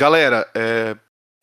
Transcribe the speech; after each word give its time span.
Galera, 0.00 0.50
é, 0.54 0.96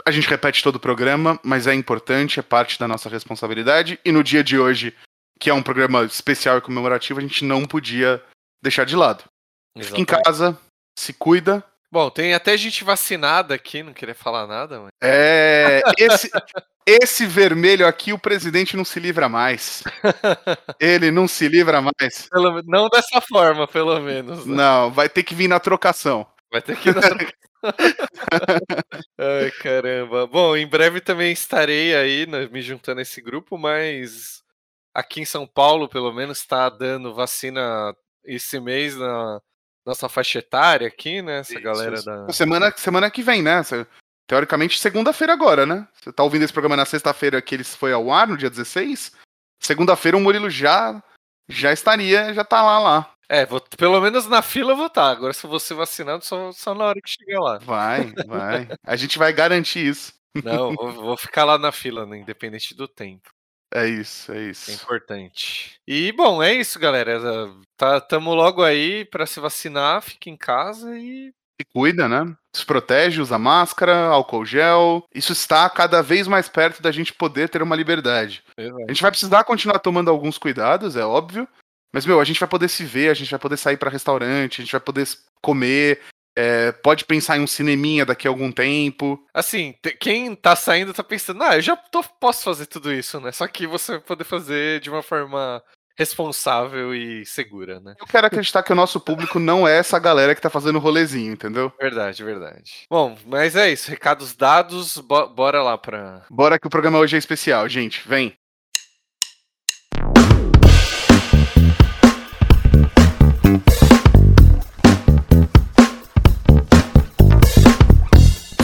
a 0.03 0.09
gente 0.09 0.27
repete 0.27 0.63
todo 0.63 0.77
o 0.77 0.79
programa, 0.79 1.39
mas 1.43 1.67
é 1.67 1.75
importante, 1.75 2.39
é 2.39 2.41
parte 2.41 2.79
da 2.79 2.87
nossa 2.87 3.07
responsabilidade. 3.07 3.99
E 4.03 4.11
no 4.11 4.23
dia 4.23 4.43
de 4.43 4.57
hoje, 4.57 4.95
que 5.39 5.51
é 5.51 5.53
um 5.53 5.61
programa 5.61 6.03
especial 6.05 6.57
e 6.57 6.61
comemorativo, 6.61 7.19
a 7.19 7.21
gente 7.21 7.45
não 7.45 7.65
podia 7.65 8.19
deixar 8.59 8.83
de 8.83 8.95
lado. 8.95 9.25
Fica 9.79 10.01
em 10.01 10.05
casa, 10.05 10.57
se 10.97 11.13
cuida. 11.13 11.63
Bom, 11.91 12.09
tem 12.09 12.33
até 12.33 12.57
gente 12.57 12.83
vacinada 12.83 13.53
aqui, 13.53 13.83
não 13.83 13.93
queria 13.93 14.15
falar 14.15 14.47
nada, 14.47 14.79
mas. 14.79 14.89
É. 15.03 15.83
Esse, 15.95 16.31
esse 16.83 17.27
vermelho 17.27 17.85
aqui, 17.85 18.11
o 18.11 18.17
presidente 18.17 18.75
não 18.75 18.83
se 18.83 18.99
livra 18.99 19.29
mais. 19.29 19.83
Ele 20.81 21.11
não 21.11 21.27
se 21.27 21.47
livra 21.47 21.79
mais. 21.79 22.27
Pelo, 22.27 22.63
não 22.63 22.89
dessa 22.89 23.21
forma, 23.21 23.67
pelo 23.67 23.99
menos. 23.99 24.47
Né? 24.47 24.55
Não, 24.55 24.89
vai 24.89 25.07
ter 25.07 25.21
que 25.21 25.35
vir 25.35 25.47
na 25.47 25.59
trocação. 25.59 26.25
Vai 26.51 26.59
ter 26.59 26.75
que 26.75 26.89
ir 26.89 26.95
na 26.95 27.01
trocação. 27.01 27.37
Ai, 29.17 29.51
caramba. 29.61 30.27
Bom, 30.27 30.55
em 30.55 30.67
breve 30.67 31.01
também 31.01 31.31
estarei 31.31 31.95
aí 31.95 32.25
né, 32.25 32.47
me 32.47 32.61
juntando 32.61 32.99
a 32.99 33.01
esse 33.01 33.21
grupo, 33.21 33.57
mas 33.57 34.43
aqui 34.93 35.21
em 35.21 35.25
São 35.25 35.45
Paulo, 35.45 35.87
pelo 35.87 36.11
menos, 36.11 36.39
está 36.39 36.69
dando 36.69 37.13
vacina 37.13 37.95
esse 38.23 38.59
mês 38.59 38.95
na 38.95 39.41
nossa 39.85 40.09
faixa 40.09 40.39
etária 40.39 40.87
aqui, 40.87 41.21
né? 41.21 41.39
Essa 41.39 41.53
isso, 41.53 41.61
galera 41.61 41.95
isso. 41.95 42.05
da. 42.05 42.31
Semana, 42.33 42.73
semana 42.75 43.09
que 43.09 43.21
vem, 43.21 43.41
né? 43.41 43.61
Teoricamente, 44.27 44.79
segunda-feira 44.79 45.31
agora, 45.31 45.65
né? 45.65 45.87
Você 45.93 46.11
tá 46.11 46.23
ouvindo 46.23 46.43
esse 46.43 46.51
programa 46.51 46.75
na 46.75 46.85
sexta-feira 46.85 47.41
que 47.41 47.55
ele 47.55 47.63
foi 47.63 47.93
ao 47.93 48.11
ar, 48.11 48.27
no 48.27 48.37
dia 48.37 48.49
16? 48.49 49.13
Segunda-feira 49.59 50.17
o 50.17 50.19
Murilo 50.19 50.49
já 50.49 51.01
já 51.49 51.71
estaria, 51.71 52.33
já 52.33 52.43
tá 52.43 52.61
lá 52.61 52.79
lá. 52.79 53.13
É, 53.29 53.45
vou, 53.45 53.59
pelo 53.77 53.99
menos 53.99 54.27
na 54.27 54.41
fila 54.41 54.71
eu 54.71 54.77
vou 54.77 54.87
estar. 54.87 55.03
Tá. 55.03 55.11
Agora, 55.11 55.33
se 55.33 55.45
eu 55.45 55.49
vou 55.49 55.59
ser 55.59 55.73
vacinado, 55.73 56.23
só, 56.23 56.51
só 56.51 56.73
na 56.73 56.85
hora 56.85 57.01
que 57.01 57.09
chegar 57.09 57.39
lá. 57.41 57.57
Vai, 57.57 58.13
vai. 58.25 58.67
A 58.83 58.95
gente 58.95 59.17
vai 59.17 59.33
garantir 59.33 59.85
isso. 59.85 60.13
Não, 60.43 60.73
vou, 60.75 60.91
vou 60.91 61.17
ficar 61.17 61.43
lá 61.43 61.57
na 61.57 61.71
fila, 61.71 62.05
né, 62.05 62.19
independente 62.19 62.75
do 62.75 62.87
tempo. 62.87 63.29
É 63.73 63.85
isso, 63.85 64.31
é 64.31 64.43
isso. 64.43 64.71
É 64.71 64.73
importante. 64.75 65.79
E, 65.85 66.11
bom, 66.13 66.41
é 66.41 66.53
isso, 66.53 66.79
galera. 66.79 67.19
Tá, 67.75 67.99
tamo 67.99 68.33
logo 68.33 68.63
aí 68.63 69.03
para 69.05 69.25
se 69.25 69.39
vacinar, 69.39 70.01
fica 70.01 70.29
em 70.29 70.37
casa 70.37 70.97
e. 70.97 71.33
Se 71.59 71.67
cuida, 71.73 72.07
né? 72.07 72.35
Se 72.55 72.63
protege, 72.65 73.19
usa 73.19 73.37
máscara, 73.37 74.05
álcool 74.05 74.45
gel. 74.45 75.03
Isso 75.13 75.33
está 75.33 75.67
cada 75.69 76.01
vez 76.03 76.27
mais 76.27 76.47
perto 76.47 76.81
da 76.81 76.91
gente 76.91 77.11
poder 77.11 77.49
ter 77.49 77.63
uma 77.63 77.75
liberdade. 77.75 78.43
Exato. 78.55 78.83
A 78.83 78.93
gente 78.93 79.01
vai 79.01 79.11
precisar 79.11 79.43
continuar 79.43 79.79
tomando 79.79 80.09
alguns 80.09 80.37
cuidados, 80.37 80.95
é 80.95 81.03
óbvio. 81.03 81.47
Mas, 81.97 82.05
meu, 82.05 82.21
a 82.21 82.23
gente 82.23 82.39
vai 82.39 82.47
poder 82.47 82.67
se 82.67 82.83
ver, 82.83 83.09
a 83.09 83.13
gente 83.15 83.31
vai 83.31 83.39
poder 83.39 83.57
sair 83.57 83.75
para 83.75 83.89
restaurante, 83.89 84.61
a 84.61 84.63
gente 84.63 84.71
vai 84.71 84.79
poder 84.79 85.07
comer, 85.41 85.99
é, 86.37 86.71
pode 86.71 87.03
pensar 87.05 87.37
em 87.37 87.41
um 87.41 87.47
cineminha 87.47 88.05
daqui 88.05 88.27
a 88.27 88.29
algum 88.29 88.51
tempo. 88.51 89.19
Assim, 89.33 89.73
quem 89.99 90.35
tá 90.35 90.55
saindo 90.55 90.93
tá 90.93 91.03
pensando, 91.03 91.41
ah, 91.41 91.55
eu 91.55 91.61
já 91.63 91.75
tô, 91.75 92.03
posso 92.03 92.43
fazer 92.43 92.67
tudo 92.67 92.93
isso, 92.93 93.19
né? 93.19 93.31
Só 93.31 93.47
que 93.47 93.65
você 93.65 93.93
vai 93.93 94.01
poder 94.01 94.25
fazer 94.25 94.79
de 94.79 94.91
uma 94.91 95.01
forma 95.01 95.59
responsável 95.97 96.93
e 96.93 97.25
segura, 97.25 97.79
né? 97.79 97.95
Eu 97.99 98.05
quero 98.05 98.27
acreditar 98.27 98.61
que 98.61 98.71
o 98.71 98.75
nosso 98.75 98.99
público 98.99 99.39
não 99.39 99.67
é 99.67 99.79
essa 99.79 99.97
galera 99.97 100.35
que 100.35 100.41
tá 100.41 100.51
fazendo 100.51 100.77
rolezinho, 100.77 101.33
entendeu? 101.33 101.73
Verdade, 101.81 102.23
verdade. 102.23 102.85
Bom, 102.91 103.17
mas 103.25 103.55
é 103.55 103.71
isso, 103.71 103.89
recados 103.89 104.35
dados, 104.35 104.99
bora 104.99 105.63
lá 105.63 105.75
pra. 105.79 106.23
Bora 106.29 106.59
que 106.59 106.67
o 106.67 106.69
programa 106.69 106.99
hoje 106.99 107.15
é 107.15 107.19
especial, 107.19 107.67
gente, 107.67 108.07
vem. 108.07 108.37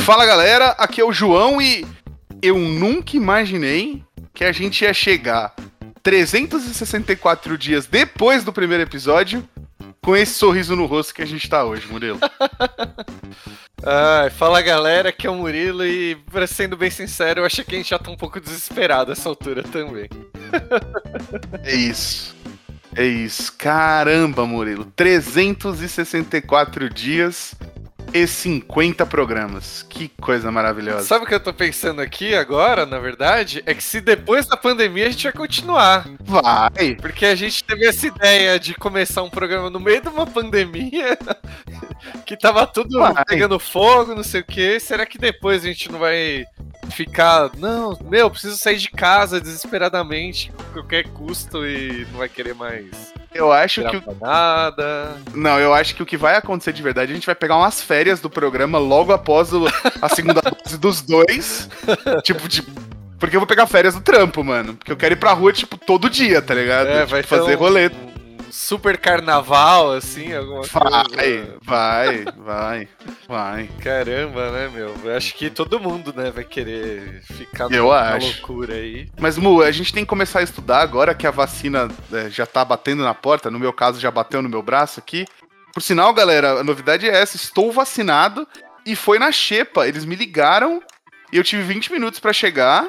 Fala 0.05 0.25
galera, 0.25 0.71
aqui 0.71 0.99
é 0.99 1.05
o 1.05 1.13
João 1.13 1.61
e 1.61 1.87
eu 2.41 2.57
nunca 2.57 3.15
imaginei 3.15 4.03
que 4.33 4.43
a 4.43 4.51
gente 4.51 4.83
ia 4.83 4.93
chegar 4.93 5.55
364 6.03 7.57
dias 7.57 7.85
depois 7.85 8.43
do 8.43 8.51
primeiro 8.51 8.83
episódio 8.83 9.47
com 10.03 10.13
esse 10.13 10.33
sorriso 10.33 10.75
no 10.75 10.85
rosto 10.87 11.13
que 11.13 11.21
a 11.21 11.25
gente 11.25 11.49
tá 11.49 11.63
hoje, 11.63 11.87
Murilo. 11.87 12.19
Ai, 13.81 14.29
fala 14.29 14.61
galera, 14.61 15.07
aqui 15.07 15.25
é 15.25 15.29
o 15.29 15.35
Murilo 15.35 15.85
e, 15.85 16.17
sendo 16.49 16.75
bem 16.75 16.89
sincero, 16.89 17.39
eu 17.39 17.45
acho 17.45 17.63
que 17.63 17.73
a 17.73 17.77
gente 17.77 17.91
já 17.91 17.97
tá 17.97 18.11
um 18.11 18.17
pouco 18.17 18.41
desesperado 18.41 19.13
essa 19.13 19.29
altura 19.29 19.63
também. 19.63 20.09
é 21.63 21.73
isso. 21.73 22.35
É 22.93 23.05
isso. 23.05 23.53
Caramba, 23.57 24.45
Murilo. 24.45 24.83
364 24.97 26.89
dias 26.89 27.55
e 28.13 28.27
50 28.27 29.05
programas. 29.05 29.83
Que 29.89 30.07
coisa 30.21 30.51
maravilhosa. 30.51 31.05
Sabe 31.05 31.25
o 31.25 31.27
que 31.27 31.33
eu 31.33 31.39
tô 31.39 31.53
pensando 31.53 32.01
aqui 32.01 32.35
agora, 32.35 32.85
na 32.85 32.99
verdade? 32.99 33.63
É 33.65 33.73
que 33.73 33.83
se 33.83 33.99
depois 33.99 34.45
da 34.45 34.55
pandemia 34.55 35.07
a 35.07 35.09
gente 35.09 35.23
vai 35.23 35.33
continuar. 35.33 36.07
Vai. 36.21 36.95
Porque 37.01 37.25
a 37.25 37.35
gente 37.35 37.63
teve 37.63 37.85
essa 37.85 38.07
ideia 38.07 38.59
de 38.59 38.75
começar 38.75 39.23
um 39.23 39.29
programa 39.29 39.69
no 39.69 39.79
meio 39.79 40.01
de 40.01 40.09
uma 40.09 40.27
pandemia 40.27 41.17
que 42.25 42.37
tava 42.37 42.67
tudo 42.67 42.99
vai. 42.99 43.25
pegando 43.25 43.57
fogo, 43.59 44.13
não 44.13 44.23
sei 44.23 44.41
o 44.41 44.45
que. 44.45 44.79
Será 44.79 45.05
que 45.05 45.17
depois 45.17 45.63
a 45.63 45.67
gente 45.67 45.91
não 45.91 45.99
vai 45.99 46.45
ficar, 46.91 47.51
não, 47.57 47.97
meu, 48.03 48.29
preciso 48.29 48.57
sair 48.57 48.77
de 48.77 48.89
casa 48.89 49.39
desesperadamente, 49.39 50.51
a 50.59 50.73
qualquer 50.73 51.07
custo 51.09 51.65
e 51.65 52.05
não 52.11 52.19
vai 52.19 52.29
querer 52.29 52.53
mais. 52.53 53.12
Eu 53.33 53.51
acho 53.51 53.83
que. 53.89 53.97
O... 53.97 54.17
Nada. 54.21 55.17
Não, 55.33 55.59
eu 55.59 55.73
acho 55.73 55.95
que 55.95 56.03
o 56.03 56.05
que 56.05 56.17
vai 56.17 56.35
acontecer 56.35 56.73
de 56.73 56.81
verdade, 56.81 57.11
a 57.11 57.15
gente 57.15 57.25
vai 57.25 57.35
pegar 57.35 57.57
umas 57.57 57.81
férias 57.81 58.19
do 58.19 58.29
programa 58.29 58.77
logo 58.77 59.11
após 59.11 59.53
o, 59.53 59.65
a 60.01 60.09
segunda 60.09 60.41
dose 60.63 60.77
dos 60.77 61.01
dois. 61.01 61.69
tipo, 62.23 62.47
de. 62.47 62.61
Porque 63.19 63.35
eu 63.35 63.39
vou 63.39 63.47
pegar 63.47 63.65
férias 63.67 63.93
do 63.93 64.01
trampo, 64.01 64.43
mano. 64.43 64.75
Porque 64.75 64.91
eu 64.91 64.97
quero 64.97 65.13
ir 65.13 65.17
pra 65.17 65.31
rua, 65.31 65.53
tipo, 65.53 65.77
todo 65.77 66.09
dia, 66.09 66.41
tá 66.41 66.53
ligado? 66.53 66.87
É, 66.87 66.99
tipo, 66.99 67.11
vai 67.11 67.23
fazer 67.23 67.55
um... 67.55 67.59
rolê 67.59 67.89
super 68.53 68.99
carnaval, 68.99 69.93
assim, 69.93 70.31
alguma 70.31 70.61
vai, 70.61 71.03
coisa. 71.05 71.57
Vai, 71.63 72.23
vai, 72.37 72.87
vai. 73.27 73.69
Caramba, 73.81 74.51
né, 74.51 74.69
meu? 74.69 74.95
Eu 75.03 75.17
acho 75.17 75.33
que 75.33 75.49
todo 75.49 75.79
mundo, 75.79 76.13
né, 76.15 76.29
vai 76.29 76.43
querer 76.43 77.23
ficar 77.23 77.71
Eu 77.71 77.85
numa 77.85 77.99
acho. 77.99 78.27
loucura 78.27 78.75
aí. 78.75 79.09
Mas, 79.19 79.39
Mu, 79.39 79.63
a 79.63 79.71
gente 79.71 79.91
tem 79.91 80.03
que 80.05 80.09
começar 80.09 80.39
a 80.39 80.43
estudar 80.43 80.81
agora 80.81 81.15
que 81.15 81.25
a 81.25 81.31
vacina 81.31 81.89
é, 82.11 82.29
já 82.29 82.45
tá 82.45 82.63
batendo 82.63 83.03
na 83.03 83.15
porta. 83.15 83.49
No 83.49 83.59
meu 83.59 83.73
caso, 83.73 83.99
já 83.99 84.11
bateu 84.11 84.41
no 84.43 84.49
meu 84.49 84.61
braço 84.61 84.99
aqui. 84.99 85.25
Por 85.73 85.81
sinal, 85.81 86.13
galera, 86.13 86.59
a 86.59 86.63
novidade 86.63 87.09
é 87.09 87.11
essa: 87.13 87.35
estou 87.35 87.71
vacinado 87.71 88.47
e 88.85 88.95
foi 88.95 89.17
na 89.17 89.31
Xepa. 89.31 89.87
Eles 89.87 90.05
me 90.05 90.15
ligaram 90.15 90.79
e 91.31 91.37
eu 91.37 91.43
tive 91.43 91.63
20 91.63 91.91
minutos 91.91 92.19
para 92.19 92.31
chegar. 92.31 92.87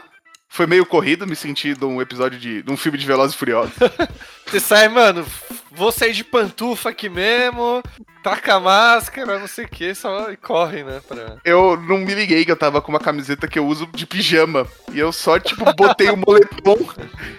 Foi 0.55 0.69
meio 0.69 0.87
corrido, 0.87 1.27
me 1.27 1.35
senti 1.35 1.75
de 1.75 1.85
um 1.85 2.01
episódio 2.01 2.39
de, 2.39 2.63
de 2.63 2.71
um 2.71 2.77
filme 2.77 2.97
de 2.97 3.05
Velozes 3.05 3.35
e 3.35 3.39
Furiosos. 3.39 3.75
Você 4.47 4.61
sai, 4.61 4.87
mano, 4.87 5.27
vou 5.73 5.91
sair 5.91 6.13
de 6.13 6.23
pantufa 6.23 6.91
aqui 6.91 7.09
mesmo, 7.09 7.83
taca 8.23 8.55
a 8.55 8.61
máscara, 8.61 9.41
não 9.41 9.49
sei 9.49 9.65
o 9.65 9.69
que, 9.69 9.93
só 9.97 10.31
e 10.31 10.37
corre, 10.37 10.85
né? 10.85 11.01
Pra... 11.09 11.39
Eu 11.45 11.77
não 11.77 11.99
me 11.99 12.15
liguei 12.15 12.45
que 12.45 12.53
eu 12.53 12.57
tava 12.57 12.81
com 12.81 12.93
uma 12.93 13.01
camiseta 13.01 13.49
que 13.49 13.59
eu 13.59 13.67
uso 13.67 13.89
de 13.93 14.07
pijama. 14.07 14.65
E 14.93 15.01
eu 15.01 15.13
só, 15.13 15.41
tipo, 15.41 15.65
botei 15.75 16.09
o 16.11 16.17
moletom 16.17 16.79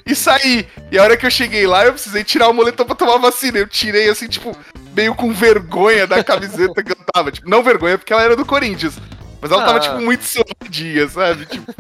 e 0.06 0.14
saí. 0.14 0.68
E 0.92 0.97
a 1.00 1.03
hora 1.03 1.16
que 1.16 1.26
eu 1.26 1.32
cheguei 1.32 1.66
lá, 1.66 1.86
eu 1.86 1.94
precisei 1.94 2.22
tirar 2.22 2.50
o 2.50 2.53
moletom 2.53 2.84
pra 2.84 2.96
tomar 2.96 3.16
vacina. 3.16 3.59
Eu 3.59 3.68
tirei, 3.68 4.09
assim, 4.09 4.28
tipo, 4.28 4.53
meio 4.94 5.16
com 5.16 5.32
vergonha 5.32 6.06
da 6.06 6.22
camiseta 6.22 6.84
que 6.84 6.92
eu 6.92 6.97
tava. 7.14 7.32
Tipo, 7.32 7.50
não 7.50 7.64
vergonha, 7.64 7.97
porque 7.97 8.12
ela 8.12 8.24
era 8.24 8.36
do 8.36 8.46
Corinthians. 8.46 9.00
Mas 9.45 9.51
ela 9.51 9.61
ah. 9.61 9.66
tava, 9.67 9.79
tipo, 9.79 10.01
muito 10.01 10.23
suadinha, 10.23 11.07
sabe? 11.07 11.45
Tipo. 11.56 11.72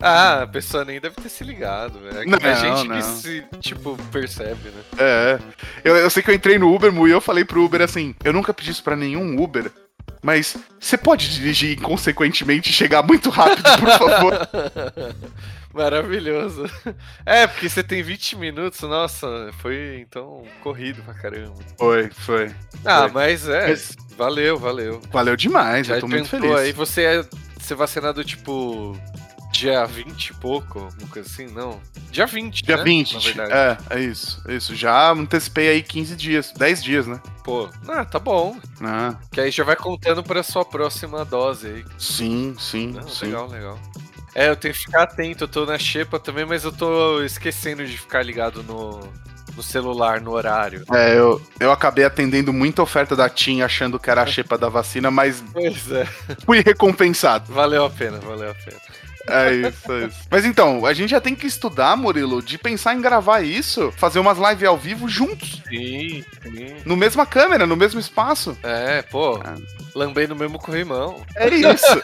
Ah, 0.00 0.44
a 0.44 0.46
pessoa 0.46 0.86
nem 0.86 0.98
deve 0.98 1.16
ter 1.16 1.28
se 1.28 1.44
ligado, 1.44 2.00
velho. 2.00 2.22
É 2.22 2.24
não, 2.24 2.38
a 2.38 2.54
gente 2.54 2.88
não. 2.88 2.96
que 2.96 3.02
se, 3.02 3.44
tipo, 3.60 3.94
percebe, 4.10 4.70
né? 4.70 4.82
É. 4.96 5.38
Eu, 5.84 5.96
eu 5.96 6.08
sei 6.08 6.22
que 6.22 6.30
eu 6.30 6.34
entrei 6.34 6.58
no 6.58 6.74
Uber, 6.74 6.90
Mu, 6.90 7.06
e 7.06 7.10
eu 7.10 7.20
falei 7.20 7.44
pro 7.44 7.62
Uber 7.62 7.82
assim: 7.82 8.14
eu 8.24 8.32
nunca 8.32 8.54
pedi 8.54 8.70
isso 8.70 8.82
pra 8.82 8.96
nenhum 8.96 9.38
Uber. 9.38 9.70
Mas 10.22 10.56
você 10.78 10.96
pode 10.96 11.28
dirigir 11.28 11.78
inconsequentemente 11.78 12.70
e 12.70 12.72
chegar 12.72 13.02
muito 13.02 13.28
rápido, 13.28 13.68
por 13.78 13.98
favor? 13.98 14.48
Maravilhoso. 15.72 16.64
É, 17.24 17.46
porque 17.46 17.68
você 17.68 17.82
tem 17.82 18.02
20 18.02 18.36
minutos, 18.36 18.80
nossa, 18.80 19.50
foi 19.60 20.00
então 20.00 20.42
corrido 20.62 21.02
pra 21.02 21.14
caramba. 21.14 21.54
Foi, 21.78 22.10
foi. 22.10 22.50
Ah, 22.84 23.02
foi. 23.02 23.10
mas 23.10 23.48
é, 23.48 23.68
mas... 23.68 23.96
valeu, 24.16 24.58
valeu. 24.58 25.00
Valeu 25.10 25.36
demais, 25.36 25.86
Já 25.86 25.96
eu 25.96 26.00
tô 26.00 26.08
muito 26.08 26.28
feliz. 26.28 26.50
Aí 26.56 26.72
você 26.72 27.02
é 27.02 27.24
ser 27.60 27.74
vacinado, 27.74 28.24
tipo, 28.24 28.98
dia 29.52 29.84
20 29.84 30.28
e 30.28 30.34
pouco, 30.34 30.88
uma 30.98 31.08
coisa 31.08 31.28
assim, 31.28 31.46
não. 31.46 31.80
Dia 32.10 32.26
20, 32.26 32.64
Dia 32.64 32.76
né? 32.78 32.82
20, 32.82 33.14
na 33.14 33.20
verdade. 33.20 33.52
É, 33.52 33.98
é 33.98 34.00
isso, 34.00 34.42
é 34.48 34.54
isso. 34.54 34.74
Já 34.74 35.12
antecipei 35.12 35.68
aí 35.68 35.82
15 35.82 36.16
dias, 36.16 36.52
10 36.52 36.82
dias, 36.82 37.06
né? 37.06 37.20
Pô, 37.44 37.68
ah, 37.88 38.04
tá 38.04 38.18
bom. 38.18 38.58
Ah. 38.80 39.16
Que 39.30 39.40
aí 39.40 39.50
já 39.50 39.62
vai 39.62 39.76
contando 39.76 40.22
pra 40.22 40.42
sua 40.42 40.64
próxima 40.64 41.24
dose 41.24 41.66
aí. 41.66 41.84
Sim, 41.98 42.56
sim, 42.58 42.92
não, 42.92 43.06
sim. 43.06 43.26
Legal, 43.26 43.48
legal. 43.48 43.78
É, 44.34 44.48
eu 44.48 44.56
tenho 44.56 44.74
que 44.74 44.80
ficar 44.80 45.02
atento, 45.02 45.44
eu 45.44 45.48
tô 45.48 45.66
na 45.66 45.78
xepa 45.78 46.18
também, 46.18 46.44
mas 46.44 46.64
eu 46.64 46.72
tô 46.72 47.22
esquecendo 47.22 47.84
de 47.84 47.96
ficar 47.98 48.22
ligado 48.22 48.62
no, 48.62 49.00
no 49.56 49.62
celular 49.62 50.20
no 50.20 50.32
horário. 50.32 50.84
É, 50.92 51.16
eu, 51.16 51.40
eu 51.58 51.72
acabei 51.72 52.04
atendendo 52.04 52.52
muita 52.52 52.82
oferta 52.82 53.16
da 53.16 53.28
TIM 53.28 53.62
achando 53.62 53.98
que 53.98 54.10
era 54.10 54.22
a 54.22 54.26
xepa 54.26 54.56
da 54.56 54.68
vacina, 54.68 55.10
mas 55.10 55.42
Pois 55.52 55.90
é. 55.90 56.04
fui 56.44 56.62
recompensado. 56.64 57.52
Valeu 57.52 57.84
a 57.84 57.90
pena, 57.90 58.18
valeu 58.18 58.50
a 58.50 58.54
pena. 58.54 58.78
É 59.28 59.52
isso, 59.54 59.92
é 59.92 60.06
isso. 60.06 60.16
Mas 60.30 60.44
então, 60.44 60.84
a 60.86 60.92
gente 60.94 61.10
já 61.10 61.20
tem 61.20 61.34
que 61.34 61.46
estudar, 61.46 61.96
Murilo, 61.96 62.42
de 62.42 62.56
pensar 62.58 62.94
em 62.94 63.00
gravar 63.00 63.40
isso, 63.42 63.92
fazer 63.96 64.18
umas 64.18 64.38
lives 64.38 64.68
ao 64.68 64.78
vivo 64.78 65.08
juntos. 65.08 65.62
Sim, 65.68 66.24
sim. 66.42 66.76
No 66.84 66.96
mesma 66.96 67.26
câmera, 67.26 67.66
no 67.66 67.76
mesmo 67.76 68.00
espaço. 68.00 68.56
É, 68.62 69.02
pô, 69.02 69.40
lambei 69.94 70.26
no 70.26 70.36
mesmo 70.36 70.58
corrimão. 70.58 71.22
É 71.36 71.48
isso. 71.48 71.86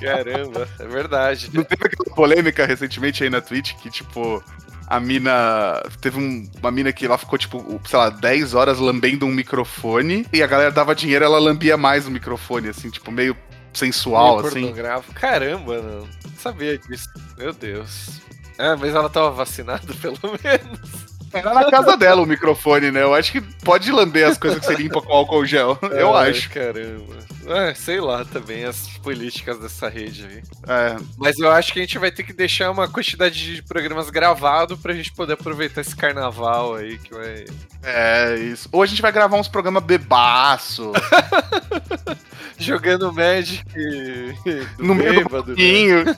Caramba, 0.00 0.68
é 0.78 0.86
verdade. 0.86 1.50
Não 1.52 1.64
teve 1.64 1.86
aquela 1.86 2.14
polêmica 2.14 2.66
recentemente 2.66 3.22
aí 3.24 3.30
na 3.30 3.40
Twitch 3.40 3.74
que, 3.76 3.90
tipo, 3.90 4.42
a 4.86 5.00
mina. 5.00 5.82
Teve 6.00 6.18
um- 6.18 6.48
uma 6.60 6.70
mina 6.70 6.92
que 6.92 7.06
ela 7.06 7.18
ficou, 7.18 7.38
tipo, 7.38 7.80
sei 7.86 7.98
lá, 7.98 8.10
10 8.10 8.54
horas 8.54 8.78
lambendo 8.78 9.26
um 9.26 9.30
microfone 9.32 10.26
e 10.32 10.42
a 10.42 10.46
galera 10.46 10.70
dava 10.70 10.94
dinheiro 10.94 11.24
ela 11.24 11.38
lambia 11.38 11.76
mais 11.76 12.06
o 12.06 12.10
microfone, 12.10 12.68
assim, 12.68 12.90
tipo, 12.90 13.10
meio 13.10 13.36
sensual, 13.74 14.42
Meio 14.42 14.48
assim. 14.48 14.74
Caramba, 15.14 15.82
não 15.82 16.08
sabia 16.38 16.78
disso. 16.78 17.08
Meu 17.36 17.52
Deus. 17.52 18.20
Ah, 18.58 18.76
mas 18.76 18.94
ela 18.94 19.08
tava 19.08 19.30
vacinada, 19.30 19.92
pelo 20.00 20.18
menos. 20.22 21.04
Era 21.32 21.52
na 21.52 21.68
casa 21.68 21.96
dela 21.96 22.22
o 22.22 22.26
microfone, 22.26 22.92
né? 22.92 23.02
Eu 23.02 23.12
acho 23.12 23.32
que 23.32 23.40
pode 23.40 23.90
lamber 23.90 24.28
as 24.28 24.38
coisas 24.38 24.60
que 24.60 24.66
você 24.66 24.74
limpa 24.74 25.02
com 25.02 25.12
álcool 25.12 25.44
gel. 25.44 25.76
Eu 25.90 26.16
acho. 26.16 26.48
Caramba. 26.50 27.16
Ah, 27.46 27.74
sei 27.74 28.00
lá 28.00 28.24
também 28.24 28.64
as 28.64 28.86
políticas 28.98 29.58
dessa 29.58 29.88
rede 29.88 30.24
aí. 30.24 30.42
É, 30.66 30.96
Mas 31.18 31.38
eu 31.38 31.50
acho 31.50 31.74
que 31.74 31.78
a 31.78 31.82
gente 31.82 31.98
vai 31.98 32.10
ter 32.10 32.22
que 32.22 32.32
deixar 32.32 32.70
uma 32.70 32.88
quantidade 32.88 33.56
de 33.56 33.62
programas 33.62 34.08
gravados 34.08 34.78
pra 34.78 34.94
gente 34.94 35.12
poder 35.12 35.34
aproveitar 35.34 35.82
esse 35.82 35.94
carnaval 35.94 36.76
aí 36.76 36.96
que 36.96 37.12
vai. 37.12 37.44
é 37.82 38.36
isso. 38.36 38.66
Ou 38.72 38.82
a 38.82 38.86
gente 38.86 39.02
vai 39.02 39.12
gravar 39.12 39.36
uns 39.36 39.48
programas 39.48 39.82
bebaço. 39.82 40.92
Jogando 42.58 43.12
Magic 43.12 43.64
no 44.78 44.94
meio 44.94 45.28
do 45.28 45.46
né? 45.46 46.16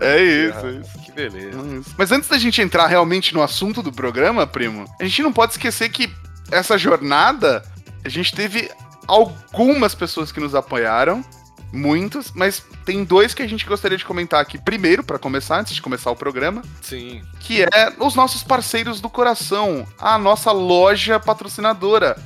É 0.00 0.22
isso, 0.22 0.66
é 0.66 0.70
isso. 0.80 0.98
Que 1.04 1.12
beleza. 1.12 1.58
Mas 1.96 2.12
antes 2.12 2.28
da 2.28 2.38
gente 2.38 2.60
entrar 2.60 2.86
realmente 2.86 3.32
no 3.32 3.42
assunto 3.42 3.82
do 3.82 3.92
programa, 3.92 4.46
primo, 4.46 4.84
a 5.00 5.04
gente 5.04 5.22
não 5.22 5.32
pode 5.32 5.52
esquecer 5.52 5.88
que 5.88 6.10
essa 6.50 6.76
jornada 6.76 7.62
a 8.04 8.08
gente 8.08 8.34
teve 8.34 8.70
algumas 9.06 9.94
pessoas 9.94 10.30
que 10.30 10.40
nos 10.40 10.54
apoiaram, 10.54 11.24
muitos, 11.72 12.32
mas 12.34 12.64
tem 12.84 13.04
dois 13.04 13.34
que 13.34 13.42
a 13.42 13.46
gente 13.46 13.66
gostaria 13.66 13.98
de 13.98 14.04
comentar 14.04 14.40
aqui 14.40 14.58
primeiro, 14.58 15.02
pra 15.02 15.18
começar, 15.18 15.60
antes 15.60 15.74
de 15.74 15.82
começar 15.82 16.10
o 16.10 16.16
programa, 16.16 16.62
Sim. 16.80 17.22
que 17.40 17.62
é 17.62 17.92
os 17.98 18.14
nossos 18.14 18.42
parceiros 18.42 19.00
do 19.00 19.10
coração, 19.10 19.86
a 19.98 20.16
nossa 20.18 20.52
loja 20.52 21.18
patrocinadora, 21.18 22.16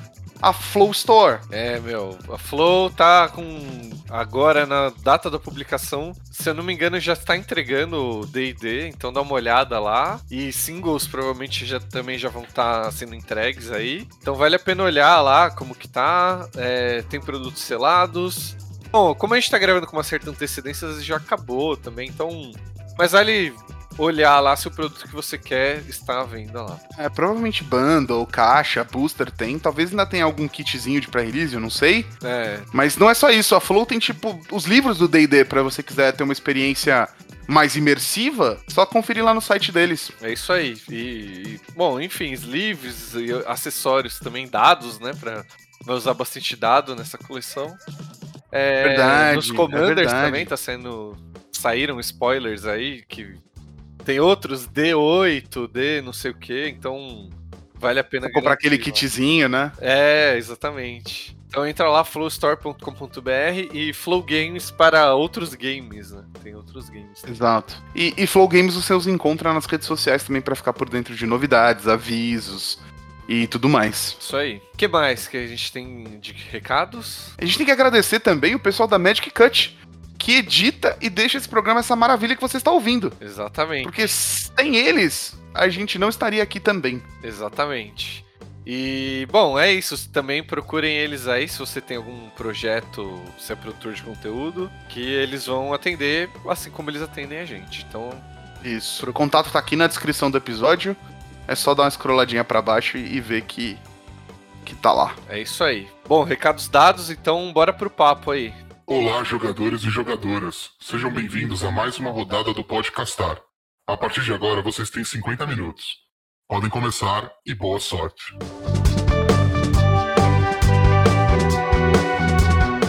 a 0.41 0.53
Flow 0.53 0.91
Store. 0.91 1.41
É, 1.51 1.79
meu, 1.81 2.19
a 2.33 2.39
Flow 2.39 2.91
tá 2.91 3.29
com. 3.29 3.91
Agora, 4.09 4.67
na 4.67 4.93
data 5.03 5.31
da 5.31 5.39
publicação, 5.39 6.13
se 6.31 6.49
eu 6.49 6.55
não 6.55 6.65
me 6.65 6.73
engano, 6.73 6.99
já 6.99 7.13
está 7.13 7.37
entregando 7.37 8.21
o 8.21 8.27
DD, 8.27 8.89
então 8.89 9.13
dá 9.13 9.21
uma 9.21 9.35
olhada 9.35 9.79
lá. 9.79 10.21
E 10.31 10.53
singles 10.53 11.07
provavelmente 11.07 11.65
já, 11.65 11.79
também 11.79 12.19
já 12.19 12.29
vão 12.29 12.43
estar 12.43 12.91
sendo 12.93 13.15
entregues 13.15 13.71
aí. 13.71 14.09
Então 14.21 14.35
vale 14.35 14.57
a 14.57 14.59
pena 14.59 14.83
olhar 14.83 15.21
lá 15.21 15.51
como 15.51 15.75
que 15.75 15.87
tá. 15.87 16.49
É, 16.57 17.03
tem 17.03 17.21
produtos 17.21 17.63
selados. 17.63 18.57
Bom, 18.91 19.15
como 19.15 19.35
a 19.35 19.37
gente 19.39 19.51
tá 19.51 19.59
gravando 19.59 19.87
com 19.87 19.97
uma 19.97 20.03
certa 20.03 20.31
antecedência, 20.31 21.01
já 21.01 21.17
acabou 21.17 21.77
também, 21.77 22.09
então. 22.09 22.51
Mas 22.99 23.13
vale 23.13 23.55
olhar 24.01 24.41
lá 24.41 24.57
se 24.57 24.67
o 24.69 24.71
produto 24.71 25.07
que 25.07 25.15
você 25.15 25.37
quer 25.37 25.83
está 25.89 26.21
à 26.21 26.25
venda 26.25 26.63
lá. 26.63 26.81
É, 26.99 27.09
provavelmente 27.09 27.63
bundle, 27.63 28.27
caixa, 28.27 28.83
booster 28.85 29.31
tem, 29.31 29.59
talvez 29.59 29.91
ainda 29.91 30.07
tenha 30.07 30.25
algum 30.25 30.49
kitzinho 30.49 31.01
de 31.01 31.09
pré-release, 31.09 31.55
eu 31.55 31.61
não 31.61 31.71
sei. 31.71 32.07
É, 32.23 32.61
Mas 32.73 32.97
não 32.97 33.11
é 33.11 33.15
só 33.15 33.31
isso, 33.31 33.55
a 33.55 33.61
Flow 33.61 33.85
tem 33.85 33.99
tipo 33.99 34.41
os 34.51 34.65
livros 34.65 34.99
do 34.99 35.07
D&D 35.09 35.45
pra 35.45 35.63
você 35.63 35.83
quiser 35.83 36.13
ter 36.13 36.23
uma 36.23 36.33
experiência 36.33 37.09
mais 37.47 37.75
imersiva, 37.77 38.61
só 38.69 38.87
conferir 38.87 39.25
lá 39.25 39.35
no 39.35 39.41
site 39.41 39.73
deles. 39.73 40.13
É 40.23 40.33
isso 40.33 40.53
aí. 40.53 40.77
E, 40.89 40.95
e, 40.95 41.61
bom, 41.75 42.01
enfim, 42.01 42.33
sleeves 42.33 43.13
e 43.15 43.33
acessórios 43.47 44.19
também, 44.21 44.49
dados, 44.49 45.01
né? 45.01 45.13
Pra 45.19 45.45
vai 45.85 45.97
usar 45.97 46.15
bastante 46.15 46.55
dado 46.57 46.95
nessa 46.95 47.19
coleção. 47.19 47.75
É, 48.53 48.83
Verdade, 48.85 49.37
Nos 49.37 49.51
é 49.51 49.55
Commanders 49.55 49.97
verdade. 49.97 50.27
também 50.27 50.47
tá 50.47 50.57
saindo. 50.57 51.17
Saíram 51.53 52.01
spoilers 52.01 52.65
aí 52.65 53.03
que 53.09 53.35
tem 54.05 54.21
outros 54.21 54.67
D8, 54.69 55.71
D 55.71 56.01
não 56.03 56.13
sei 56.13 56.31
o 56.31 56.35
que, 56.35 56.69
então 56.69 57.29
vale 57.75 57.99
a 58.01 58.05
pena 58.05 58.27
Pra 58.27 58.35
comprar 58.35 58.53
aquele 58.55 58.77
lá. 58.77 58.83
kitzinho, 58.83 59.49
né? 59.49 59.73
É, 59.81 60.35
exatamente. 60.37 61.37
Então 61.49 61.67
entra 61.67 61.89
lá, 61.89 62.05
flowstore.com.br 62.05 63.75
e 63.75 63.93
Flow 63.93 64.23
Games 64.23 64.71
para 64.71 65.15
outros 65.15 65.55
games, 65.55 66.13
né? 66.13 66.23
Tem 66.43 66.55
outros 66.55 66.89
games. 66.89 67.25
Exato. 67.29 67.83
E, 67.95 68.15
e 68.17 68.27
Flow 68.27 68.47
Games 68.47 68.75
você 68.75 68.95
os 68.95 69.07
encontra 69.07 69.53
nas 69.53 69.67
redes 69.67 69.87
sociais 69.87 70.23
também 70.23 70.41
pra 70.41 70.55
ficar 70.55 70.73
por 70.73 70.89
dentro 70.89 71.15
de 71.15 71.27
novidades, 71.27 71.89
avisos 71.89 72.79
e 73.29 73.47
tudo 73.49 73.69
mais. 73.69 74.17
Isso 74.21 74.37
aí. 74.37 74.63
O 74.73 74.77
que 74.77 74.87
mais 74.87 75.27
que 75.27 75.37
a 75.37 75.47
gente 75.47 75.73
tem 75.73 76.21
de 76.21 76.33
recados? 76.33 77.33
A 77.37 77.45
gente 77.45 77.57
tem 77.57 77.67
que 77.67 77.73
agradecer 77.73 78.21
também 78.21 78.55
o 78.55 78.61
pessoal 78.61 78.89
da 78.89 78.99
Magic 78.99 79.29
Cut, 79.31 79.77
que 80.21 80.37
edita 80.37 80.97
e 81.01 81.09
deixa 81.09 81.39
esse 81.39 81.49
programa 81.49 81.81
essa 81.81 81.97
maravilha 81.97 82.37
que 82.37 82.43
você 82.43 82.59
está 82.59 82.71
ouvindo. 82.71 83.11
Exatamente. 83.21 83.85
Porque 83.85 84.07
sem 84.07 84.77
eles, 84.77 85.35
a 85.55 85.67
gente 85.69 85.99
não 85.99 86.11
estaria 86.11 86.43
aqui 86.43 86.61
também. 86.61 87.03
Exatamente. 87.23 88.23
E, 88.67 89.27
bom, 89.31 89.59
é 89.59 89.73
isso. 89.73 90.11
Também 90.11 90.45
procurem 90.45 90.95
eles 90.95 91.27
aí 91.27 91.49
se 91.49 91.59
você 91.59 91.81
tem 91.81 91.97
algum 91.97 92.29
projeto, 92.31 93.19
se 93.39 93.51
é 93.51 93.57
produtor 93.57 93.95
de 93.95 94.03
conteúdo, 94.03 94.71
que 94.91 95.01
eles 95.01 95.47
vão 95.47 95.73
atender 95.73 96.29
assim 96.47 96.71
como 96.71 96.91
eles 96.91 97.01
atendem 97.01 97.39
a 97.39 97.47
gente. 97.47 97.87
Então, 97.89 98.11
Isso. 98.63 99.09
O 99.09 99.13
contato 99.15 99.51
tá 99.51 99.59
aqui 99.59 99.75
na 99.75 99.87
descrição 99.87 100.31
do 100.31 100.37
episódio. 100.37 100.95
É 101.49 101.55
só 101.55 101.75
dar 101.75 101.85
uma 101.85 101.91
scrolladinha 101.91 102.45
pra 102.45 102.61
baixo 102.61 102.99
e, 102.99 103.17
e 103.17 103.21
ver 103.21 103.41
que, 103.43 103.79
que 104.67 104.75
tá 104.75 104.93
lá. 104.93 105.15
é 105.31 105.41
isso 105.41 105.65
aí. 105.65 105.89
Bom, 106.07 106.23
recados 106.25 106.69
dados, 106.69 107.09
então 107.09 107.51
bora 107.55 107.73
pro 107.73 107.89
papo 107.89 108.31
aí. 108.31 108.53
Olá, 108.93 109.23
jogadores 109.23 109.85
e 109.85 109.89
jogadoras. 109.89 110.71
Sejam 110.81 111.13
bem-vindos 111.13 111.63
a 111.63 111.71
mais 111.71 111.97
uma 112.01 112.11
rodada 112.11 112.53
do 112.53 112.65
Podcastar. 112.65 113.41
A 113.87 113.97
partir 113.97 114.23
de 114.23 114.35
agora, 114.35 114.61
vocês 114.63 114.91
têm 114.91 115.05
50 115.05 115.47
minutos. 115.47 115.99
Podem 116.49 116.69
começar 116.69 117.31
e 117.47 117.55
boa 117.55 117.79
sorte. 117.79 118.35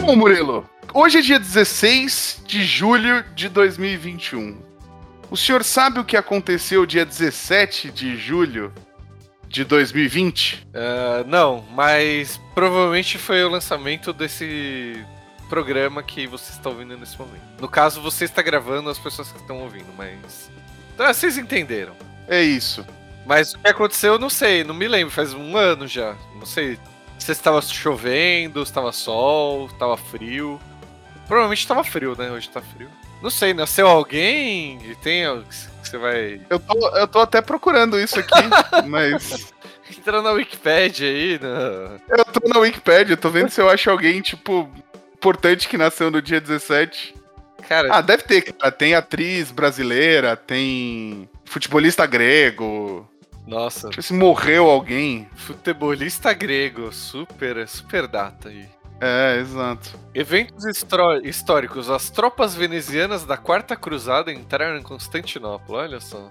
Bom, 0.00 0.16
Murilo, 0.16 0.68
hoje 0.92 1.18
é 1.18 1.22
dia 1.22 1.38
16 1.38 2.42
de 2.48 2.64
julho 2.64 3.24
de 3.36 3.48
2021. 3.48 4.60
O 5.30 5.36
senhor 5.36 5.62
sabe 5.62 6.00
o 6.00 6.04
que 6.04 6.16
aconteceu 6.16 6.84
dia 6.84 7.06
17 7.06 7.92
de 7.92 8.16
julho 8.16 8.74
de 9.46 9.62
2020? 9.62 10.66
Ah, 10.74 11.22
não, 11.28 11.64
mas 11.70 12.40
provavelmente 12.56 13.18
foi 13.18 13.44
o 13.44 13.48
lançamento 13.48 14.12
desse 14.12 15.00
programa 15.52 16.02
que 16.02 16.26
você 16.26 16.50
está 16.50 16.70
ouvindo 16.70 16.96
nesse 16.96 17.18
momento. 17.18 17.42
No 17.60 17.68
caso, 17.68 18.00
você 18.00 18.24
está 18.24 18.40
gravando 18.40 18.88
as 18.88 18.98
pessoas 18.98 19.30
que 19.30 19.38
estão 19.38 19.58
ouvindo, 19.58 19.92
mas. 19.98 20.50
Então, 20.94 21.06
vocês 21.06 21.36
entenderam. 21.36 21.94
É 22.26 22.42
isso. 22.42 22.86
Mas 23.26 23.52
o 23.52 23.58
que 23.58 23.68
aconteceu, 23.68 24.14
eu 24.14 24.18
não 24.18 24.30
sei, 24.30 24.64
não 24.64 24.74
me 24.74 24.88
lembro, 24.88 25.12
faz 25.12 25.34
um 25.34 25.54
ano 25.54 25.86
já. 25.86 26.16
Não 26.36 26.46
sei 26.46 26.78
se 27.18 27.32
estava 27.32 27.60
chovendo, 27.60 28.64
se 28.64 28.70
estava 28.70 28.92
sol, 28.92 29.66
estava 29.66 29.94
frio. 29.94 30.58
Provavelmente 31.26 31.60
estava 31.60 31.84
frio, 31.84 32.16
né? 32.16 32.30
Hoje 32.30 32.48
tá 32.48 32.62
frio. 32.62 32.88
Não 33.20 33.28
sei, 33.28 33.52
nasceu 33.52 33.86
alguém? 33.86 34.78
E 34.90 34.96
Tem 34.96 35.24
que 35.42 35.86
você 35.86 35.98
vai. 35.98 36.40
Eu 36.48 36.58
tô, 36.58 36.96
eu 36.96 37.06
tô 37.06 37.18
até 37.20 37.42
procurando 37.42 38.00
isso 38.00 38.18
aqui, 38.18 38.32
mas. 38.88 39.52
Entra 39.90 40.22
na 40.22 40.30
Wikipedia 40.30 41.10
aí, 41.10 41.38
né? 41.38 42.00
Eu 42.08 42.24
tô 42.24 42.48
na 42.48 42.58
Wikipedia, 42.58 43.18
tô 43.18 43.28
vendo 43.28 43.50
se 43.50 43.60
eu 43.60 43.68
acho 43.68 43.90
alguém, 43.90 44.22
tipo, 44.22 44.66
importante 45.22 45.68
que 45.68 45.78
nasceu 45.78 46.10
no 46.10 46.20
dia 46.20 46.40
17. 46.40 47.14
Cara, 47.68 47.88
Ah, 47.94 48.00
deve 48.00 48.24
ter, 48.24 48.42
cara. 48.52 48.72
Tem 48.72 48.92
atriz 48.94 49.52
brasileira, 49.52 50.36
tem 50.36 51.30
futebolista 51.44 52.04
grego. 52.06 53.08
nossa. 53.46 53.86
Deixa 53.88 54.00
eu 54.00 54.02
ver 54.02 54.08
se 54.08 54.14
morreu 54.14 54.68
alguém. 54.68 55.28
Futebolista 55.36 56.32
grego, 56.32 56.92
super, 56.92 57.66
super 57.68 58.08
data 58.08 58.48
aí. 58.48 58.66
É, 59.00 59.38
exato. 59.40 59.90
Eventos 60.14 60.64
históricos. 61.24 61.88
As 61.90 62.10
tropas 62.10 62.54
venezianas 62.56 63.24
da 63.24 63.36
Quarta 63.36 63.76
Cruzada 63.76 64.32
entraram 64.32 64.76
em 64.76 64.82
Constantinopla, 64.82 65.78
olha 65.78 66.00
só. 66.00 66.30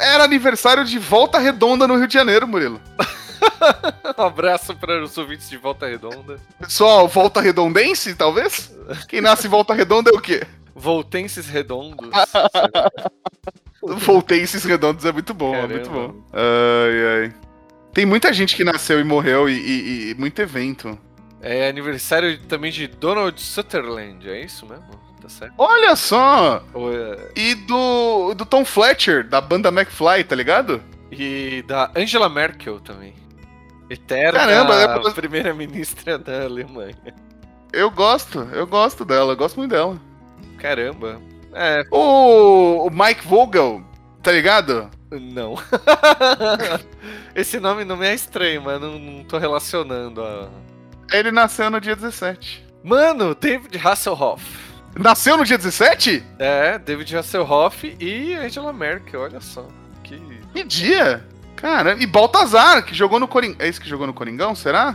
Era 0.00 0.24
aniversário 0.24 0.84
de 0.84 0.98
Volta 0.98 1.38
Redonda 1.38 1.86
no 1.86 1.96
Rio 1.96 2.06
de 2.08 2.14
Janeiro, 2.14 2.46
Murilo. 2.48 2.80
Um 4.16 4.22
abraço 4.22 4.74
para 4.76 5.02
os 5.02 5.16
ouvintes 5.16 5.48
de 5.48 5.56
Volta 5.56 5.86
Redonda. 5.86 6.38
Pessoal, 6.58 7.08
Volta 7.08 7.40
Redondense, 7.40 8.14
talvez? 8.14 8.74
Quem 9.08 9.20
nasce 9.20 9.46
em 9.46 9.50
Volta 9.50 9.74
Redonda 9.74 10.10
é 10.10 10.16
o 10.16 10.20
quê? 10.20 10.42
Voltenses 10.74 11.48
redondos. 11.48 12.10
Voltei 13.82 14.42
esses 14.42 14.64
redondos 14.64 15.04
é 15.04 15.12
muito 15.12 15.34
bom, 15.34 15.52
Caramba. 15.52 15.72
é 15.72 15.76
muito 15.76 15.90
bom. 15.90 16.14
Ai, 16.32 17.22
ai. 17.24 17.34
Tem 17.92 18.06
muita 18.06 18.32
gente 18.32 18.54
que 18.54 18.62
nasceu 18.64 19.00
e 19.00 19.04
morreu 19.04 19.48
e, 19.48 19.54
e, 19.54 20.10
e 20.10 20.14
muito 20.14 20.40
evento. 20.40 20.98
É 21.40 21.68
aniversário 21.68 22.38
também 22.46 22.70
de 22.70 22.86
Donald 22.86 23.40
Sutherland, 23.40 24.28
é 24.28 24.44
isso 24.44 24.66
mesmo? 24.66 24.86
Tá 25.20 25.28
certo? 25.28 25.54
Olha 25.58 25.94
só! 25.96 26.62
É... 26.74 27.32
E 27.40 27.54
do, 27.54 28.34
do 28.34 28.44
Tom 28.44 28.64
Fletcher, 28.64 29.26
da 29.26 29.40
banda 29.40 29.68
McFly, 29.68 30.24
tá 30.24 30.34
ligado? 30.34 30.82
E 31.10 31.62
da 31.66 31.90
Angela 31.96 32.28
Merkel 32.28 32.80
também. 32.80 33.14
Eterna 33.90 34.38
Caramba, 34.38 34.74
é 35.08 35.12
primeira-ministra 35.12 36.18
da 36.18 36.44
Alemanha. 36.44 36.96
Eu 37.72 37.90
gosto, 37.90 38.40
eu 38.52 38.66
gosto 38.66 39.04
dela, 39.04 39.32
eu 39.32 39.36
gosto 39.36 39.56
muito 39.56 39.70
dela. 39.70 39.98
Caramba. 40.58 41.20
É. 41.54 41.84
O, 41.90 42.86
o 42.86 42.90
Mike 42.90 43.26
Vogel, 43.26 43.82
tá 44.22 44.32
ligado? 44.32 44.90
Não. 45.10 45.54
Esse 47.34 47.58
nome 47.58 47.84
não 47.84 47.96
me 47.96 48.06
é 48.06 48.14
estranho, 48.14 48.62
mas 48.62 48.80
não, 48.80 48.98
não 48.98 49.24
tô 49.24 49.38
relacionando 49.38 50.22
a. 50.22 50.48
Ele 51.12 51.30
nasceu 51.30 51.70
no 51.70 51.80
dia 51.80 51.96
17. 51.96 52.66
Mano, 52.84 53.34
David 53.34 53.78
Hasselhoff. 53.78 54.44
Nasceu 54.98 55.36
no 55.36 55.44
dia 55.44 55.56
17? 55.56 56.24
É, 56.38 56.78
David 56.78 57.16
Hasselhoff 57.16 57.96
e 58.00 58.34
Angela 58.34 58.72
Merkel, 58.72 59.20
olha 59.20 59.40
só. 59.40 59.66
Que, 60.02 60.20
que 60.52 60.64
dia? 60.64 61.26
Cara, 61.60 61.96
e 61.98 62.06
Baltazar, 62.06 62.84
que 62.84 62.94
jogou 62.94 63.18
no 63.18 63.26
Coringão. 63.26 63.56
É 63.58 63.66
esse 63.68 63.80
que 63.80 63.88
jogou 63.88 64.06
no 64.06 64.14
Coringão, 64.14 64.54
será? 64.54 64.94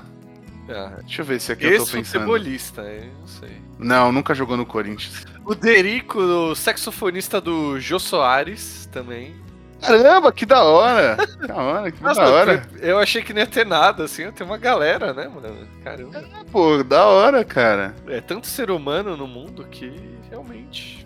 Ah, 0.69 0.93
Deixa 1.01 1.21
eu 1.21 1.25
ver 1.25 1.41
se 1.41 1.51
aqui 1.51 1.65
eu 1.65 1.71
tô 1.79 1.91
pensando. 1.91 2.05
futebolista, 2.05 2.81
eu 2.81 3.11
não 3.19 3.27
sei. 3.27 3.61
Não, 3.77 4.11
nunca 4.13 4.33
jogou 4.33 4.55
no 4.55 4.65
Corinthians. 4.65 5.25
O 5.45 5.53
Derico, 5.53 6.19
o 6.19 6.55
saxofonista 6.55 7.41
do 7.41 7.77
Jô 7.81 7.99
Soares, 7.99 8.87
também. 8.91 9.35
Caramba, 9.81 10.31
que 10.31 10.45
da 10.45 10.63
hora! 10.63 11.17
Da 11.45 11.55
hora, 11.55 11.91
que 11.91 11.99
Nossa, 12.01 12.21
da 12.21 12.29
hora. 12.29 12.69
Eu 12.79 12.97
achei 12.97 13.21
que 13.21 13.33
não 13.33 13.41
ia 13.41 13.47
ter 13.47 13.65
nada, 13.65 14.05
assim, 14.05 14.31
tem 14.31 14.47
uma 14.47 14.57
galera, 14.57 15.13
né, 15.13 15.27
mano? 15.27 15.67
Caramba. 15.83 16.19
É, 16.19 16.43
pô, 16.49 16.81
da 16.81 17.05
hora, 17.07 17.43
cara. 17.43 17.93
É 18.07 18.21
tanto 18.21 18.47
ser 18.47 18.71
humano 18.71 19.17
no 19.17 19.27
mundo 19.27 19.65
que 19.69 19.91
realmente. 20.29 21.02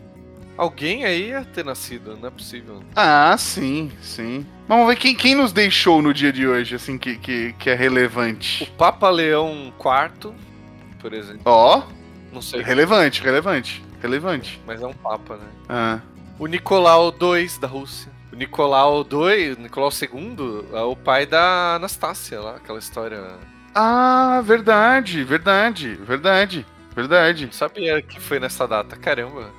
Alguém 0.57 1.05
aí 1.05 1.29
ia 1.29 1.45
ter 1.45 1.63
nascido, 1.63 2.17
não 2.19 2.29
é 2.29 2.31
possível. 2.31 2.81
Ah, 2.95 3.35
sim, 3.37 3.91
sim. 4.01 4.43
Vamos 4.67 4.87
ver 4.87 4.95
quem, 4.95 5.15
quem 5.15 5.35
nos 5.35 5.53
deixou 5.53 6.01
no 6.01 6.11
dia 6.13 6.33
de 6.33 6.47
hoje, 6.47 6.75
assim, 6.75 6.97
que, 6.97 7.15
que, 7.17 7.53
que 7.53 7.69
é 7.69 7.75
relevante. 7.75 8.63
O 8.63 8.67
Papa 8.75 9.07
Leão 9.09 9.71
IV, 9.79 10.33
por 10.99 11.13
exemplo. 11.13 11.41
Ó. 11.45 11.79
Oh, 11.79 11.83
não 12.33 12.41
sei. 12.41 12.61
Relevante, 12.63 13.21
relevante. 13.21 13.83
Relevante. 14.01 14.59
Mas 14.65 14.81
é 14.81 14.87
um 14.87 14.93
Papa, 14.93 15.37
né? 15.37 15.47
Ah. 15.69 15.99
O 16.39 16.47
Nicolau 16.47 17.13
II 17.21 17.47
da 17.59 17.67
Rússia. 17.67 18.11
O 18.31 18.35
Nicolau 18.35 19.01
II, 19.01 19.57
Nicolau 19.59 19.89
II, 19.89 20.65
é 20.73 20.81
o 20.81 20.95
pai 20.95 21.25
da 21.25 21.75
Anastácia 21.75 22.41
lá, 22.41 22.55
aquela 22.55 22.79
história. 22.79 23.23
Ah, 23.75 24.41
verdade, 24.43 25.23
verdade, 25.23 25.95
verdade, 25.95 26.65
verdade. 26.95 27.45
Não 27.45 27.53
sabia 27.53 28.01
que 28.01 28.19
foi 28.19 28.39
nessa 28.39 28.67
data, 28.67 28.95
caramba. 28.95 29.51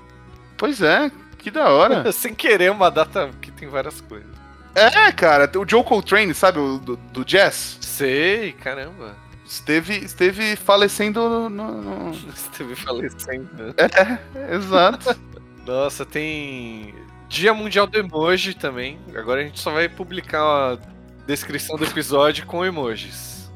Pois 0.59 0.83
é, 0.83 1.11
que 1.38 1.50
da 1.50 1.71
hora. 1.71 2.11
Sem 2.12 2.35
querer, 2.35 2.71
uma 2.71 2.91
data 2.91 3.31
que 3.41 3.50
tem 3.50 3.69
várias 3.69 4.00
coisas. 4.03 4.29
É, 4.75 5.11
cara, 5.12 5.50
o 5.57 5.69
Joe 5.69 5.83
Coltrane, 5.83 6.35
sabe, 6.35 6.59
o 6.59 6.79
do, 6.79 6.97
do 6.97 7.25
jazz? 7.25 7.79
Sei, 7.81 8.53
caramba. 8.53 9.17
Esteve, 9.47 9.97
esteve 9.97 10.57
falecendo 10.57 11.49
no, 11.49 11.81
no... 11.81 12.11
Esteve 12.35 12.75
falecendo. 12.77 13.75
É, 13.79 14.55
exato. 14.55 15.19
Nossa, 15.67 16.05
tem 16.05 16.95
Dia 17.29 17.55
Mundial 17.55 17.87
do 17.87 17.99
Emoji 17.99 18.55
também. 18.55 18.99
Agora 19.15 19.41
a 19.41 19.45
gente 19.45 19.59
só 19.59 19.71
vai 19.71 19.88
publicar 19.88 20.43
a 20.43 20.79
descrição 21.27 21.77
do 21.77 21.85
episódio 21.85 22.47
com 22.47 22.65
emojis. 22.65 23.50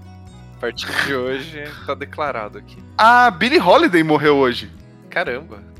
A 0.56 0.60
partir 0.60 0.90
de 1.04 1.14
hoje 1.14 1.64
tá 1.86 1.94
declarado 1.94 2.58
aqui. 2.58 2.78
Ah, 2.96 3.30
Billie 3.30 3.60
Holiday 3.60 4.02
morreu 4.02 4.36
hoje. 4.36 4.70
Caramba. 5.10 5.71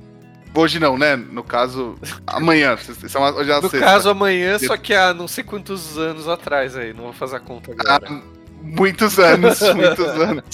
Hoje 0.54 0.78
não, 0.78 0.98
né? 0.98 1.16
No 1.16 1.42
caso, 1.42 1.96
amanhã. 2.26 2.76
Isso 2.76 3.16
é 3.16 3.20
uma, 3.20 3.34
hoje 3.34 3.50
é 3.50 3.54
no 3.54 3.70
sexta. 3.70 3.86
caso, 3.86 4.10
amanhã, 4.10 4.58
só 4.58 4.76
que 4.76 4.92
há 4.92 5.14
não 5.14 5.26
sei 5.26 5.42
quantos 5.42 5.96
anos 5.96 6.28
atrás 6.28 6.76
aí. 6.76 6.92
Não 6.92 7.04
vou 7.04 7.12
fazer 7.12 7.36
a 7.36 7.40
conta 7.40 7.72
agora. 7.72 8.04
Ah, 8.06 8.20
muitos 8.60 9.18
anos, 9.18 9.60
muitos 9.74 10.06
anos. 10.06 10.44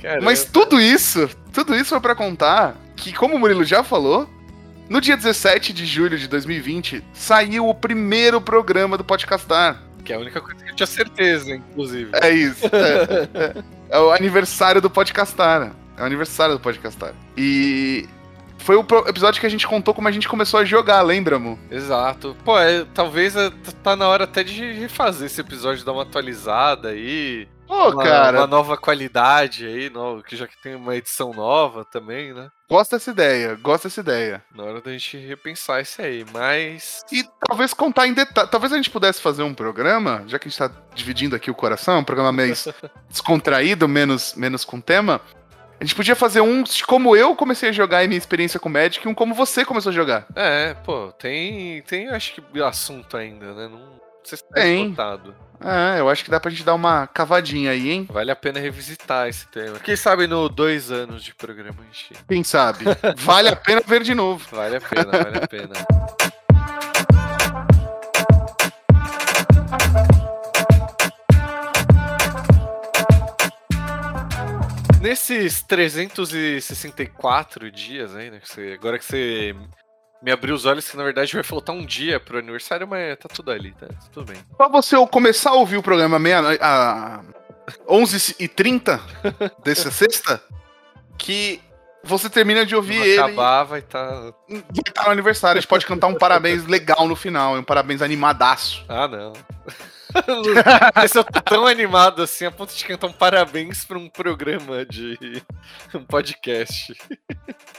Caramba. 0.00 0.24
Mas 0.24 0.44
tudo 0.44 0.80
isso, 0.80 1.28
tudo 1.52 1.74
isso 1.74 1.90
foi 1.90 2.00
para 2.00 2.14
contar 2.14 2.76
que, 2.96 3.12
como 3.12 3.36
o 3.36 3.38
Murilo 3.38 3.64
já 3.64 3.82
falou, 3.82 4.28
no 4.88 5.00
dia 5.00 5.16
17 5.16 5.72
de 5.72 5.84
julho 5.84 6.18
de 6.18 6.28
2020, 6.28 7.02
saiu 7.12 7.68
o 7.68 7.74
primeiro 7.74 8.40
programa 8.40 8.96
do 8.96 9.04
Podcastar. 9.04 9.82
Que 10.04 10.12
é 10.12 10.16
a 10.16 10.18
única 10.18 10.40
coisa 10.40 10.62
que 10.62 10.70
eu 10.70 10.76
tinha 10.76 10.86
certeza, 10.86 11.54
inclusive. 11.54 12.10
É 12.14 12.30
isso. 12.30 12.66
É, 12.66 13.28
é, 13.38 13.64
é 13.88 13.98
o 13.98 14.12
aniversário 14.12 14.80
do 14.80 14.90
Podcastar. 14.90 15.72
É 15.96 16.02
o 16.02 16.04
aniversário 16.04 16.54
do 16.54 16.60
Podcastar. 16.60 17.14
E 17.36 18.06
foi 18.64 18.76
o 18.76 18.86
episódio 19.06 19.40
que 19.40 19.46
a 19.46 19.50
gente 19.50 19.68
contou 19.68 19.92
como 19.92 20.08
a 20.08 20.10
gente 20.10 20.26
começou 20.26 20.58
a 20.58 20.64
jogar, 20.64 21.02
lembra, 21.02 21.38
Mu? 21.38 21.58
Exato. 21.70 22.34
Pô, 22.42 22.58
é, 22.58 22.86
talvez 22.94 23.36
é, 23.36 23.50
tá 23.82 23.94
na 23.94 24.08
hora 24.08 24.24
até 24.24 24.42
de 24.42 24.72
refazer 24.72 25.26
esse 25.26 25.38
episódio, 25.38 25.84
dar 25.84 25.92
uma 25.92 26.02
atualizada 26.02 26.88
aí. 26.88 27.46
Pô, 27.66 27.90
uma, 27.90 28.02
cara. 28.02 28.38
Uma 28.38 28.46
nova 28.46 28.76
qualidade 28.78 29.66
aí, 29.66 29.90
no, 29.90 30.22
que 30.22 30.34
já 30.34 30.46
que 30.46 30.60
tem 30.62 30.74
uma 30.74 30.96
edição 30.96 31.32
nova 31.34 31.84
também, 31.84 32.32
né? 32.32 32.48
Gosto 32.68 32.92
dessa 32.92 33.10
ideia, 33.10 33.54
gosto 33.54 33.84
dessa 33.84 34.00
ideia. 34.00 34.42
Na 34.54 34.64
hora 34.64 34.80
da 34.80 34.90
gente 34.92 35.18
repensar 35.18 35.82
isso 35.82 36.00
aí, 36.00 36.24
mas. 36.32 37.02
E 37.12 37.22
talvez 37.46 37.74
contar 37.74 38.06
em 38.06 38.14
detalhe. 38.14 38.48
Talvez 38.48 38.72
a 38.72 38.76
gente 38.76 38.90
pudesse 38.90 39.20
fazer 39.20 39.42
um 39.42 39.52
programa, 39.52 40.24
já 40.26 40.38
que 40.38 40.48
a 40.48 40.50
gente 40.50 40.58
tá 40.58 40.70
dividindo 40.94 41.36
aqui 41.36 41.50
o 41.50 41.54
coração, 41.54 41.98
um 41.98 42.04
programa 42.04 42.32
mais 42.32 42.66
descontraído, 43.10 43.86
menos, 43.86 44.34
menos 44.34 44.64
com 44.64 44.80
tema 44.80 45.20
a 45.80 45.84
gente 45.84 45.94
podia 45.94 46.16
fazer 46.16 46.40
um 46.40 46.64
como 46.86 47.16
eu 47.16 47.34
comecei 47.34 47.68
a 47.68 47.72
jogar 47.72 48.04
e 48.04 48.08
minha 48.08 48.18
experiência 48.18 48.60
com 48.60 48.68
Magic 48.68 49.04
e 49.04 49.08
um 49.08 49.14
como 49.14 49.34
você 49.34 49.64
começou 49.64 49.90
a 49.90 49.94
jogar. 49.94 50.26
É, 50.34 50.74
pô, 50.74 51.12
tem, 51.12 51.82
tem 51.82 52.08
acho 52.08 52.34
que 52.34 52.62
assunto 52.62 53.16
ainda, 53.16 53.52
né? 53.54 53.68
Não, 53.68 53.78
não 53.78 54.00
sei 54.22 54.38
se 54.38 54.44
tá 54.44 54.54
tem. 54.54 54.84
Esgotado. 54.84 55.34
É, 55.60 56.00
eu 56.00 56.08
acho 56.10 56.24
que 56.24 56.30
dá 56.30 56.38
pra 56.38 56.50
gente 56.50 56.64
dar 56.64 56.74
uma 56.74 57.06
cavadinha 57.06 57.70
aí, 57.70 57.90
hein? 57.90 58.06
Vale 58.10 58.30
a 58.30 58.36
pena 58.36 58.58
revisitar 58.58 59.28
esse 59.28 59.46
tema. 59.48 59.78
Quem 59.78 59.96
sabe 59.96 60.26
no 60.26 60.48
dois 60.48 60.90
anos 60.90 61.22
de 61.22 61.34
programa 61.34 61.82
gente. 61.90 62.14
Quem 62.28 62.44
sabe? 62.44 62.84
vale 63.18 63.48
a 63.48 63.56
pena 63.56 63.80
ver 63.86 64.02
de 64.02 64.14
novo. 64.14 64.44
Vale 64.50 64.76
a 64.76 64.80
pena, 64.80 65.10
vale 65.10 65.38
a 65.38 65.46
pena. 65.46 65.74
Nesses 75.04 75.60
364 75.60 77.70
dias 77.70 78.16
aí, 78.16 78.30
né? 78.30 78.40
Que 78.40 78.48
você, 78.48 78.72
agora 78.72 78.98
que 78.98 79.04
você 79.04 79.54
me 80.22 80.32
abriu 80.32 80.54
os 80.54 80.64
olhos, 80.64 80.90
que 80.90 80.96
na 80.96 81.04
verdade 81.04 81.34
vai 81.34 81.42
faltar 81.42 81.76
um 81.76 81.84
dia 81.84 82.18
pro 82.18 82.38
aniversário, 82.38 82.88
mas 82.88 83.18
tá 83.18 83.28
tudo 83.28 83.50
ali, 83.50 83.72
tá 83.72 83.86
tudo 84.10 84.32
bem. 84.32 84.42
Pra 84.56 84.66
você 84.66 84.96
começar 85.08 85.50
a 85.50 85.56
ouvir 85.56 85.76
o 85.76 85.82
programa 85.82 86.18
meia, 86.18 86.40
a 86.58 87.20
11h30 87.86 88.98
dessa 89.62 89.90
sexta, 89.92 90.42
que 91.18 91.60
você 92.02 92.30
termina 92.30 92.64
de 92.64 92.74
ouvir 92.74 92.96
ele. 92.96 93.18
acabar, 93.18 93.64
vai 93.64 93.80
estar. 93.80 94.08
Tá... 94.08 94.32
Vai 94.48 94.62
estar 94.78 94.90
tá 94.90 95.04
no 95.04 95.10
aniversário. 95.10 95.58
A 95.58 95.60
gente 95.60 95.68
pode 95.68 95.84
cantar 95.84 96.06
um 96.06 96.14
parabéns 96.14 96.64
legal 96.64 97.06
no 97.06 97.14
final, 97.14 97.56
um 97.56 97.62
parabéns 97.62 98.00
animadaço. 98.00 98.82
Ah, 98.88 99.06
não. 99.06 99.34
Esse 101.04 101.18
eu 101.18 101.24
tô 101.24 101.40
tão 101.40 101.66
animado 101.66 102.22
assim 102.22 102.46
a 102.46 102.50
ponto 102.50 102.74
de 102.74 102.84
cantar 102.84 103.06
um 103.06 103.12
parabéns 103.12 103.84
pra 103.84 103.98
um 103.98 104.08
programa 104.08 104.84
de 104.84 105.42
um 105.94 106.04
podcast. 106.04 106.94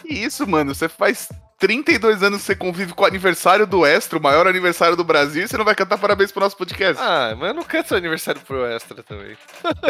Isso, 0.04 0.48
mano, 0.48 0.74
você 0.74 0.90
faz 0.90 1.30
32 1.60 2.22
anos 2.22 2.42
que 2.42 2.46
você 2.48 2.56
convive 2.56 2.94
com 2.94 3.04
o 3.04 3.08
aniversário 3.08 3.66
do 3.66 3.86
Extra, 3.86 4.20
o 4.20 4.22
maior 4.22 4.48
aniversário 4.48 4.96
do 4.96 5.04
Brasil, 5.04 5.44
e 5.44 5.48
você 5.48 5.58
não 5.58 5.66
vai 5.66 5.76
cantar 5.76 5.98
parabéns 5.98 6.32
pro 6.32 6.42
nosso 6.42 6.58
podcast. 6.58 7.02
Ah, 7.02 7.36
mas 7.38 7.50
eu 7.50 7.54
não 7.54 7.64
canto 7.64 7.96
aniversário 7.96 8.42
pro 8.42 8.66
Extra 8.66 9.02
também. 9.04 9.38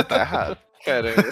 tá 0.07 0.19
errado. 0.19 0.57
Caramba. 0.85 1.23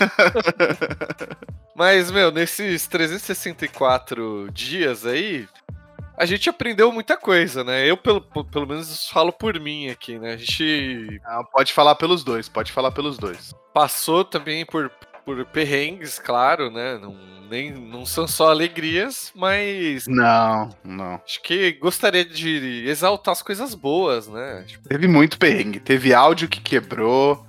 mas, 1.75 2.10
meu, 2.10 2.32
nesses 2.32 2.88
364 2.88 4.50
dias 4.51 5.05
aí, 5.05 5.48
a 6.17 6.25
gente 6.25 6.50
aprendeu 6.50 6.91
muita 6.91 7.17
coisa, 7.17 7.63
né? 7.63 7.89
Eu, 7.89 7.98
pelo, 7.98 8.22
pelo 8.22 8.67
menos, 8.67 9.10
falo 9.10 9.32
por 9.32 9.60
mim 9.60 9.89
aqui, 9.89 10.20
né? 10.20 10.34
A 10.34 10.38
gente. 10.38 11.20
Ah, 11.25 11.43
pode 11.43 11.74
falar 11.74 11.96
pelos 11.96 12.24
dois, 12.24 12.48
pode 12.48 12.72
falar 12.72 12.91
pelos 12.91 13.17
dois. 13.17 13.53
Passou 13.74 14.24
também 14.24 14.65
por, 14.65 14.91
por 15.25 15.43
perrengues, 15.46 16.20
claro, 16.20 16.70
né? 16.70 16.98
Não, 16.98 17.15
nem, 17.50 17.72
não 17.72 18.05
são 18.05 18.27
só 18.27 18.51
alegrias, 18.51 19.32
mas. 19.36 20.08
Não, 20.08 20.70
não. 20.84 21.22
Acho 21.25 21.41
que 21.41 21.74
gostaria 21.74 22.24
de 22.24 22.86
exaltar 22.88 23.32
as 23.32 23.41
coisas 23.41 23.74
boas, 23.74 24.27
né? 24.27 24.63
Tipo... 24.67 24.88
Teve 24.88 25.08
muito 25.08 25.38
perrengue. 25.38 25.79
Teve 25.79 26.13
áudio 26.13 26.48
que 26.48 26.62
quebrou, 26.62 27.46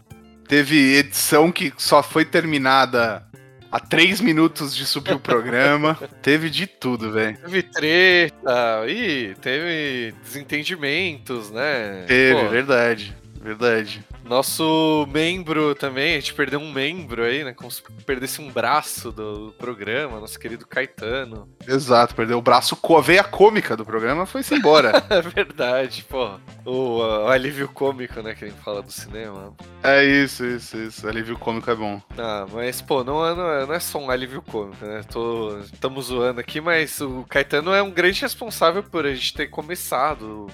teve 0.48 0.96
edição 0.96 1.52
que 1.52 1.72
só 1.76 2.02
foi 2.02 2.24
terminada 2.24 3.26
a 3.74 3.80
três 3.80 4.20
minutos 4.20 4.76
de 4.76 4.86
subir 4.86 5.14
o 5.14 5.18
programa. 5.18 5.98
teve 6.22 6.48
de 6.48 6.64
tudo, 6.64 7.10
velho. 7.10 7.36
Teve 7.36 7.60
treta, 7.64 8.84
e 8.86 9.34
teve 9.40 10.14
desentendimentos, 10.22 11.50
né? 11.50 12.04
Teve, 12.06 12.40
Pô, 12.40 12.48
verdade, 12.50 13.16
verdade. 13.44 14.02
Nosso 14.24 15.06
membro 15.12 15.74
também, 15.74 16.14
a 16.14 16.20
gente 16.20 16.32
perdeu 16.32 16.58
um 16.58 16.72
membro 16.72 17.22
aí, 17.22 17.44
né? 17.44 17.52
Como 17.52 17.70
se 17.70 17.82
perdesse 18.06 18.40
um 18.40 18.50
braço 18.50 19.12
do 19.12 19.54
programa, 19.58 20.18
nosso 20.18 20.38
querido 20.38 20.66
Caetano. 20.66 21.46
Exato, 21.68 22.14
perdeu 22.14 22.38
o 22.38 22.42
braço, 22.42 22.78
a 22.96 23.00
veia 23.02 23.22
cômica 23.22 23.76
do 23.76 23.84
programa 23.84 24.24
foi-se 24.24 24.54
embora. 24.54 24.92
é 25.10 25.20
verdade, 25.20 26.04
pô. 26.08 26.38
O, 26.64 27.00
o, 27.00 27.28
alívio 27.28 27.68
cômico, 27.68 28.22
né, 28.22 28.34
que 28.34 28.46
a 28.46 28.48
gente 28.48 28.60
fala 28.62 28.82
do 28.82 28.90
cinema. 28.90 29.52
É 29.82 30.02
isso, 30.02 30.44
isso, 30.46 30.78
isso. 30.78 31.06
Alívio 31.06 31.38
cômico 31.38 31.70
é 31.70 31.74
bom. 31.74 32.00
Ah, 32.16 32.46
mas, 32.50 32.80
pô, 32.80 33.04
não, 33.04 33.26
é, 33.26 33.34
não, 33.34 33.50
é, 33.50 33.66
não 33.66 33.74
é 33.74 33.80
só 33.80 33.98
um 33.98 34.10
alívio 34.10 34.40
cômico, 34.40 34.82
né? 34.86 35.02
Tô, 35.12 35.58
estamos 35.58 36.06
zoando 36.06 36.40
aqui, 36.40 36.62
mas 36.62 36.98
o 37.02 37.26
Caetano 37.28 37.74
é 37.74 37.82
um 37.82 37.90
grande 37.90 38.22
responsável 38.22 38.82
por 38.82 39.04
a 39.04 39.12
gente 39.12 39.34
ter 39.34 39.48
começado 39.48 40.46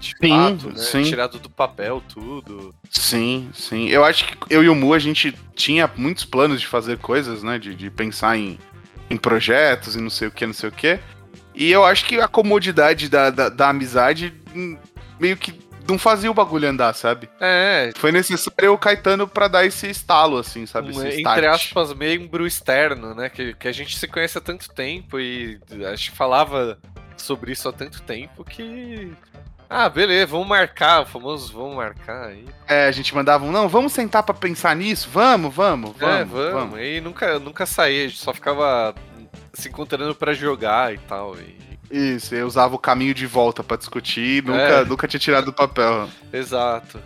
de 0.00 0.14
sim, 0.20 0.28
fato, 0.28 0.68
né? 0.70 0.76
Sim. 0.76 1.02
Tirado 1.02 1.38
do 1.38 1.50
papel 1.50 2.02
tudo. 2.08 2.74
Sim, 2.90 3.50
sim. 3.52 3.88
Eu 3.88 4.04
acho 4.04 4.26
que 4.26 4.36
eu 4.48 4.64
e 4.64 4.68
o 4.68 4.74
Mu, 4.74 4.94
a 4.94 4.98
gente 4.98 5.36
tinha 5.54 5.88
muitos 5.96 6.24
planos 6.24 6.60
de 6.60 6.66
fazer 6.66 6.98
coisas, 6.98 7.42
né? 7.42 7.58
De, 7.58 7.74
de 7.74 7.90
pensar 7.90 8.36
em, 8.36 8.58
em 9.08 9.16
projetos 9.16 9.94
e 9.94 10.00
não 10.00 10.10
sei 10.10 10.28
o 10.28 10.30
que, 10.30 10.46
não 10.46 10.54
sei 10.54 10.70
o 10.70 10.72
que. 10.72 10.98
E 11.54 11.70
eu 11.70 11.84
acho 11.84 12.06
que 12.06 12.18
a 12.20 12.26
comodidade 12.26 13.08
da, 13.08 13.30
da, 13.30 13.48
da 13.48 13.68
amizade 13.68 14.32
hum, 14.54 14.78
meio 15.18 15.36
que 15.36 15.52
não 15.86 15.98
fazia 15.98 16.30
o 16.30 16.34
bagulho 16.34 16.68
andar, 16.68 16.94
sabe? 16.94 17.28
É. 17.40 17.90
Foi 17.96 18.12
necessário 18.12 18.72
o 18.72 18.78
Caetano 18.78 19.26
para 19.26 19.48
dar 19.48 19.66
esse 19.66 19.88
estalo, 19.88 20.38
assim, 20.38 20.64
sabe? 20.64 20.96
Um, 20.96 21.04
entre 21.04 21.46
aspas, 21.46 21.92
membro 21.92 22.46
externo, 22.46 23.14
né? 23.14 23.28
Que, 23.28 23.54
que 23.54 23.68
a 23.68 23.72
gente 23.72 23.98
se 23.98 24.06
conhece 24.06 24.38
há 24.38 24.40
tanto 24.40 24.70
tempo 24.70 25.18
e 25.18 25.60
a 25.84 25.94
gente 25.94 26.12
falava 26.12 26.78
sobre 27.16 27.52
isso 27.52 27.68
há 27.68 27.72
tanto 27.72 28.00
tempo 28.02 28.44
que 28.44 29.12
ah, 29.72 29.88
beleza, 29.88 30.26
vamos 30.26 30.48
marcar, 30.48 31.02
o 31.02 31.06
famoso 31.06 31.52
vamos 31.52 31.76
marcar 31.76 32.26
aí. 32.26 32.44
É, 32.66 32.86
a 32.88 32.90
gente 32.90 33.14
mandava 33.14 33.44
um, 33.44 33.52
não, 33.52 33.68
vamos 33.68 33.92
sentar 33.92 34.24
para 34.24 34.34
pensar 34.34 34.74
nisso? 34.74 35.08
Vamos, 35.12 35.54
vamos, 35.54 35.94
vamos. 35.96 36.16
É, 36.16 36.24
vamos. 36.24 36.52
vamos. 36.52 36.80
E 36.80 37.00
nunca, 37.00 37.38
nunca 37.38 37.64
saía, 37.64 38.06
a 38.06 38.08
gente 38.08 38.18
só 38.18 38.34
ficava 38.34 38.92
se 39.52 39.68
encontrando 39.68 40.12
para 40.12 40.34
jogar 40.34 40.92
e 40.92 40.98
tal. 40.98 41.36
E... 41.36 41.56
Isso, 41.88 42.34
eu 42.34 42.48
usava 42.48 42.74
o 42.74 42.78
caminho 42.78 43.14
de 43.14 43.28
volta 43.28 43.62
para 43.62 43.76
discutir, 43.76 44.42
nunca, 44.42 44.60
é. 44.60 44.84
nunca 44.84 45.06
tinha 45.06 45.20
tirado 45.20 45.44
do 45.44 45.52
papel. 45.52 46.08
Exato. 46.32 47.00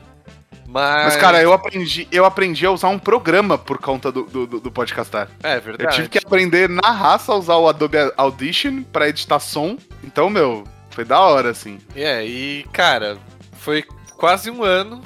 Mas... 0.66 1.04
Mas, 1.04 1.16
cara, 1.16 1.42
eu 1.42 1.52
aprendi, 1.52 2.08
eu 2.10 2.24
aprendi 2.24 2.64
a 2.64 2.70
usar 2.70 2.88
um 2.88 2.98
programa 2.98 3.58
por 3.58 3.76
conta 3.76 4.10
do, 4.10 4.24
do, 4.24 4.46
do 4.46 4.72
podcastar. 4.72 5.28
É 5.42 5.60
verdade. 5.60 5.84
Eu 5.84 5.94
tive 5.94 6.08
que 6.08 6.18
aprender 6.18 6.68
na 6.68 6.90
raça 6.90 7.30
a 7.30 7.36
usar 7.36 7.56
o 7.56 7.68
Adobe 7.68 7.98
Audition 8.16 8.82
para 8.84 9.08
editar 9.08 9.38
som. 9.38 9.76
Então, 10.02 10.30
meu, 10.30 10.64
foi 10.94 11.04
da 11.04 11.20
hora, 11.20 11.50
assim. 11.50 11.78
É, 11.94 12.24
e, 12.24 12.64
cara, 12.72 13.18
foi 13.54 13.82
quase 14.16 14.50
um 14.50 14.62
ano, 14.62 15.02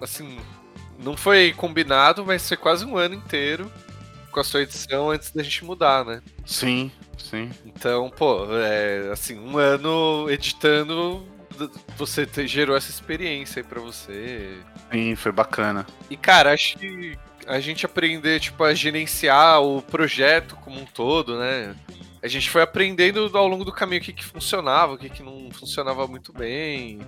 assim, 0.00 0.38
não 0.98 1.16
foi 1.16 1.52
combinado, 1.52 2.24
mas 2.24 2.46
foi 2.46 2.56
quase 2.56 2.84
um 2.84 2.96
ano 2.96 3.14
inteiro 3.14 3.70
com 4.30 4.40
a 4.40 4.44
sua 4.44 4.62
edição 4.62 5.10
antes 5.10 5.30
da 5.30 5.42
gente 5.42 5.64
mudar, 5.64 6.04
né? 6.04 6.22
Sim, 6.46 6.90
sim. 7.18 7.50
Então, 7.66 8.08
pô, 8.08 8.46
é, 8.50 9.10
assim, 9.12 9.38
um 9.38 9.58
ano 9.58 10.26
editando, 10.30 11.26
você 11.96 12.26
gerou 12.46 12.76
essa 12.76 12.90
experiência 12.90 13.60
aí 13.60 13.68
pra 13.68 13.80
você. 13.80 14.58
Sim, 14.90 15.14
foi 15.16 15.32
bacana. 15.32 15.86
E, 16.08 16.16
cara, 16.16 16.52
acho 16.52 16.78
que 16.78 17.18
a 17.46 17.60
gente 17.60 17.84
aprender, 17.84 18.40
tipo, 18.40 18.62
a 18.64 18.72
gerenciar 18.72 19.60
o 19.60 19.82
projeto 19.82 20.56
como 20.56 20.80
um 20.80 20.86
todo, 20.86 21.38
né? 21.38 21.74
A 22.22 22.28
gente 22.28 22.48
foi 22.48 22.62
aprendendo 22.62 23.30
ao 23.34 23.48
longo 23.48 23.64
do 23.64 23.72
caminho 23.72 24.00
o 24.00 24.04
que, 24.04 24.12
que 24.12 24.24
funcionava, 24.24 24.92
o 24.92 24.98
que, 24.98 25.10
que 25.10 25.22
não 25.22 25.50
funcionava 25.50 26.06
muito 26.06 26.32
bem. 26.32 27.00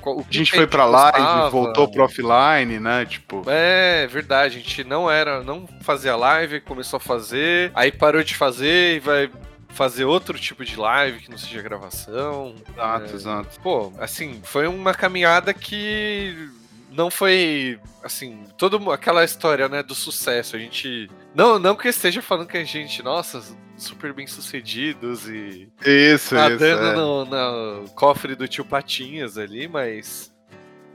Qual, 0.00 0.18
a 0.18 0.32
gente 0.32 0.52
foi 0.52 0.66
pra 0.66 0.84
live, 0.84 1.50
voltou 1.50 1.88
pro 1.88 2.04
offline, 2.04 2.78
né? 2.78 3.06
Tipo. 3.06 3.44
É, 3.46 4.06
verdade. 4.08 4.56
A 4.56 4.60
gente 4.60 4.84
não 4.84 5.10
era, 5.10 5.42
não 5.42 5.66
fazia 5.80 6.14
live, 6.16 6.60
começou 6.60 6.98
a 6.98 7.00
fazer, 7.00 7.70
aí 7.74 7.90
parou 7.90 8.22
de 8.22 8.34
fazer 8.34 8.96
e 8.96 9.00
vai 9.00 9.30
fazer 9.70 10.04
outro 10.04 10.38
tipo 10.38 10.64
de 10.64 10.76
live 10.76 11.20
que 11.20 11.30
não 11.30 11.38
seja 11.38 11.62
gravação. 11.62 12.54
Exato, 12.68 13.10
é, 13.10 13.14
exato. 13.14 13.60
Pô, 13.60 13.92
assim, 13.98 14.40
foi 14.44 14.66
uma 14.66 14.92
caminhada 14.92 15.54
que 15.54 16.50
não 16.90 17.10
foi 17.10 17.80
assim, 18.02 18.44
toda 18.58 18.76
aquela 18.92 19.24
história, 19.24 19.68
né, 19.68 19.82
do 19.82 19.94
sucesso. 19.94 20.56
A 20.56 20.58
gente 20.58 21.10
não, 21.34 21.58
não 21.58 21.74
que 21.74 21.88
esteja 21.88 22.20
falando 22.20 22.48
que 22.48 22.56
a 22.58 22.64
gente, 22.64 23.02
nossa, 23.02 23.42
super 23.82 24.12
bem 24.12 24.26
sucedidos 24.26 25.28
e 25.28 25.68
isso, 25.84 26.34
nadando 26.34 26.64
isso, 26.64 26.82
é. 26.82 26.94
no, 26.94 27.24
no, 27.24 27.88
cofre 27.90 28.34
do 28.34 28.48
tio 28.48 28.64
Patinhas 28.64 29.36
ali, 29.36 29.68
mas 29.68 30.32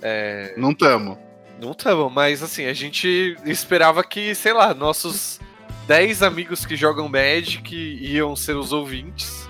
é, 0.01 0.53
não 0.57 0.73
tamo. 0.73 1.17
Não 1.59 1.73
tamo, 1.73 2.09
mas 2.09 2.43
assim, 2.43 2.65
a 2.65 2.73
gente 2.73 3.35
esperava 3.45 4.03
que, 4.03 4.33
sei 4.35 4.53
lá, 4.53 4.73
nossos 4.73 5.39
10 5.87 6.21
amigos 6.21 6.65
que 6.65 6.75
jogam 6.75 7.09
Magic 7.09 7.75
iam 7.75 8.35
ser 8.35 8.55
os 8.55 8.71
ouvintes. 8.71 9.47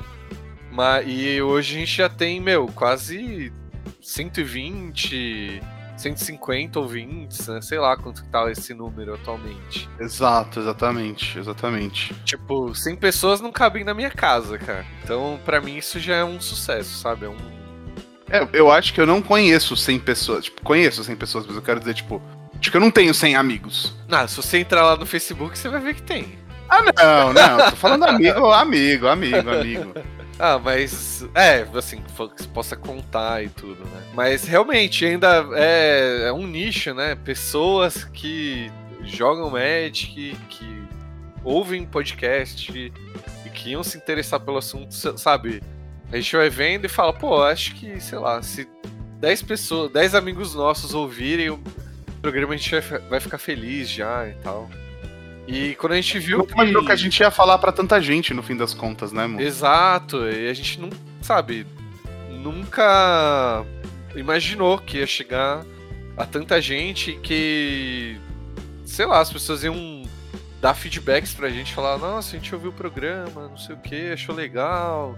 Mas, 0.72 1.06
e 1.08 1.42
hoje 1.42 1.76
a 1.76 1.80
gente 1.80 1.98
já 1.98 2.08
tem, 2.08 2.40
meu, 2.40 2.68
quase 2.68 3.52
120 4.02 5.62
150 5.98 6.80
ouvintes, 6.80 7.48
né? 7.48 7.62
Sei 7.62 7.80
lá 7.80 7.98
quanto 7.98 8.24
tá 8.26 8.50
esse 8.52 8.74
número 8.74 9.16
atualmente. 9.16 9.90
Exato, 10.00 10.60
exatamente, 10.60 11.38
exatamente. 11.38 12.14
Tipo, 12.24 12.74
100 12.74 12.96
pessoas 12.98 13.42
não 13.42 13.52
cabem 13.52 13.84
na 13.84 13.94
minha 13.94 14.12
casa, 14.12 14.58
cara. 14.58 14.86
Então, 15.04 15.40
para 15.44 15.60
mim, 15.60 15.76
isso 15.78 16.00
já 16.00 16.16
é 16.16 16.24
um 16.24 16.40
sucesso, 16.40 16.98
sabe? 17.00 17.26
É 17.26 17.30
um. 17.30 17.38
É, 18.30 18.48
eu 18.54 18.72
acho 18.72 18.94
que 18.94 19.02
eu 19.02 19.08
não 19.08 19.22
conheço 19.22 19.76
100 19.76 20.00
pessoas. 20.00 20.46
Tipo, 20.46 20.62
conheço 20.62 21.04
100 21.04 21.16
pessoas, 21.16 21.46
mas 21.48 21.56
eu 21.56 21.62
quero 21.62 21.80
dizer, 21.80 21.96
tipo, 21.96 22.22
acho 22.60 22.70
que 22.70 22.78
eu 22.78 22.82
não 22.82 22.92
tenho 22.92 23.14
100 23.14 23.36
amigos. 23.36 23.94
Não, 24.08 24.28
se 24.28 24.36
você 24.36 24.60
entrar 24.60 24.84
lá 24.84 24.96
no 24.96 25.06
Facebook, 25.06 25.58
você 25.58 25.70
vai 25.70 25.80
ver 25.80 25.96
que 25.96 26.04
tem. 26.04 26.38
Ah, 26.70 26.82
não, 26.82 27.34
não. 27.34 27.70
Tô 27.70 27.76
falando 27.76 28.04
amigo, 28.06 28.52
amigo, 28.52 29.08
amigo, 29.08 29.50
amigo. 29.50 29.94
Ah, 30.40 30.60
mas. 30.60 31.28
É, 31.34 31.66
assim, 31.76 32.02
que 32.02 32.48
possa 32.50 32.76
contar 32.76 33.44
e 33.44 33.50
tudo, 33.50 33.84
né? 33.86 34.04
Mas 34.14 34.44
realmente 34.44 35.06
ainda 35.06 35.48
é, 35.56 36.28
é 36.28 36.34
um 36.34 36.46
nicho, 36.46 36.94
né? 36.94 37.16
Pessoas 37.16 38.04
que 38.04 38.72
jogam 39.04 39.50
Magic, 39.50 40.36
que 40.50 40.88
ouvem 41.44 41.86
podcast 41.86 42.72
e 42.72 43.50
que 43.50 43.72
iam 43.72 43.84
se 43.84 43.98
interessar 43.98 44.40
pelo 44.40 44.58
assunto, 44.58 44.92
sabe? 45.18 45.64
A 46.12 46.16
gente 46.18 46.36
vai 46.36 46.50
vendo 46.50 46.86
e 46.86 46.90
fala, 46.90 47.12
pô, 47.12 47.42
acho 47.44 47.76
que, 47.76 48.00
sei 48.00 48.18
lá, 48.18 48.42
se 48.42 48.68
10 49.20 49.42
pessoas, 49.42 49.92
10 49.92 50.16
amigos 50.16 50.54
nossos 50.54 50.94
ouvirem 50.94 51.50
o 51.50 51.60
programa, 52.22 52.54
a 52.54 52.58
gente 52.58 52.72
vai 53.10 53.20
ficar 53.20 53.38
feliz 53.38 53.90
já 53.90 54.28
e 54.28 54.34
tal. 54.36 54.70
E 55.48 55.76
quando 55.76 55.94
a 55.94 55.96
gente 55.96 56.20
viu. 56.20 56.40
Não 56.40 56.46
que... 56.46 56.54
imaginou 56.54 56.86
que 56.86 56.92
a 56.92 56.96
gente 56.96 57.20
ia 57.20 57.32
falar 57.32 57.58
para 57.58 57.72
tanta 57.72 58.02
gente 58.02 58.34
no 58.34 58.44
fim 58.44 58.56
das 58.56 58.74
contas, 58.74 59.14
né, 59.14 59.26
mano? 59.26 59.42
Exato, 59.42 60.28
e 60.28 60.50
a 60.50 60.54
gente 60.54 60.80
não, 60.80 60.90
sabe, 61.22 61.66
nunca 62.30 63.66
imaginou 64.16 64.78
que 64.78 64.98
ia 64.98 65.08
chegar 65.08 65.66
a 66.18 66.26
tanta 66.26 66.62
gente 66.62 67.14
que. 67.24 68.18
Sei 68.86 69.06
lá, 69.06 69.20
as 69.20 69.32
pessoas 69.32 69.64
iam 69.64 70.04
dar 70.62 70.74
feedbacks 70.74 71.34
pra 71.34 71.50
gente, 71.50 71.74
falar, 71.74 71.98
nossa, 71.98 72.36
a 72.36 72.40
gente 72.40 72.54
ouviu 72.54 72.72
o 72.72 72.74
programa, 72.74 73.48
não 73.48 73.58
sei 73.58 73.76
o 73.76 73.80
que, 73.80 74.12
achou 74.12 74.36
legal. 74.36 75.18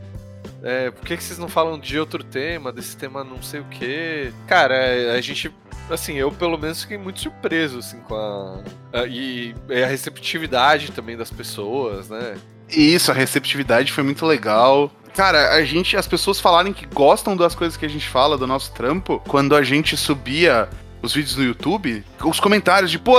É, 0.62 0.92
por 0.92 1.06
que, 1.06 1.16
que 1.16 1.24
vocês 1.24 1.40
não 1.40 1.48
falam 1.48 1.80
de 1.80 1.98
outro 1.98 2.24
tema, 2.24 2.72
desse 2.72 2.98
tema 2.98 3.24
não 3.24 3.42
sei 3.42 3.62
o 3.62 3.66
que? 3.66 4.34
Cara, 4.48 5.14
a 5.14 5.22
gente 5.22 5.54
assim, 5.94 6.16
eu 6.16 6.32
pelo 6.32 6.58
menos 6.58 6.82
fiquei 6.82 6.98
muito 6.98 7.20
surpreso, 7.20 7.80
assim, 7.80 8.00
com 8.02 8.16
a. 8.16 8.64
a 8.94 9.06
e 9.06 9.54
a 9.70 9.88
receptividade 9.88 10.92
também 10.92 11.18
das 11.18 11.32
pessoas, 11.32 12.10
né? 12.10 12.38
Isso, 12.70 13.12
a 13.12 13.14
receptividade 13.14 13.92
foi 13.92 14.04
muito 14.04 14.26
legal. 14.26 14.92
Cara, 15.16 15.54
a 15.54 15.64
gente, 15.64 15.98
as 15.98 16.08
pessoas 16.08 16.40
falarem 16.40 16.72
que 16.72 16.86
gostam 16.86 17.36
das 17.36 17.56
coisas 17.56 17.76
que 17.76 17.86
a 17.86 17.90
gente 17.90 18.08
fala, 18.08 18.38
do 18.38 18.46
nosso 18.46 18.72
trampo, 18.72 19.22
quando 19.28 19.56
a 19.56 19.64
gente 19.64 19.98
subia 19.98 20.70
os 21.02 21.14
vídeos 21.14 21.36
no 21.36 21.44
YouTube, 21.44 22.04
os 22.24 22.40
comentários 22.40 22.92
de, 22.92 23.00
pô, 23.00 23.16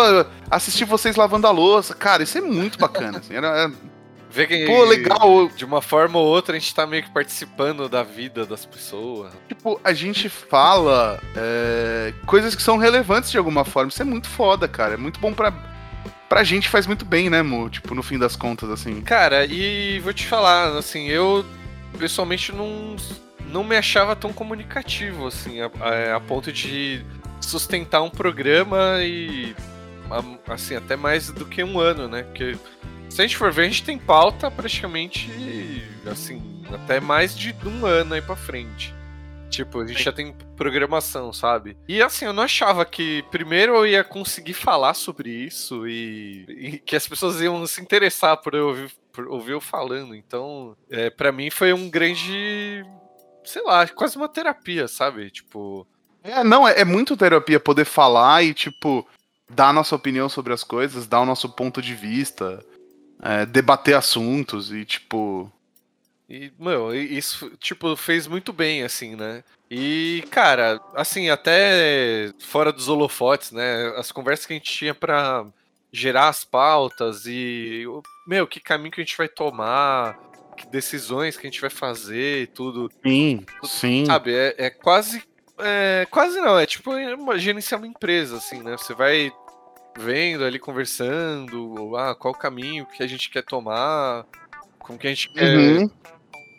assisti 0.50 0.84
vocês 0.84 1.16
lavando 1.16 1.46
a 1.46 1.50
louça. 1.50 1.94
Cara, 1.94 2.22
isso 2.22 2.38
é 2.38 2.40
muito 2.40 2.78
bacana. 2.78 3.18
Assim, 3.18 3.34
era, 3.34 3.72
Vê 4.30 4.46
que 4.46 4.64
Pô, 4.66 4.84
legal. 4.84 5.48
De 5.48 5.64
uma 5.64 5.82
forma 5.82 6.18
ou 6.18 6.26
outra 6.26 6.56
a 6.56 6.58
gente 6.58 6.74
tá 6.74 6.86
meio 6.86 7.02
que 7.02 7.10
participando 7.10 7.88
da 7.88 8.02
vida 8.02 8.46
das 8.46 8.64
pessoas. 8.64 9.32
Tipo, 9.48 9.80
a 9.82 9.92
gente 9.92 10.28
fala 10.28 11.20
é, 11.36 12.14
coisas 12.26 12.54
que 12.54 12.62
são 12.62 12.76
relevantes 12.76 13.30
de 13.30 13.38
alguma 13.38 13.64
forma. 13.64 13.88
Isso 13.88 14.00
é 14.00 14.04
muito 14.04 14.28
foda, 14.28 14.68
cara. 14.68 14.94
É 14.94 14.96
muito 14.96 15.18
bom 15.18 15.32
pra, 15.32 15.52
pra 16.28 16.44
gente, 16.44 16.68
faz 16.68 16.86
muito 16.86 17.04
bem, 17.04 17.28
né, 17.28 17.42
Mo? 17.42 17.68
Tipo, 17.68 17.92
no 17.94 18.02
fim 18.02 18.18
das 18.18 18.36
contas, 18.36 18.70
assim. 18.70 19.00
Cara, 19.02 19.44
e 19.44 19.98
vou 19.98 20.12
te 20.12 20.26
falar, 20.26 20.76
assim, 20.78 21.08
eu 21.08 21.44
pessoalmente 21.98 22.52
não, 22.52 22.94
não 23.50 23.64
me 23.64 23.76
achava 23.76 24.14
tão 24.14 24.32
comunicativo, 24.32 25.26
assim, 25.26 25.60
a, 25.60 25.70
a, 25.80 26.16
a 26.16 26.20
ponto 26.20 26.52
de 26.52 27.04
sustentar 27.40 28.00
um 28.02 28.10
programa 28.10 28.98
e 29.02 29.56
assim, 30.48 30.76
até 30.76 30.96
mais 30.96 31.30
do 31.30 31.44
que 31.44 31.62
um 31.62 31.78
ano, 31.78 32.08
né? 32.08 32.22
Porque 32.22 32.56
Se 33.10 33.20
a 33.20 33.26
gente 33.26 33.36
for 33.36 33.52
ver, 33.52 33.62
a 33.62 33.68
gente 33.68 33.82
tem 33.82 33.98
pauta 33.98 34.50
praticamente, 34.50 35.28
assim, 36.10 36.62
até 36.72 37.00
mais 37.00 37.36
de 37.36 37.54
um 37.66 37.84
ano 37.84 38.14
aí 38.14 38.22
pra 38.22 38.36
frente. 38.36 38.94
Tipo, 39.50 39.80
a 39.80 39.86
gente 39.86 39.98
Sim. 39.98 40.04
já 40.04 40.12
tem 40.12 40.32
programação, 40.56 41.32
sabe? 41.32 41.76
E 41.88 42.00
assim, 42.00 42.24
eu 42.24 42.32
não 42.32 42.44
achava 42.44 42.84
que 42.84 43.24
primeiro 43.32 43.74
eu 43.74 43.84
ia 43.84 44.04
conseguir 44.04 44.54
falar 44.54 44.94
sobre 44.94 45.28
isso 45.28 45.88
e, 45.88 46.46
e 46.48 46.78
que 46.78 46.94
as 46.94 47.06
pessoas 47.08 47.40
iam 47.40 47.66
se 47.66 47.80
interessar 47.80 48.36
por 48.36 48.54
eu 48.54 48.68
ouvir, 48.68 48.92
por 49.12 49.26
ouvir 49.26 49.52
eu 49.52 49.60
falando. 49.60 50.14
Então, 50.14 50.76
é, 50.88 51.10
para 51.10 51.32
mim 51.32 51.50
foi 51.50 51.72
um 51.72 51.90
grande. 51.90 52.84
Sei 53.44 53.62
lá, 53.62 53.88
quase 53.88 54.16
uma 54.16 54.28
terapia, 54.28 54.86
sabe? 54.86 55.30
Tipo. 55.32 55.84
É, 56.22 56.44
não, 56.44 56.66
é, 56.66 56.82
é 56.82 56.84
muito 56.84 57.16
terapia 57.16 57.58
poder 57.58 57.86
falar 57.86 58.44
e, 58.44 58.54
tipo, 58.54 59.04
dar 59.48 59.70
a 59.70 59.72
nossa 59.72 59.96
opinião 59.96 60.28
sobre 60.28 60.52
as 60.52 60.62
coisas, 60.62 61.08
dar 61.08 61.20
o 61.20 61.26
nosso 61.26 61.48
ponto 61.48 61.82
de 61.82 61.94
vista, 61.94 62.64
é, 63.22 63.46
debater 63.46 63.96
assuntos 63.96 64.72
e, 64.72 64.84
tipo. 64.84 65.50
E, 66.28 66.52
meu, 66.58 66.94
isso, 66.94 67.50
tipo, 67.58 67.96
fez 67.96 68.26
muito 68.26 68.52
bem, 68.52 68.82
assim, 68.82 69.16
né? 69.16 69.42
E, 69.70 70.24
cara, 70.30 70.80
assim, 70.94 71.28
até 71.28 72.32
fora 72.38 72.72
dos 72.72 72.88
holofotes, 72.88 73.52
né? 73.52 73.88
As 73.96 74.12
conversas 74.12 74.46
que 74.46 74.52
a 74.52 74.56
gente 74.56 74.72
tinha 74.72 74.94
pra 74.94 75.44
gerar 75.92 76.28
as 76.28 76.44
pautas 76.44 77.26
e, 77.26 77.84
meu, 78.26 78.46
que 78.46 78.60
caminho 78.60 78.92
que 78.92 79.00
a 79.00 79.04
gente 79.04 79.16
vai 79.16 79.28
tomar, 79.28 80.18
que 80.56 80.66
decisões 80.66 81.36
que 81.36 81.46
a 81.46 81.50
gente 81.50 81.60
vai 81.60 81.70
fazer 81.70 82.42
e 82.42 82.46
tudo. 82.46 82.90
Sim, 83.04 83.44
sim. 83.64 84.06
Sabe, 84.06 84.34
é, 84.34 84.54
é 84.56 84.70
quase. 84.70 85.22
É, 85.58 86.06
quase 86.10 86.40
não, 86.40 86.58
é 86.58 86.64
tipo 86.64 86.90
gerenciar 87.36 87.80
uma 87.80 87.86
empresa, 87.86 88.36
assim, 88.36 88.62
né? 88.62 88.76
Você 88.78 88.94
vai 88.94 89.30
vendo 89.98 90.44
ali, 90.44 90.58
conversando, 90.58 91.96
ah, 91.96 92.14
qual 92.14 92.34
o 92.34 92.38
caminho 92.38 92.86
que 92.86 93.02
a 93.02 93.06
gente 93.06 93.30
quer 93.30 93.42
tomar, 93.42 94.24
como 94.78 94.98
que 94.98 95.06
a 95.06 95.10
gente 95.10 95.32
quer 95.32 95.56
uhum 95.56 95.90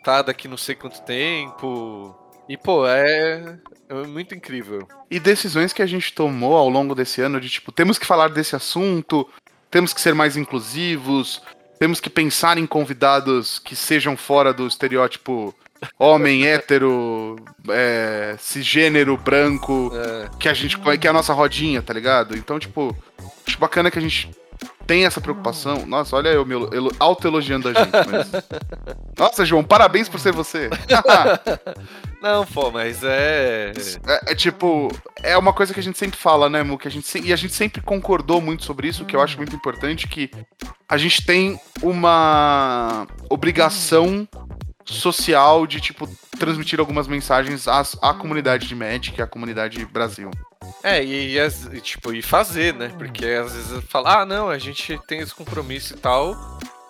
tá 0.02 0.22
daqui 0.22 0.48
não 0.48 0.56
sei 0.56 0.74
quanto 0.74 1.00
tempo. 1.02 2.14
E, 2.48 2.56
pô, 2.56 2.86
é, 2.86 3.58
é 3.88 3.94
muito 4.06 4.34
incrível. 4.34 4.86
E 5.10 5.20
decisões 5.20 5.72
que 5.72 5.82
a 5.82 5.86
gente 5.86 6.12
tomou 6.12 6.56
ao 6.56 6.68
longo 6.68 6.94
desse 6.94 7.20
ano 7.20 7.40
de 7.40 7.48
tipo, 7.48 7.70
temos 7.70 7.98
que 7.98 8.06
falar 8.06 8.28
desse 8.28 8.56
assunto, 8.56 9.28
temos 9.70 9.94
que 9.94 10.00
ser 10.00 10.14
mais 10.14 10.36
inclusivos, 10.36 11.40
temos 11.78 12.00
que 12.00 12.10
pensar 12.10 12.58
em 12.58 12.66
convidados 12.66 13.58
que 13.58 13.76
sejam 13.76 14.16
fora 14.16 14.52
do 14.52 14.66
estereótipo 14.66 15.54
homem, 15.98 16.46
hétero, 16.46 17.36
é, 17.68 18.36
cisgênero, 18.38 19.16
branco, 19.16 19.92
é. 19.94 20.28
que 20.38 20.48
a 20.48 20.54
gente 20.54 20.78
que 20.78 21.06
é 21.06 21.10
a 21.10 21.12
nossa 21.12 21.32
rodinha, 21.32 21.82
tá 21.82 21.92
ligado? 21.92 22.36
Então, 22.36 22.58
tipo, 22.58 22.96
acho 23.46 23.58
bacana 23.58 23.90
que 23.90 23.98
a 23.98 24.02
gente 24.02 24.30
tem 24.86 25.04
essa 25.04 25.20
preocupação. 25.20 25.86
Nossa, 25.86 26.16
olha 26.16 26.28
eu 26.28 26.44
me 26.44 26.54
auto-elogiando 26.98 27.68
a 27.68 27.72
gente. 27.72 27.92
Mas... 28.10 28.30
Nossa, 29.18 29.44
João, 29.44 29.64
parabéns 29.64 30.08
por 30.08 30.20
ser 30.20 30.32
você. 30.32 30.68
Não, 32.20 32.46
pô, 32.46 32.70
mas 32.70 33.02
é... 33.02 33.72
é... 34.06 34.32
é. 34.32 34.34
tipo, 34.34 34.88
é 35.22 35.36
uma 35.36 35.52
coisa 35.52 35.74
que 35.74 35.80
a 35.80 35.82
gente 35.82 35.98
sempre 35.98 36.18
fala, 36.18 36.48
né, 36.48 36.62
Mu? 36.62 36.78
Que 36.78 36.88
a 36.88 36.90
gente, 36.90 37.18
e 37.18 37.32
a 37.32 37.36
gente 37.36 37.54
sempre 37.54 37.80
concordou 37.80 38.40
muito 38.40 38.64
sobre 38.64 38.88
isso, 38.88 39.04
que 39.04 39.16
eu 39.16 39.20
acho 39.20 39.36
muito 39.36 39.54
importante, 39.56 40.06
que 40.06 40.30
a 40.88 40.96
gente 40.96 41.24
tem 41.24 41.60
uma 41.82 43.06
obrigação 43.28 44.28
social 44.84 45.66
de, 45.66 45.80
tipo, 45.80 46.08
transmitir 46.38 46.80
algumas 46.80 47.06
mensagens 47.06 47.68
às, 47.68 47.96
à 48.02 48.12
comunidade 48.14 48.66
de 48.66 48.74
Magic, 48.74 49.20
à 49.20 49.26
comunidade 49.26 49.84
Brasil. 49.86 50.30
É, 50.82 51.02
e, 51.02 51.38
e, 51.38 51.80
tipo, 51.80 52.12
e 52.12 52.22
fazer, 52.22 52.74
né? 52.74 52.92
Porque 52.96 53.24
às 53.26 53.52
vezes 53.52 53.84
fala, 53.88 54.22
ah, 54.22 54.26
não, 54.26 54.48
a 54.48 54.58
gente 54.58 54.98
tem 55.06 55.20
esse 55.20 55.34
compromisso 55.34 55.94
e 55.94 55.96
tal. 55.96 56.36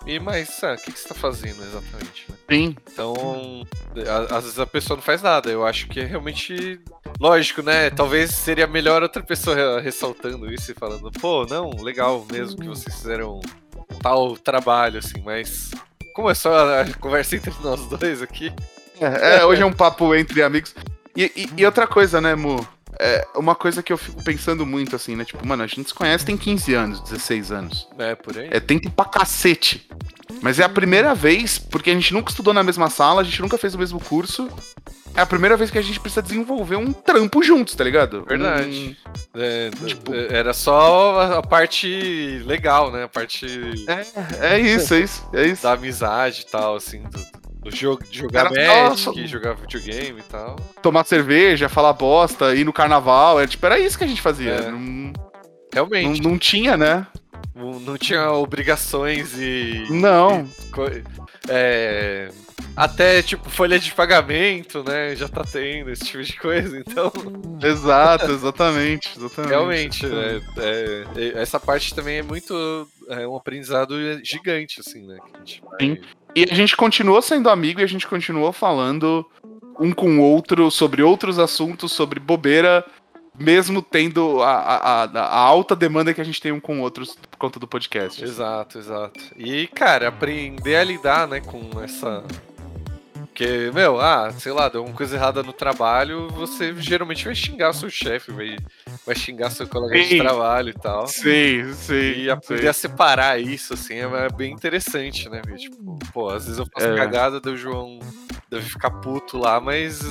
E, 0.05 0.19
mas, 0.19 0.61
ah, 0.63 0.73
o 0.73 0.77
que, 0.77 0.91
que 0.91 0.99
você 0.99 1.07
tá 1.07 1.15
fazendo 1.15 1.63
exatamente? 1.63 2.25
Né? 2.29 2.35
Sim. 2.49 2.75
Então, 2.91 3.65
a, 4.07 4.37
às 4.37 4.43
vezes 4.43 4.59
a 4.59 4.65
pessoa 4.65 4.97
não 4.97 5.03
faz 5.03 5.21
nada. 5.21 5.49
Eu 5.49 5.65
acho 5.65 5.87
que 5.87 5.99
é 5.99 6.05
realmente 6.05 6.79
lógico, 7.19 7.61
né? 7.61 7.89
Talvez 7.89 8.31
seria 8.31 8.67
melhor 8.67 9.01
outra 9.01 9.23
pessoa 9.23 9.79
ressaltando 9.79 10.51
isso 10.51 10.71
e 10.71 10.75
falando, 10.75 11.09
pô, 11.11 11.45
não, 11.45 11.69
legal 11.81 12.25
mesmo 12.29 12.59
que 12.59 12.67
vocês 12.67 12.95
fizeram 12.95 13.39
tal 14.01 14.35
trabalho, 14.35 14.99
assim, 14.99 15.21
mas 15.23 15.71
como 16.13 16.29
é 16.29 16.33
só 16.33 16.81
a 16.81 16.85
conversa 16.99 17.35
entre 17.35 17.53
nós 17.61 17.85
dois 17.87 18.21
aqui. 18.21 18.53
É, 18.99 19.37
é 19.37 19.45
hoje 19.45 19.61
é 19.61 19.65
um 19.65 19.73
papo 19.73 20.13
entre 20.15 20.41
amigos. 20.41 20.73
E, 21.15 21.31
e, 21.35 21.49
e 21.57 21.65
outra 21.65 21.87
coisa, 21.87 22.21
né, 22.21 22.35
Mu? 22.35 22.65
é 22.99 23.25
uma 23.35 23.55
coisa 23.55 23.81
que 23.81 23.91
eu 23.91 23.97
fico 23.97 24.23
pensando 24.23 24.65
muito, 24.65 24.95
assim, 24.95 25.15
né? 25.15 25.25
Tipo, 25.25 25.45
mano, 25.45 25.63
a 25.63 25.67
gente 25.67 25.87
se 25.87 25.93
conhece 25.93 26.25
tem 26.25 26.37
15 26.37 26.73
anos, 26.73 27.01
16 27.01 27.51
anos. 27.51 27.87
É, 27.97 28.15
por 28.15 28.37
aí. 28.37 28.49
É 28.51 28.59
tempo 28.59 28.89
pra 28.91 29.05
cacete. 29.05 29.87
Mas 30.41 30.59
é 30.59 30.63
a 30.63 30.69
primeira 30.69 31.13
vez, 31.13 31.57
porque 31.57 31.89
a 31.91 31.93
gente 31.93 32.13
nunca 32.13 32.29
estudou 32.29 32.53
na 32.53 32.63
mesma 32.63 32.89
sala, 32.89 33.21
a 33.21 33.23
gente 33.23 33.41
nunca 33.41 33.57
fez 33.57 33.75
o 33.75 33.79
mesmo 33.79 33.99
curso. 33.99 34.49
É 35.15 35.21
a 35.21 35.25
primeira 35.25 35.55
vez 35.55 35.69
que 35.69 35.77
a 35.77 35.81
gente 35.81 35.99
precisa 35.99 36.21
desenvolver 36.21 36.75
um 36.75 36.91
trampo 36.91 37.43
juntos, 37.43 37.75
tá 37.75 37.83
ligado? 37.83 38.25
Verdade. 38.27 38.97
Um... 39.07 39.39
É, 39.39 39.69
tipo... 39.85 40.13
É, 40.13 40.37
era 40.37 40.53
só 40.53 41.37
a 41.37 41.41
parte 41.41 42.41
legal, 42.45 42.91
né? 42.91 43.03
A 43.03 43.07
parte. 43.07 43.45
É, 43.87 44.55
é 44.55 44.59
isso, 44.59 44.93
é 44.93 44.99
isso, 44.99 45.29
é 45.33 45.47
isso. 45.47 45.63
Da 45.63 45.73
amizade 45.73 46.45
e 46.47 46.51
tal, 46.51 46.75
assim, 46.75 47.03
do, 47.61 47.75
jogo, 47.75 48.03
jogar 48.11 48.51
era 48.55 48.89
Magic, 48.89 49.27
jogar 49.27 49.53
videogame 49.53 50.19
e 50.19 50.23
tal. 50.23 50.55
Tomar 50.81 51.05
cerveja, 51.05 51.69
falar 51.69 51.93
bosta, 51.93 52.55
ir 52.55 52.63
no 52.63 52.73
carnaval. 52.73 53.39
Era, 53.39 53.47
tipo, 53.47 53.65
era 53.65 53.79
isso 53.79 53.97
que 53.97 54.03
a 54.03 54.07
gente 54.07 54.21
fazia. 54.21 54.53
É. 54.53 54.71
Não, 54.71 55.13
Realmente. 55.73 56.21
Não, 56.21 56.31
não, 56.31 56.37
tinha, 56.37 56.77
né? 56.77 57.07
Não, 57.55 57.97
tinha 57.97 58.31
obrigações 58.31 59.37
e. 59.37 59.85
Não. 59.89 60.43
E, 60.43 61.03
é, 61.47 62.29
até, 62.75 63.21
tipo, 63.21 63.47
folha 63.49 63.77
de 63.77 63.91
pagamento, 63.93 64.83
né? 64.83 65.15
Já 65.15 65.27
tá 65.27 65.43
tendo 65.43 65.91
esse 65.91 66.05
tipo 66.05 66.23
de 66.23 66.35
coisa, 66.37 66.77
então. 66.79 67.11
Exato, 67.61 68.31
exatamente. 68.31 69.11
exatamente 69.15 69.49
Realmente, 69.49 70.05
é, 70.05 70.41
é, 71.15 71.41
essa 71.41 71.59
parte 71.59 71.93
também 71.93 72.17
é 72.17 72.23
muito. 72.23 72.87
É 73.07 73.27
um 73.27 73.35
aprendizado 73.35 73.95
gigante, 74.23 74.79
assim, 74.79 75.05
né? 75.05 75.17
Vai... 75.63 75.79
Sim. 75.79 75.97
E 76.35 76.47
a 76.49 76.55
gente 76.55 76.75
continuou 76.75 77.21
sendo 77.21 77.49
amigo 77.49 77.79
e 77.79 77.83
a 77.83 77.87
gente 77.87 78.07
continuou 78.07 78.51
falando 78.51 79.23
um 79.79 79.91
com 79.91 80.17
o 80.17 80.21
outro 80.21 80.71
sobre 80.71 81.03
outros 81.03 81.37
assuntos, 81.37 81.91
sobre 81.91 82.19
bobeira, 82.19 82.83
mesmo 83.37 83.81
tendo 83.81 84.41
a, 84.41 84.53
a, 84.53 85.03
a, 85.03 85.37
alta 85.37 85.75
demanda 85.75 86.13
que 86.13 86.21
a 86.21 86.23
gente 86.23 86.41
tem 86.41 86.51
um 86.51 86.59
com 86.59 86.81
outros 86.81 87.15
por 87.15 87.37
conta 87.37 87.59
do 87.59 87.67
podcast. 87.67 88.23
Exato, 88.23 88.77
exato. 88.77 89.19
E, 89.35 89.67
cara, 89.67 90.07
aprender 90.07 90.75
a 90.75 90.83
lidar, 90.83 91.27
né, 91.27 91.39
com 91.41 91.81
essa 91.81 92.23
porque, 93.33 93.71
meu, 93.73 93.99
ah, 93.99 94.31
sei 94.31 94.51
lá, 94.51 94.69
deu 94.69 94.85
uma 94.85 94.93
coisa 94.93 95.15
errada 95.15 95.41
no 95.41 95.51
trabalho, 95.51 96.29
você 96.29 96.71
geralmente 96.77 97.25
vai 97.25 97.33
xingar 97.33 97.73
seu 97.73 97.89
chefe, 97.89 98.31
vai, 98.31 98.55
vai 99.03 99.15
xingar 99.15 99.49
seu 99.49 99.67
colega 99.67 100.03
sim. 100.03 100.09
de 100.09 100.17
trabalho 100.19 100.69
e 100.69 100.73
tal. 100.73 101.07
Sim, 101.07 101.73
sim. 101.73 102.13
E 102.15 102.29
aprender 102.29 102.61
sim. 102.61 102.67
a 102.67 102.73
separar 102.73 103.41
isso, 103.41 103.73
assim, 103.73 103.95
é 103.95 104.29
bem 104.29 104.53
interessante, 104.53 105.27
né? 105.29 105.41
Tipo, 105.57 105.97
pô, 106.13 106.29
às 106.29 106.45
vezes 106.45 106.59
eu 106.59 106.67
faço 106.71 106.85
é. 106.85 106.95
cagada, 106.95 107.41
do 107.41 107.57
João 107.57 107.97
deve 108.51 108.69
ficar 108.69 108.91
puto 108.91 109.39
lá, 109.39 109.59
mas 109.59 110.03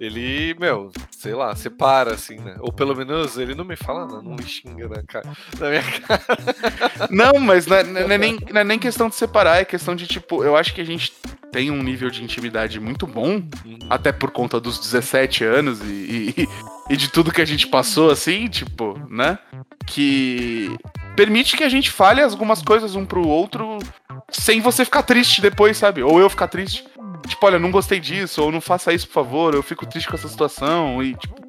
ele, 0.00 0.54
meu, 0.58 0.90
sei 1.10 1.34
lá, 1.34 1.54
separa, 1.54 2.14
assim, 2.14 2.36
né? 2.36 2.56
Ou 2.60 2.72
pelo 2.72 2.94
menos 2.94 3.36
ele 3.38 3.54
não 3.54 3.64
me 3.64 3.76
fala, 3.76 4.06
não, 4.06 4.22
não 4.22 4.36
me 4.36 4.42
xinga 4.42 4.88
na, 4.88 5.02
cara, 5.02 5.32
na 5.58 5.68
minha 5.68 5.82
cara. 6.00 6.22
Não, 7.10 7.40
mas 7.40 7.66
não 7.66 7.76
é, 7.76 7.82
não, 7.82 8.00
é 8.00 8.18
nem, 8.18 8.38
não 8.52 8.60
é 8.60 8.64
nem 8.64 8.78
questão 8.78 9.08
de 9.08 9.14
separar, 9.14 9.58
é 9.58 9.64
questão 9.64 9.96
de, 9.96 10.06
tipo, 10.06 10.44
eu 10.44 10.56
acho 10.56 10.74
que 10.74 10.80
a 10.80 10.84
gente 10.84 11.12
tem 11.50 11.70
um 11.70 11.82
nível 11.82 12.10
de 12.10 12.22
intimidade 12.22 12.78
muito 12.78 13.06
bom, 13.06 13.36
uhum. 13.64 13.78
até 13.88 14.12
por 14.12 14.30
conta 14.30 14.60
dos 14.60 14.78
17 14.78 15.44
anos 15.44 15.80
e, 15.80 16.34
e, 16.36 16.48
e 16.90 16.96
de 16.96 17.10
tudo 17.10 17.32
que 17.32 17.40
a 17.40 17.46
gente 17.46 17.66
passou, 17.66 18.10
assim, 18.10 18.48
tipo, 18.48 18.98
né? 19.08 19.38
Que 19.86 20.76
permite 21.16 21.56
que 21.56 21.64
a 21.64 21.68
gente 21.68 21.90
fale 21.90 22.22
algumas 22.22 22.62
coisas 22.62 22.94
um 22.94 23.06
pro 23.06 23.26
outro 23.26 23.78
sem 24.30 24.60
você 24.60 24.84
ficar 24.84 25.02
triste 25.02 25.40
depois, 25.40 25.76
sabe? 25.76 26.02
Ou 26.02 26.20
eu 26.20 26.28
ficar 26.28 26.48
triste. 26.48 26.84
Tipo, 27.26 27.46
olha, 27.46 27.58
não 27.58 27.70
gostei 27.70 27.98
disso, 27.98 28.42
ou 28.42 28.52
não 28.52 28.60
faça 28.60 28.92
isso, 28.92 29.06
por 29.08 29.14
favor, 29.14 29.54
eu 29.54 29.62
fico 29.62 29.86
triste 29.86 30.08
com 30.08 30.14
essa 30.14 30.28
situação, 30.28 31.02
e 31.02 31.14
tipo. 31.14 31.46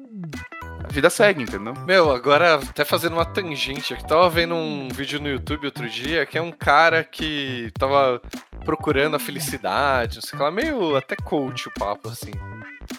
A 0.82 0.90
vida 0.90 1.10
segue, 1.10 1.42
entendeu? 1.42 1.74
Meu, 1.86 2.10
agora 2.10 2.54
até 2.54 2.82
fazendo 2.82 3.12
uma 3.12 3.24
tangente 3.26 3.92
aqui. 3.92 4.08
Tava 4.08 4.30
vendo 4.30 4.54
um 4.54 4.88
vídeo 4.88 5.20
no 5.20 5.28
YouTube 5.28 5.66
outro 5.66 5.86
dia 5.86 6.24
que 6.24 6.38
é 6.38 6.40
um 6.40 6.50
cara 6.50 7.04
que 7.04 7.70
tava 7.78 8.22
procurando 8.64 9.14
a 9.14 9.18
felicidade, 9.18 10.16
não 10.16 10.22
sei 10.22 10.30
o 10.34 10.36
que 10.38 10.42
lá, 10.42 10.50
meio 10.50 10.96
até 10.96 11.14
coach 11.14 11.68
o 11.68 11.74
papo, 11.78 12.08
assim. 12.08 12.30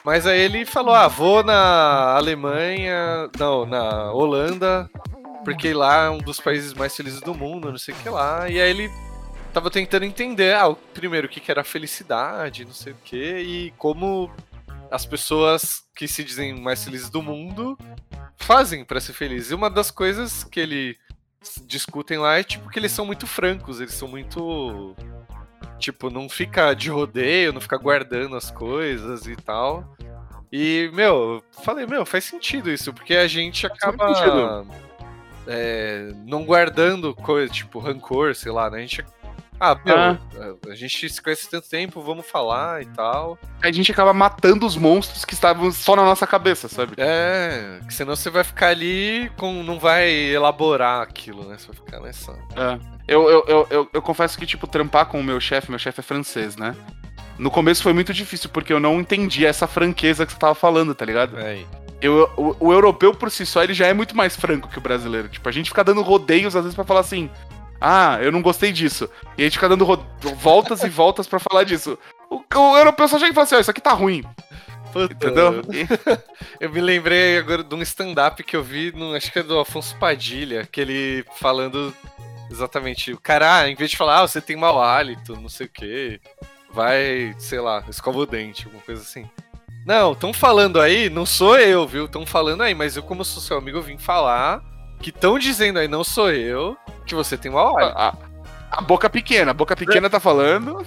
Mas 0.03 0.27
aí 0.27 0.39
ele 0.39 0.65
falou: 0.65 0.93
ah, 0.93 1.07
vou 1.07 1.43
na 1.43 2.15
Alemanha, 2.15 3.27
não, 3.39 3.65
na 3.65 4.11
Holanda, 4.11 4.87
porque 5.43 5.73
lá 5.73 6.05
é 6.05 6.09
um 6.09 6.17
dos 6.17 6.39
países 6.39 6.73
mais 6.73 6.95
felizes 6.95 7.21
do 7.21 7.33
mundo, 7.33 7.71
não 7.71 7.77
sei 7.77 7.93
o 7.93 7.97
que 7.97 8.09
lá. 8.09 8.49
E 8.49 8.59
aí 8.59 8.69
ele 8.69 8.89
tava 9.53 9.69
tentando 9.69 10.05
entender, 10.05 10.55
ah, 10.55 10.75
primeiro, 10.93 11.27
o 11.27 11.29
que, 11.29 11.39
que 11.39 11.51
era 11.51 11.63
felicidade, 11.63 12.65
não 12.65 12.73
sei 12.73 12.93
o 12.93 12.97
que, 13.03 13.37
e 13.37 13.71
como 13.77 14.31
as 14.91 15.05
pessoas 15.05 15.83
que 15.95 16.07
se 16.07 16.23
dizem 16.23 16.59
mais 16.59 16.83
felizes 16.83 17.09
do 17.09 17.21
mundo 17.21 17.77
fazem 18.37 18.83
para 18.83 18.99
ser 18.99 19.13
felizes. 19.13 19.51
E 19.51 19.55
uma 19.55 19.69
das 19.69 19.91
coisas 19.91 20.43
que 20.43 20.59
ele 20.59 20.97
discutem 21.65 22.17
lá 22.17 22.37
é 22.37 22.43
tipo 22.43 22.69
que 22.69 22.79
eles 22.79 22.91
são 22.91 23.05
muito 23.05 23.27
francos, 23.27 23.79
eles 23.79 23.93
são 23.93 24.07
muito. 24.07 24.95
Tipo, 25.77 26.09
não 26.09 26.27
fica 26.27 26.73
de 26.73 26.89
rodeio, 26.89 27.53
não 27.53 27.61
fica 27.61 27.77
guardando 27.77 28.35
as 28.35 28.51
coisas 28.51 29.25
e 29.27 29.35
tal. 29.35 29.95
E, 30.51 30.89
meu, 30.93 31.43
falei, 31.63 31.85
meu, 31.85 32.05
faz 32.05 32.25
sentido 32.25 32.69
isso, 32.69 32.93
porque 32.93 33.15
a 33.15 33.27
gente 33.27 33.65
acaba 33.65 34.65
é, 35.49 36.13
não 36.25 36.45
guardando 36.45 37.13
coisa, 37.15 37.51
tipo, 37.51 37.79
rancor, 37.79 38.35
sei 38.35 38.51
lá, 38.51 38.69
né? 38.69 38.77
A 38.77 38.81
gente 38.81 39.03
ah, 39.59 39.77
meu, 39.83 39.97
ah. 39.97 40.17
a 40.69 40.75
gente 40.75 41.09
se 41.09 41.21
conhece 41.21 41.49
tanto 41.49 41.67
tempo, 41.67 42.01
vamos 42.01 42.25
falar 42.25 42.81
e 42.81 42.85
tal. 42.85 43.37
A 43.61 43.69
gente 43.71 43.91
acaba 43.91 44.13
matando 44.13 44.65
os 44.65 44.77
monstros 44.77 45.25
que 45.25 45.33
estavam 45.33 45.69
só 45.71 45.97
na 45.97 46.03
nossa 46.03 46.25
cabeça, 46.25 46.69
sabe? 46.69 46.93
É, 46.97 47.79
que 47.85 47.93
senão 47.93 48.15
você 48.15 48.29
vai 48.29 48.45
ficar 48.45 48.69
ali 48.69 49.29
com. 49.37 49.61
não 49.61 49.77
vai 49.77 50.09
elaborar 50.09 51.01
aquilo, 51.01 51.43
né? 51.45 51.57
Você 51.57 51.67
vai 51.67 51.75
ficar 51.75 51.99
nessa. 51.99 52.31
É. 52.55 52.79
Eu, 53.05 53.27
eu, 53.27 53.45
eu, 53.47 53.67
eu, 53.69 53.89
eu 53.91 54.01
confesso 54.01 54.37
que, 54.37 54.45
tipo, 54.45 54.65
trampar 54.65 55.07
com 55.07 55.19
o 55.19 55.23
meu 55.23 55.41
chefe, 55.41 55.71
meu 55.71 55.79
chefe 55.79 55.99
é 55.99 56.03
francês, 56.03 56.55
né? 56.55 56.75
No 57.39 57.49
começo 57.49 57.81
foi 57.81 57.93
muito 57.93 58.13
difícil, 58.13 58.49
porque 58.49 58.73
eu 58.73 58.81
não 58.81 58.99
entendi 58.99 59.45
essa 59.45 59.65
franqueza 59.65 60.25
que 60.25 60.33
você 60.33 60.37
tava 60.37 60.53
falando, 60.53 60.93
tá 60.93 61.05
ligado? 61.05 61.39
É. 61.39 61.63
Eu, 62.01 62.29
o, 62.35 62.67
o, 62.67 62.73
europeu 62.73 63.13
por 63.13 63.31
si 63.31 63.45
só, 63.45 63.63
ele 63.63 63.73
já 63.73 63.87
é 63.87 63.93
muito 63.93 64.15
mais 64.15 64.35
franco 64.35 64.67
que 64.67 64.77
o 64.77 64.81
brasileiro. 64.81 65.29
Tipo, 65.29 65.47
a 65.47 65.51
gente 65.51 65.69
fica 65.69 65.83
dando 65.83 66.01
rodeios 66.01 66.55
às 66.55 66.63
vezes 66.63 66.75
para 66.75 66.83
falar 66.83 66.99
assim: 66.99 67.29
ah, 67.79 68.19
eu 68.21 68.31
não 68.31 68.41
gostei 68.41 68.73
disso. 68.73 69.09
E 69.37 69.41
a 69.41 69.45
gente 69.45 69.53
fica 69.53 69.69
dando 69.69 69.85
voltas 70.35 70.83
e 70.83 70.89
voltas 70.89 71.27
para 71.27 71.39
falar 71.39 71.63
disso. 71.63 71.97
O, 72.29 72.43
o 72.53 72.77
europeu 72.77 73.07
só 73.07 73.17
chega 73.17 73.31
e 73.31 73.33
fala 73.33 73.45
assim: 73.45 73.55
oh, 73.55 73.59
isso 73.59 73.71
aqui 73.71 73.81
tá 73.81 73.93
ruim. 73.93 74.23
Puta, 74.91 75.13
Entendeu? 75.13 75.61
eu 76.59 76.69
me 76.69 76.81
lembrei 76.81 77.37
agora 77.37 77.63
de 77.63 77.73
um 77.73 77.81
stand-up 77.81 78.43
que 78.43 78.55
eu 78.55 78.63
vi, 78.63 78.91
no, 78.91 79.15
acho 79.15 79.31
que 79.31 79.39
é 79.39 79.43
do 79.43 79.59
Afonso 79.59 79.95
Padilha, 79.97 80.67
que 80.69 80.81
ele 80.81 81.25
falando 81.37 81.93
exatamente, 82.51 83.13
o 83.13 83.19
cara, 83.19 83.59
ah, 83.59 83.69
em 83.69 83.75
vez 83.75 83.91
de 83.91 83.97
falar, 83.97 84.19
ah, 84.19 84.27
você 84.27 84.41
tem 84.41 84.55
mau 84.55 84.81
hálito, 84.81 85.39
não 85.39 85.47
sei 85.49 85.67
o 85.67 85.69
quê, 85.69 86.19
vai, 86.79 87.35
sei 87.37 87.59
lá, 87.59 87.83
escova 87.89 88.19
o 88.19 88.25
dente, 88.25 88.63
alguma 88.63 88.81
coisa 88.81 89.01
assim. 89.01 89.29
Não, 89.85 90.13
estão 90.13 90.31
falando 90.31 90.79
aí, 90.79 91.09
não 91.09 91.25
sou 91.25 91.59
eu, 91.59 91.85
viu? 91.85 92.05
Estão 92.05 92.25
falando 92.25 92.63
aí, 92.63 92.73
mas 92.73 92.95
eu, 92.95 93.03
como 93.03 93.25
sou 93.25 93.43
seu 93.43 93.57
amigo, 93.57 93.79
eu 93.79 93.81
vim 93.81 93.97
falar 93.97 94.63
que 95.01 95.09
estão 95.09 95.37
dizendo 95.37 95.77
aí, 95.77 95.89
não 95.89 96.05
sou 96.05 96.31
eu, 96.31 96.77
que 97.05 97.13
você 97.13 97.37
tem 97.37 97.51
uma 97.51 97.63
hora. 97.63 97.87
A, 97.87 98.15
a 98.71 98.81
boca 98.81 99.09
pequena, 99.09 99.51
a 99.51 99.53
boca 99.53 99.75
pequena 99.75 100.09
tá 100.09 100.21
falando. 100.21 100.77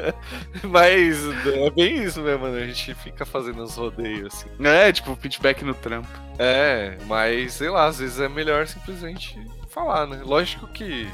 Mas 0.64 1.24
é 1.46 1.70
bem 1.70 2.04
isso 2.04 2.20
mesmo, 2.20 2.48
né? 2.48 2.64
A 2.64 2.66
gente 2.66 2.94
fica 2.96 3.24
fazendo 3.24 3.62
uns 3.62 3.76
rodeios 3.76 4.34
assim. 4.34 4.48
É, 4.66 4.92
tipo, 4.92 5.16
feedback 5.16 5.64
no 5.64 5.72
trampo. 5.72 6.08
É, 6.38 6.98
mas 7.06 7.54
sei 7.54 7.70
lá, 7.70 7.86
às 7.86 7.98
vezes 8.00 8.18
é 8.18 8.28
melhor 8.28 8.66
simplesmente 8.66 9.38
falar, 9.68 10.06
né? 10.06 10.20
Lógico 10.24 10.66
que. 10.66 11.08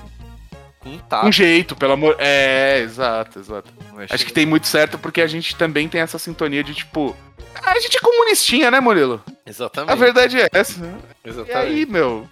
Um 0.85 0.99
tá. 0.99 1.25
Um 1.25 1.33
jeito, 1.33 1.75
pelo 1.77 1.93
amor. 1.93 2.17
É, 2.19 2.81
exato, 2.81 3.39
exato. 3.39 3.73
Acho 4.09 4.25
que 4.25 4.33
tem 4.33 4.47
muito 4.47 4.67
certo 4.67 4.99
porque 4.99 5.21
a 5.21 5.27
gente 5.27 5.57
também 5.57 5.89
tem 5.89 6.01
essa 6.01 6.19
sintonia 6.19 6.63
de 6.63 6.75
tipo. 6.75 7.17
A 7.63 7.79
gente 7.81 7.97
é 7.97 8.01
comunistinha, 8.01 8.71
né, 8.71 8.81
Murilo? 8.81 9.23
Exatamente. 9.45 9.93
A 9.93 9.95
verdade 9.95 10.41
é 10.41 10.49
essa. 10.53 10.81
Exatamente. 11.25 11.51
E 11.51 11.57
aí, 11.57 11.87
meu, 11.87 12.29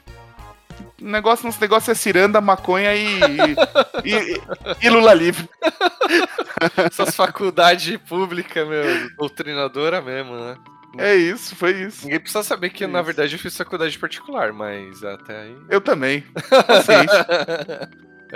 negócio, 1.00 1.44
nosso 1.44 1.60
negócio 1.60 1.90
é 1.90 1.94
ciranda, 1.94 2.40
maconha 2.40 2.94
e, 2.94 3.18
e, 4.04 4.14
e, 4.14 4.86
e 4.86 4.90
Lula 4.90 5.12
livre. 5.12 5.48
Essas 6.76 7.14
faculdades 7.14 7.96
públicas, 8.08 8.66
meu, 8.66 9.10
doutrinadora 9.16 10.00
mesmo, 10.00 10.34
né? 10.36 10.56
É 10.98 11.14
isso, 11.14 11.54
foi 11.54 11.72
isso. 11.72 12.04
Ninguém 12.04 12.20
precisa 12.20 12.42
saber 12.42 12.70
que, 12.70 12.84
é 12.84 12.86
na 12.86 13.02
verdade, 13.02 13.34
eu 13.34 13.38
fiz 13.38 13.56
faculdade 13.56 13.98
particular, 13.98 14.52
mas 14.52 15.04
até 15.04 15.42
aí. 15.42 15.56
Eu 15.68 15.80
também. 15.80 16.24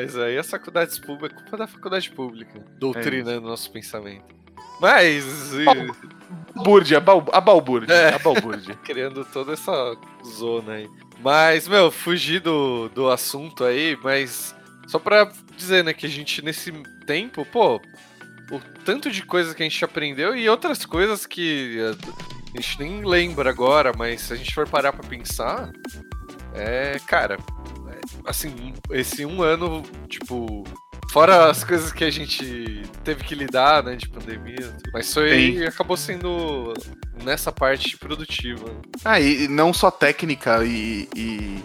mas 0.01 0.17
aí 0.17 0.39
as 0.39 0.49
faculdades 0.49 0.99
públicas, 0.99 1.39
é 1.39 1.43
culpa 1.43 1.57
da 1.59 1.67
faculdade 1.67 2.11
pública, 2.11 2.65
doutrinando 2.79 3.47
é 3.47 3.51
nosso 3.51 3.71
pensamento. 3.71 4.35
Mas. 4.81 5.53
Balbúrdia, 6.55 6.99
a 7.33 7.41
balbúrdia. 7.41 7.93
É. 7.93 8.15
A 8.15 8.19
balbúrdia. 8.19 8.75
Criando 8.83 9.25
toda 9.27 9.53
essa 9.53 9.97
zona 10.25 10.75
aí. 10.75 10.89
Mas, 11.23 11.69
meu, 11.69 11.91
fugir 11.91 12.41
do, 12.41 12.89
do 12.89 13.11
assunto 13.11 13.63
aí, 13.63 13.99
mas 14.03 14.55
só 14.87 14.99
pra 14.99 15.31
dizer, 15.55 15.85
né, 15.85 15.93
que 15.93 16.07
a 16.07 16.09
gente 16.09 16.43
nesse 16.43 16.73
tempo, 17.07 17.45
pô, 17.45 17.77
o 18.51 18.59
tanto 18.85 19.11
de 19.11 19.23
coisas 19.23 19.53
que 19.53 19.63
a 19.63 19.69
gente 19.69 19.85
aprendeu 19.85 20.35
e 20.35 20.49
outras 20.49 20.87
coisas 20.87 21.27
que 21.27 21.79
a 22.55 22.57
gente 22.57 22.79
nem 22.79 23.05
lembra 23.05 23.51
agora, 23.51 23.93
mas 23.95 24.23
se 24.23 24.33
a 24.33 24.37
gente 24.37 24.55
for 24.55 24.67
parar 24.67 24.95
pra 24.95 25.07
pensar, 25.07 25.71
é, 26.55 26.99
cara, 27.07 27.37
assim, 28.27 28.75
esse 28.91 29.25
um 29.25 29.43
ano, 29.43 29.83
tipo, 30.09 30.65
Fora 31.11 31.51
as 31.51 31.65
coisas 31.65 31.93
que 31.93 32.05
a 32.05 32.11
gente 32.11 32.83
teve 33.03 33.25
que 33.25 33.35
lidar, 33.35 33.83
né, 33.83 33.97
de 33.97 34.09
pandemia. 34.09 34.77
Mas 34.93 35.13
foi, 35.13 35.55
Sim. 35.57 35.65
acabou 35.65 35.97
sendo 35.97 36.73
nessa 37.25 37.51
parte 37.51 37.97
produtiva. 37.99 38.67
Ah, 39.05 39.21
e 39.21 39.49
não 39.49 39.73
só 39.73 39.91
técnica 39.91 40.65
e, 40.65 41.09
e... 41.17 41.65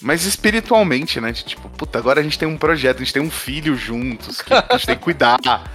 Mas 0.00 0.24
espiritualmente, 0.24 1.20
né? 1.20 1.32
Tipo, 1.32 1.68
puta, 1.68 1.96
agora 1.96 2.18
a 2.18 2.22
gente 2.24 2.36
tem 2.36 2.48
um 2.48 2.58
projeto, 2.58 2.96
a 2.96 3.04
gente 3.04 3.12
tem 3.12 3.22
um 3.22 3.30
filho 3.30 3.76
juntos, 3.76 4.42
que 4.42 4.52
a 4.52 4.66
gente 4.72 4.86
tem 4.86 4.96
que 4.96 5.02
cuidar. 5.02 5.38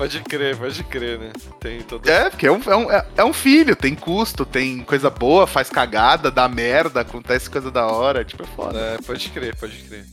Pode 0.00 0.18
crer, 0.22 0.56
pode 0.56 0.82
crer, 0.84 1.18
né? 1.18 1.30
Tem 1.60 1.82
todo... 1.82 2.08
É, 2.08 2.30
porque 2.30 2.46
é 2.46 2.50
um, 2.50 2.62
é, 2.62 2.74
um, 2.74 2.86
é 3.18 3.22
um 3.22 3.34
filho, 3.34 3.76
tem 3.76 3.94
custo, 3.94 4.46
tem 4.46 4.82
coisa 4.82 5.10
boa, 5.10 5.46
faz 5.46 5.68
cagada, 5.68 6.30
dá 6.30 6.48
merda, 6.48 7.02
acontece 7.02 7.50
coisa 7.50 7.70
da 7.70 7.86
hora, 7.86 8.24
tipo, 8.24 8.42
é 8.42 8.46
foda. 8.46 8.78
É, 8.78 8.96
pode 8.96 9.28
crer, 9.28 9.54
pode 9.56 9.76
crer. 9.76 10.06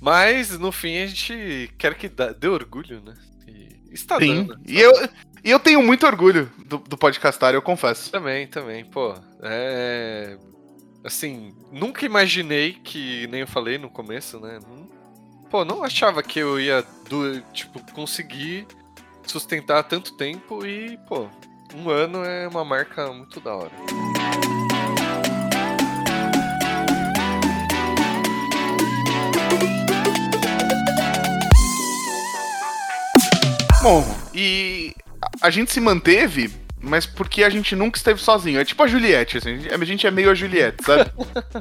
Mas, 0.00 0.56
no 0.56 0.70
fim, 0.70 0.98
a 0.98 1.08
gente 1.08 1.74
quer 1.76 1.96
que 1.96 2.08
dê 2.08 2.46
orgulho, 2.46 3.02
né? 3.04 3.14
E 3.48 3.92
está 3.92 4.16
Sim. 4.20 4.44
dando. 4.44 4.60
E 4.64 4.80
eu, 4.80 4.92
e 5.42 5.50
eu 5.50 5.58
tenho 5.58 5.82
muito 5.82 6.06
orgulho 6.06 6.48
do, 6.64 6.78
do 6.78 6.96
podcastar, 6.96 7.52
eu 7.52 7.60
confesso. 7.60 8.12
Também, 8.12 8.46
também. 8.46 8.84
Pô, 8.84 9.12
é. 9.42 10.38
Assim, 11.02 11.52
nunca 11.72 12.06
imaginei 12.06 12.74
que, 12.74 13.26
nem 13.26 13.40
eu 13.40 13.48
falei 13.48 13.76
no 13.76 13.90
começo, 13.90 14.38
né? 14.38 14.60
Pô, 15.50 15.64
não 15.64 15.82
achava 15.82 16.22
que 16.22 16.38
eu 16.38 16.60
ia, 16.60 16.84
do, 17.08 17.40
tipo, 17.52 17.80
conseguir 17.92 18.68
sustentar 19.30 19.82
tanto 19.84 20.12
tempo 20.14 20.66
e, 20.66 20.98
pô, 21.08 21.28
um 21.74 21.90
ano 21.90 22.24
é 22.24 22.46
uma 22.48 22.64
marca 22.64 23.12
muito 23.12 23.40
da 23.40 23.54
hora. 23.54 23.72
Bom, 33.82 34.04
e 34.34 34.92
a 35.40 35.48
gente 35.48 35.72
se 35.72 35.80
manteve, 35.80 36.50
mas 36.86 37.06
porque 37.06 37.42
a 37.44 37.50
gente 37.50 37.74
nunca 37.74 37.98
esteve 37.98 38.20
sozinho. 38.20 38.60
É 38.60 38.64
tipo 38.64 38.82
a 38.82 38.86
Juliette, 38.86 39.38
assim, 39.38 39.58
a 39.70 39.84
gente 39.84 40.06
é 40.06 40.10
meio 40.10 40.30
a 40.30 40.34
Juliette, 40.34 40.84
sabe? 40.84 41.10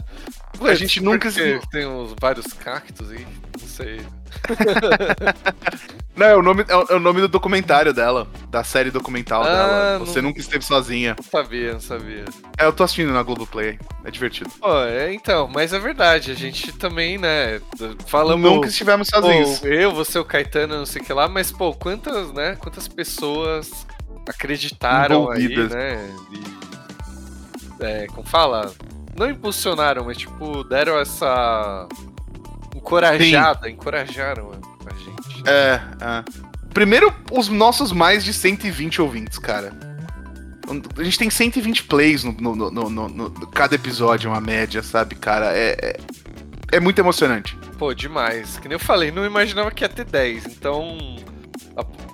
a 0.62 0.76
gente 0.76 1.02
nunca 1.02 1.30
se. 1.32 1.60
Tem 1.72 1.86
uns 1.86 2.14
vários 2.20 2.48
cactos 2.54 3.12
aí, 3.12 3.26
não 3.60 3.68
sei. 3.68 4.02
Não, 6.16 6.26
é 6.26 6.36
o, 6.36 6.42
nome, 6.42 6.64
é 6.70 6.96
o 6.96 7.00
nome 7.00 7.20
do 7.20 7.28
documentário 7.28 7.94
dela, 7.94 8.26
da 8.50 8.64
série 8.64 8.90
documental 8.90 9.44
ah, 9.44 9.46
dela. 9.46 10.00
Você 10.00 10.22
não... 10.22 10.30
nunca 10.30 10.40
esteve 10.40 10.64
sozinha. 10.64 11.14
Não 11.18 11.24
sabia, 11.26 11.74
não 11.74 11.80
sabia. 11.82 12.24
É, 12.58 12.66
eu 12.66 12.72
tô 12.72 12.84
assistindo 12.84 13.12
na 13.12 13.22
Globoplay, 13.22 13.78
é 14.06 14.10
divertido. 14.12 14.50
Pô, 14.62 14.80
é, 14.84 15.14
então, 15.14 15.50
mas 15.54 15.74
é 15.74 15.80
verdade, 15.80 16.32
a 16.32 16.34
gente 16.34 16.72
também, 16.72 17.18
né, 17.18 17.60
falamos... 18.08 18.50
Nunca 18.50 18.70
estivemos 18.70 19.10
sozinhos. 19.10 19.60
Pô, 19.60 19.68
eu, 19.68 19.92
você, 19.94 20.18
o 20.18 20.24
Caetano, 20.24 20.78
não 20.78 20.86
sei 20.86 21.02
o 21.02 21.06
que 21.06 21.12
lá, 21.12 21.28
mas, 21.28 21.52
pô, 21.52 21.74
quantas, 21.74 22.32
né, 22.32 22.56
quantas 22.56 22.88
pessoas 22.88 23.86
acreditaram 24.28 25.24
Envolvidas. 25.24 25.74
aí, 25.74 25.78
né, 25.78 26.16
e, 26.32 27.84
é, 27.84 28.08
como 28.08 28.28
fala? 28.28 28.74
Não 29.16 29.30
impulsionaram, 29.30 30.06
mas, 30.06 30.18
tipo, 30.18 30.64
deram 30.64 30.98
essa 31.00 31.88
encorajada, 32.76 33.68
Sim. 33.68 33.74
encorajaram 33.74 34.52
a 34.86 34.94
gente. 34.94 35.50
É, 35.50 35.82
é. 36.02 36.24
Primeiro, 36.74 37.14
os 37.32 37.48
nossos 37.48 37.92
mais 37.92 38.24
de 38.24 38.34
120 38.34 39.02
ouvintes, 39.02 39.40
cara. 39.40 39.74
A 40.98 41.04
gente 41.04 41.18
tem 41.18 41.30
120 41.30 41.84
plays 41.84 42.24
no, 42.24 42.34
no, 42.34 42.56
no, 42.72 42.90
no, 42.90 43.10
no 43.10 43.48
cada 43.48 43.76
episódio, 43.76 44.30
uma 44.30 44.42
média, 44.42 44.82
sabe, 44.82 45.16
cara? 45.16 45.56
É, 45.56 45.78
é, 45.82 45.98
é, 46.74 46.80
muito 46.80 47.00
emocionante. 47.00 47.56
Pô, 47.78 47.94
demais. 47.94 48.58
Que 48.58 48.68
nem 48.68 48.76
eu 48.76 48.80
falei, 48.80 49.12
não 49.12 49.26
imaginava 49.26 49.72
que 49.72 49.84
ia 49.84 49.90
ter 49.90 50.06
10. 50.06 50.48
Então, 50.48 50.98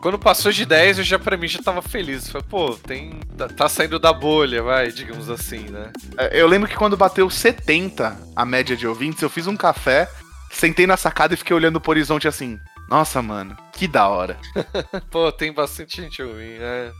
quando 0.01 0.17
passou 0.17 0.51
de 0.51 0.65
10, 0.65 0.99
eu 0.99 1.03
já 1.03 1.19
pra 1.19 1.37
mim 1.37 1.47
já 1.47 1.61
tava 1.61 1.81
feliz. 1.81 2.29
Falei, 2.29 2.47
pô, 2.49 2.75
tem. 2.75 3.19
Tá, 3.37 3.47
tá, 3.47 3.69
saindo 3.69 3.99
da 3.99 4.11
bolha, 4.11 4.63
vai, 4.63 4.91
digamos 4.91 5.29
assim, 5.29 5.69
né? 5.69 5.91
É, 6.17 6.41
eu 6.41 6.47
lembro 6.47 6.67
que 6.67 6.75
quando 6.75 6.97
bateu 6.97 7.29
70 7.29 8.17
a 8.35 8.45
média 8.45 8.75
de 8.75 8.87
ouvintes, 8.87 9.21
eu 9.21 9.29
fiz 9.29 9.47
um 9.47 9.57
café 9.57 10.07
sentei 10.51 10.85
na 10.85 10.97
sacada 10.97 11.33
e 11.33 11.37
fiquei 11.37 11.55
olhando 11.55 11.79
pro 11.79 11.91
horizonte 11.91 12.27
assim. 12.27 12.59
Nossa, 12.87 13.21
mano, 13.21 13.55
que 13.71 13.87
da 13.87 14.07
hora. 14.07 14.37
Pô, 15.09 15.31
tem 15.31 15.51
bastante 15.51 16.01
gente 16.01 16.21
ouvindo, 16.21 16.59
né? 16.59 16.91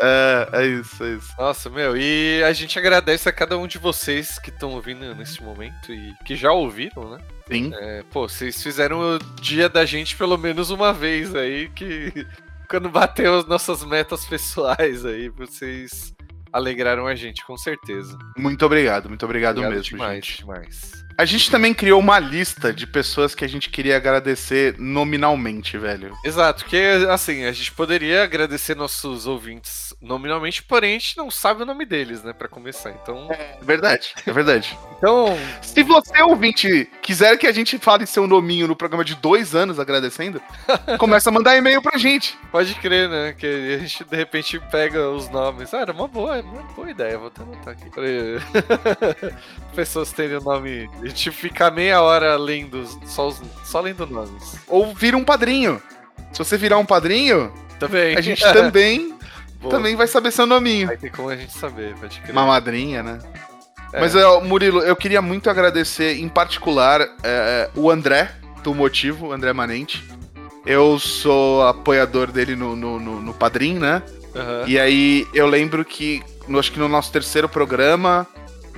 É, 0.00 0.48
é 0.52 0.66
isso, 0.66 1.04
é 1.04 1.14
isso. 1.14 1.34
Nossa, 1.38 1.70
meu, 1.70 1.96
e 1.96 2.42
a 2.42 2.52
gente 2.52 2.78
agradece 2.78 3.28
a 3.28 3.32
cada 3.32 3.56
um 3.58 3.66
de 3.66 3.78
vocês 3.78 4.38
que 4.38 4.50
estão 4.50 4.72
ouvindo 4.72 5.14
nesse 5.14 5.42
momento 5.42 5.92
e 5.92 6.14
que 6.24 6.36
já 6.36 6.52
ouviram, 6.52 7.10
né? 7.10 7.18
Sim. 7.48 7.72
É, 7.74 8.02
pô, 8.10 8.28
vocês 8.28 8.62
fizeram 8.62 9.16
o 9.16 9.18
dia 9.40 9.68
da 9.68 9.84
gente 9.84 10.16
pelo 10.16 10.38
menos 10.38 10.70
uma 10.70 10.92
vez 10.92 11.34
aí, 11.34 11.68
que 11.68 12.26
quando 12.68 12.88
bateu 12.88 13.38
as 13.38 13.46
nossas 13.46 13.84
metas 13.84 14.24
pessoais 14.24 15.04
aí, 15.04 15.28
vocês 15.28 16.14
alegraram 16.52 17.06
a 17.06 17.14
gente, 17.14 17.44
com 17.44 17.56
certeza. 17.56 18.16
Muito 18.36 18.64
obrigado, 18.64 19.08
muito 19.08 19.24
obrigado, 19.24 19.58
obrigado 19.58 19.76
mesmo, 19.76 19.96
demais, 19.96 20.24
gente. 20.24 20.38
demais. 20.38 21.03
A 21.16 21.24
gente 21.24 21.50
também 21.50 21.72
criou 21.72 22.00
uma 22.00 22.18
lista 22.18 22.72
de 22.72 22.86
pessoas 22.86 23.34
que 23.34 23.44
a 23.44 23.48
gente 23.48 23.70
queria 23.70 23.96
agradecer 23.96 24.74
nominalmente, 24.78 25.78
velho. 25.78 26.12
Exato, 26.24 26.64
que 26.64 26.76
assim, 27.08 27.44
a 27.44 27.52
gente 27.52 27.70
poderia 27.72 28.24
agradecer 28.24 28.74
nossos 28.74 29.26
ouvintes 29.26 29.94
nominalmente, 30.00 30.62
porém 30.62 30.96
a 30.96 30.98
gente 30.98 31.16
não 31.16 31.30
sabe 31.30 31.62
o 31.62 31.66
nome 31.66 31.84
deles, 31.86 32.22
né, 32.22 32.32
para 32.32 32.48
começar. 32.48 32.90
Então. 32.90 33.28
É 33.30 33.58
verdade, 33.62 34.14
é 34.26 34.32
verdade. 34.32 34.76
então. 34.98 35.36
Se 35.62 35.82
você, 35.82 36.20
ouvinte, 36.22 36.90
quiser 37.00 37.36
que 37.38 37.46
a 37.46 37.52
gente 37.52 37.78
fale 37.78 38.06
seu 38.06 38.26
nominho 38.26 38.66
no 38.66 38.76
programa 38.76 39.04
de 39.04 39.14
dois 39.14 39.54
anos 39.54 39.78
agradecendo, 39.78 40.40
começa 40.98 41.30
a 41.30 41.32
mandar 41.32 41.56
e-mail 41.56 41.80
pra 41.80 41.96
gente. 41.96 42.36
Pode 42.50 42.74
crer, 42.76 43.08
né? 43.08 43.32
Que 43.32 43.76
a 43.76 43.78
gente 43.78 44.04
de 44.04 44.16
repente 44.16 44.58
pega 44.70 45.08
os 45.10 45.28
nomes. 45.28 45.72
Ah, 45.72 45.80
era 45.80 45.92
uma 45.92 46.08
boa, 46.08 46.40
uma 46.40 46.62
boa 46.62 46.90
ideia, 46.90 47.18
vou 47.18 47.28
até 47.28 47.42
anotar 47.42 47.74
aqui. 47.74 47.90
Pessoas 49.74 50.12
terem 50.12 50.38
o 50.38 50.40
nome 50.40 50.88
a 51.04 51.08
gente 51.08 51.30
fica 51.30 51.70
meia 51.70 52.00
hora 52.00 52.34
lendo, 52.36 52.88
só, 53.04 53.28
os, 53.28 53.40
só 53.62 53.80
lendo 53.80 54.06
nomes. 54.06 54.56
Ou 54.66 54.94
vira 54.94 55.16
um 55.16 55.24
padrinho. 55.24 55.80
Se 56.32 56.38
você 56.38 56.56
virar 56.56 56.78
um 56.78 56.86
padrinho, 56.86 57.52
também. 57.78 58.16
a 58.16 58.22
gente 58.22 58.42
também, 58.42 59.14
também 59.68 59.96
vai 59.96 60.06
saber 60.06 60.30
seu 60.30 60.46
nominho. 60.46 60.86
Vai 60.86 60.96
ter 60.96 61.10
como 61.10 61.28
a 61.28 61.36
gente 61.36 61.52
saber, 61.52 61.94
pode 61.96 62.18
crer. 62.20 62.32
Uma 62.32 62.46
madrinha, 62.46 63.02
né? 63.02 63.18
É. 63.92 64.00
Mas, 64.00 64.14
Murilo, 64.44 64.80
eu 64.80 64.96
queria 64.96 65.20
muito 65.20 65.50
agradecer, 65.50 66.18
em 66.18 66.28
particular, 66.28 67.06
é, 67.22 67.68
o 67.76 67.90
André, 67.90 68.30
do 68.62 68.74
Motivo, 68.74 69.30
André 69.30 69.52
Manente. 69.52 70.02
Eu 70.64 70.98
sou 70.98 71.66
apoiador 71.66 72.32
dele 72.32 72.56
no, 72.56 72.74
no, 72.74 72.98
no, 72.98 73.20
no 73.20 73.34
Padrim, 73.34 73.78
né? 73.78 74.02
Uhum. 74.34 74.66
E 74.66 74.78
aí 74.78 75.28
eu 75.34 75.46
lembro 75.46 75.84
que, 75.84 76.22
no, 76.48 76.58
acho 76.58 76.72
que 76.72 76.78
no 76.78 76.88
nosso 76.88 77.12
terceiro 77.12 77.46
programa, 77.46 78.26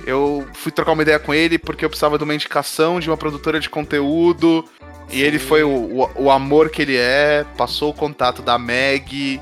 eu 0.07 0.47
fui 0.53 0.71
trocar 0.71 0.93
uma 0.93 1.01
ideia 1.01 1.19
com 1.19 1.33
ele 1.33 1.59
porque 1.59 1.83
eu 1.83 1.89
precisava 1.89 2.17
de 2.17 2.23
uma 2.23 2.33
indicação 2.33 2.97
de 2.97 3.09
uma 3.09 3.17
produtora 3.17 3.59
de 3.59 3.69
conteúdo. 3.69 4.63
Sim. 4.65 5.17
E 5.17 5.21
ele 5.21 5.37
foi 5.37 5.63
o, 5.63 5.69
o, 5.69 6.09
o, 6.15 6.31
amor 6.31 6.69
que 6.69 6.81
ele 6.81 6.95
é, 6.95 7.45
passou 7.57 7.91
o 7.91 7.93
contato 7.93 8.41
da 8.41 8.57
Meg, 8.57 9.41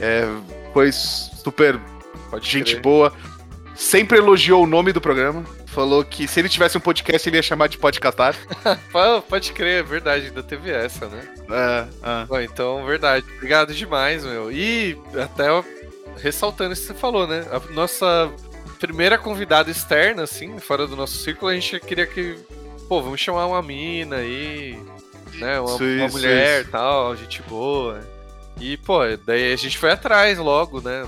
é, 0.00 0.26
foi 0.72 0.90
super 0.92 1.80
Pode 2.30 2.48
gente 2.48 2.72
crer. 2.72 2.82
boa. 2.82 3.12
Sempre 3.74 4.18
elogiou 4.18 4.64
o 4.64 4.66
nome 4.66 4.92
do 4.92 5.00
programa. 5.00 5.44
Falou 5.66 6.04
que 6.04 6.28
se 6.28 6.40
ele 6.40 6.48
tivesse 6.50 6.76
um 6.76 6.80
podcast, 6.80 7.26
ele 7.26 7.36
ia 7.36 7.42
chamar 7.42 7.68
de 7.68 7.78
podcastar. 7.78 8.36
Pode 9.28 9.52
crer, 9.52 9.80
é 9.80 9.82
verdade, 9.82 10.26
ainda 10.26 10.42
teve 10.42 10.70
essa, 10.70 11.08
né? 11.08 11.26
É, 11.50 11.86
é. 12.02 12.26
Bom, 12.26 12.40
então, 12.40 12.84
verdade. 12.84 13.24
Obrigado 13.36 13.72
demais, 13.72 14.24
meu. 14.24 14.52
E 14.52 14.98
até 15.22 15.48
ressaltando 16.22 16.74
isso 16.74 16.82
que 16.82 16.88
você 16.88 16.94
falou, 16.94 17.26
né? 17.26 17.46
A 17.50 17.72
nossa 17.72 18.30
primeira 18.82 19.16
convidada 19.16 19.70
externa, 19.70 20.24
assim, 20.24 20.58
fora 20.58 20.88
do 20.88 20.96
nosso 20.96 21.16
círculo, 21.18 21.52
a 21.52 21.54
gente 21.54 21.78
queria 21.78 22.04
que, 22.04 22.36
pô, 22.88 23.00
vamos 23.00 23.20
chamar 23.20 23.46
uma 23.46 23.62
mina 23.62 24.16
aí, 24.16 24.76
né? 25.34 25.60
Uma, 25.60 25.74
isso, 25.74 25.84
uma 25.84 26.08
mulher 26.08 26.62
e 26.62 26.64
tal, 26.64 27.14
gente 27.14 27.40
boa. 27.42 28.00
E, 28.60 28.76
pô, 28.76 28.98
daí 29.24 29.52
a 29.52 29.56
gente 29.56 29.78
foi 29.78 29.92
atrás 29.92 30.36
logo, 30.36 30.80
né? 30.80 31.06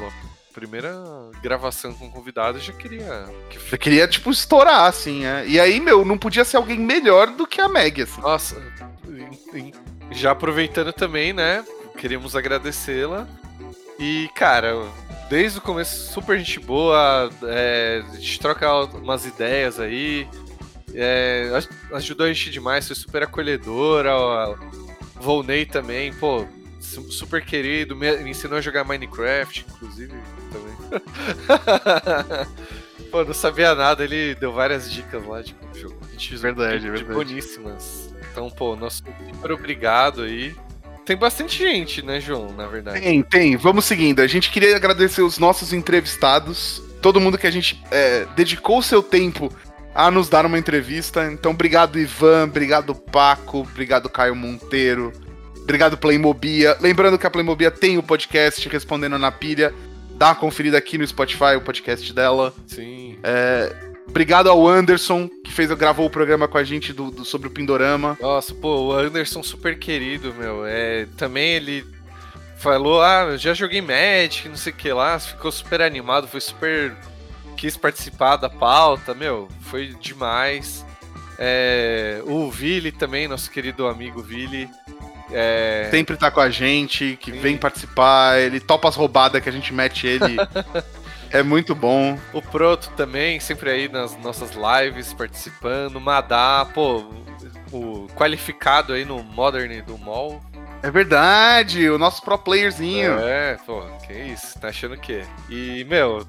Primeira 0.53 0.95
gravação 1.43 1.93
com 1.93 2.09
convidado, 2.09 2.59
eu 2.59 2.63
já 2.63 2.73
queria. 2.73 3.27
Eu 3.73 3.79
queria, 3.79 4.07
tipo, 4.07 4.31
estourar, 4.31 4.85
assim, 4.85 5.23
né? 5.25 5.45
E 5.45 5.59
aí, 5.59 5.81
meu, 5.81 6.05
não 6.05 6.17
podia 6.17 6.45
ser 6.45 6.59
alguém 6.59 6.79
melhor 6.79 7.27
do 7.27 7.45
que 7.45 7.61
a 7.61 7.69
Meg, 7.69 8.03
assim. 8.03 8.21
Nossa, 8.21 8.63
já 10.13 10.31
aproveitando 10.31 10.93
também, 10.93 11.33
né? 11.33 11.65
Queríamos 11.99 12.37
agradecê-la. 12.37 13.27
E, 13.99 14.29
cara, 14.35 14.75
desde 15.29 15.59
o 15.59 15.63
começo, 15.63 16.13
super 16.13 16.39
gente 16.39 16.61
boa, 16.61 17.31
é, 17.45 18.03
a 18.13 18.17
gente 18.17 18.41
troca 18.41 18.69
umas 18.97 19.25
ideias 19.25 19.79
aí, 19.79 20.29
é, 20.95 21.51
ajudou 21.93 22.27
a 22.27 22.33
gente 22.33 22.51
demais, 22.51 22.87
foi 22.87 22.97
super 22.97 23.23
acolhedora, 23.23 24.13
Volney 25.17 25.65
também, 25.65 26.13
pô, 26.13 26.47
super 26.81 27.45
querido, 27.45 27.97
me, 27.97 28.31
ensinou 28.31 28.59
a 28.59 28.61
jogar 28.61 28.85
Minecraft, 28.85 29.65
inclusive, 29.75 30.13
também. 30.53 30.75
pô, 33.11 33.25
não 33.25 33.35
sabia 33.35 33.75
nada, 33.75 34.05
ele 34.05 34.35
deu 34.35 34.53
várias 34.53 34.91
dicas 34.91 35.25
lá 35.27 35.41
de 35.41 35.55
como 35.55 35.75
jogo. 35.75 35.97
A 36.09 36.13
gente 36.13 36.37
verdade, 36.37 36.81
de, 36.81 36.91
verdade. 36.91 37.13
boníssimas. 37.15 38.15
Então, 38.31 38.51
pô, 38.51 38.77
nosso 38.77 39.03
super 39.33 39.53
obrigado 39.53 40.23
aí. 40.23 40.55
Tem 41.05 41.17
bastante 41.17 41.59
gente, 41.59 42.03
né, 42.03 42.21
João, 42.21 42.53
na 42.53 42.67
verdade. 42.67 43.01
Tem, 43.01 43.23
tem. 43.23 43.57
Vamos 43.57 43.85
seguindo. 43.85 44.21
A 44.21 44.27
gente 44.27 44.51
queria 44.51 44.75
agradecer 44.75 45.23
os 45.23 45.39
nossos 45.39 45.73
entrevistados, 45.73 46.83
todo 47.03 47.21
mundo 47.21 47.37
que 47.37 47.47
a 47.47 47.51
gente 47.51 47.83
é, 47.91 48.27
dedicou 48.35 48.79
o 48.79 48.83
seu 48.83 49.03
tempo 49.03 49.53
a 49.95 50.11
nos 50.11 50.29
dar 50.29 50.47
uma 50.47 50.59
entrevista. 50.59 51.31
Então, 51.31 51.53
obrigado, 51.53 51.99
Ivan, 51.99 52.45
obrigado, 52.45 52.95
Paco, 52.95 53.61
obrigado, 53.61 54.09
Caio 54.09 54.35
Monteiro, 54.35 55.13
obrigado, 55.63 55.97
Playmobia. 55.99 56.77
Lembrando 56.81 57.19
que 57.19 57.27
a 57.27 57.31
Playmobia 57.31 57.71
tem 57.71 57.99
o 57.99 58.03
podcast 58.03 58.67
Respondendo 58.69 59.19
na 59.19 59.31
Pilha. 59.31 59.75
Dá 60.17 60.29
uma 60.29 60.35
conferida 60.37 60.79
aqui 60.79 60.97
no 60.97 61.07
Spotify, 61.07 61.57
o 61.57 61.61
podcast 61.61 62.13
dela. 62.13 62.55
Sim. 62.67 63.19
É, 63.23 63.94
Obrigado 64.07 64.49
ao 64.49 64.67
Anderson, 64.67 65.29
que 65.45 65.53
fez, 65.53 65.71
gravou 65.73 66.07
o 66.07 66.11
programa 66.11 66.47
com 66.47 66.59
a 66.59 66.65
gente 66.65 66.93
do, 66.93 67.11
do, 67.11 67.25
sobre 67.25 67.49
o 67.49 67.51
Pindorama. 67.51 68.17
Nossa, 68.21 68.55
pô, 68.55 68.89
o 68.89 68.93
Anderson 68.93 69.43
super 69.43 69.79
querido, 69.79 70.33
meu. 70.35 70.65
É, 70.67 71.07
também 71.17 71.55
ele 71.55 71.85
falou, 72.59 73.03
ah, 73.03 73.37
já 73.37 73.53
joguei 73.55 73.81
Magic, 73.81 74.49
não 74.49 74.57
sei 74.57 74.73
o 74.73 74.77
que 74.77 74.93
lá, 74.93 75.19
ficou 75.19 75.51
super 75.51 75.83
animado, 75.83 76.29
foi 76.29 76.41
super. 76.41 76.95
quis 77.57 77.77
participar 77.77 78.37
da 78.37 78.49
pauta, 78.49 79.15
meu, 79.15 79.49
foi 79.63 79.95
demais. 80.01 80.85
É, 81.39 82.23
o 82.25 82.51
Vili 82.51 82.93
também, 82.93 83.27
nosso 83.27 83.51
querido 83.51 83.87
amigo 83.87 84.23
Vili. 84.23 84.69
É... 85.31 85.89
Sempre 85.91 86.17
tá 86.17 86.31
com 86.31 86.41
a 86.41 86.51
gente, 86.51 87.19
que 87.21 87.33
Sim. 87.33 87.39
vem 87.41 87.57
participar, 87.57 88.39
ele 88.39 88.61
topa 88.61 88.89
as 88.89 88.95
roubadas 88.95 89.43
que 89.43 89.49
a 89.49 89.53
gente 89.53 89.73
mete 89.73 90.07
ele. 90.07 90.37
É 91.35 91.43
muito 91.43 91.75
bom. 91.75 92.17
O 92.33 92.41
Proto 92.41 92.91
também, 92.91 93.41
sempre 93.41 93.69
aí 93.69 93.89
nas 93.89 94.17
nossas 94.19 94.53
lives 94.53 95.13
participando. 95.13 96.01
Madá, 96.01 96.65
pô, 96.73 97.05
o 97.73 98.07
qualificado 98.15 98.93
aí 98.93 99.05
no 99.05 99.21
Modern 99.21 99.83
do 99.83 99.99
Mall. 99.99 100.41
É 100.81 100.93
verdade, 100.93 101.91
o 101.91 101.99
nosso 101.99 102.23
pro 102.23 102.39
playerzinho. 102.39 103.19
É, 103.19 103.59
pô, 103.67 103.83
que 104.07 104.13
isso, 104.13 104.57
tá 104.61 104.69
achando 104.69 104.95
o 104.95 105.01
quê? 105.01 105.25
E, 105.51 105.85
meu, 105.89 106.25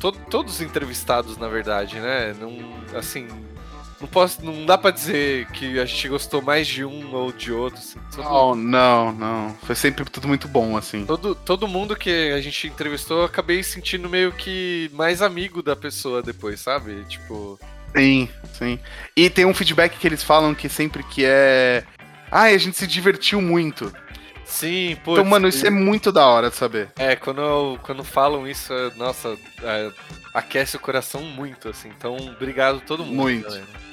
to 0.00 0.10
todos 0.10 0.54
os 0.54 0.60
entrevistados, 0.60 1.36
na 1.36 1.46
verdade, 1.46 2.00
né? 2.00 2.34
Não, 2.40 2.98
assim, 2.98 3.28
não 4.00 4.06
posso, 4.06 4.44
não 4.44 4.64
dá 4.64 4.78
para 4.78 4.92
dizer 4.92 5.46
que 5.50 5.78
a 5.78 5.84
gente 5.84 6.08
gostou 6.08 6.40
mais 6.40 6.66
de 6.66 6.84
um 6.84 7.12
ou 7.12 7.32
de 7.32 7.52
outro. 7.52 7.78
Assim. 7.78 7.98
Todo... 8.14 8.22
Não, 8.24 8.54
não, 8.54 9.12
não. 9.12 9.56
Foi 9.64 9.74
sempre 9.74 10.04
tudo 10.04 10.28
muito 10.28 10.46
bom, 10.46 10.76
assim. 10.76 11.04
Todo, 11.04 11.34
todo 11.34 11.66
mundo 11.66 11.96
que 11.96 12.32
a 12.32 12.40
gente 12.40 12.68
entrevistou, 12.68 13.18
eu 13.18 13.24
acabei 13.24 13.62
sentindo 13.62 14.08
meio 14.08 14.30
que 14.32 14.88
mais 14.94 15.20
amigo 15.20 15.62
da 15.62 15.74
pessoa 15.74 16.22
depois, 16.22 16.60
sabe? 16.60 17.04
Tipo. 17.08 17.58
Sim, 17.96 18.28
sim. 18.52 18.78
E 19.16 19.28
tem 19.28 19.44
um 19.44 19.54
feedback 19.54 19.98
que 19.98 20.06
eles 20.06 20.22
falam 20.22 20.54
que 20.54 20.68
sempre 20.68 21.02
que 21.02 21.24
é. 21.24 21.82
Ai, 22.30 22.52
ah, 22.52 22.54
a 22.54 22.58
gente 22.58 22.76
se 22.76 22.86
divertiu 22.86 23.40
muito. 23.40 23.92
Sim, 24.44 24.96
pô. 25.04 25.12
Então, 25.12 25.24
mano, 25.24 25.48
isso 25.48 25.66
é 25.66 25.70
muito 25.70 26.12
da 26.12 26.26
hora 26.26 26.50
de 26.50 26.56
saber. 26.56 26.88
É, 26.96 27.16
quando, 27.16 27.78
quando 27.82 28.04
falam 28.04 28.46
isso, 28.46 28.72
é, 28.72 28.94
nossa, 28.96 29.36
é, 29.62 29.90
aquece 30.32 30.76
o 30.76 30.80
coração 30.80 31.20
muito, 31.22 31.68
assim. 31.68 31.88
Então, 31.88 32.16
obrigado 32.16 32.76
a 32.76 32.80
todo 32.80 33.04
mundo. 33.04 33.16
Muito. 33.16 33.44
Galera. 33.44 33.87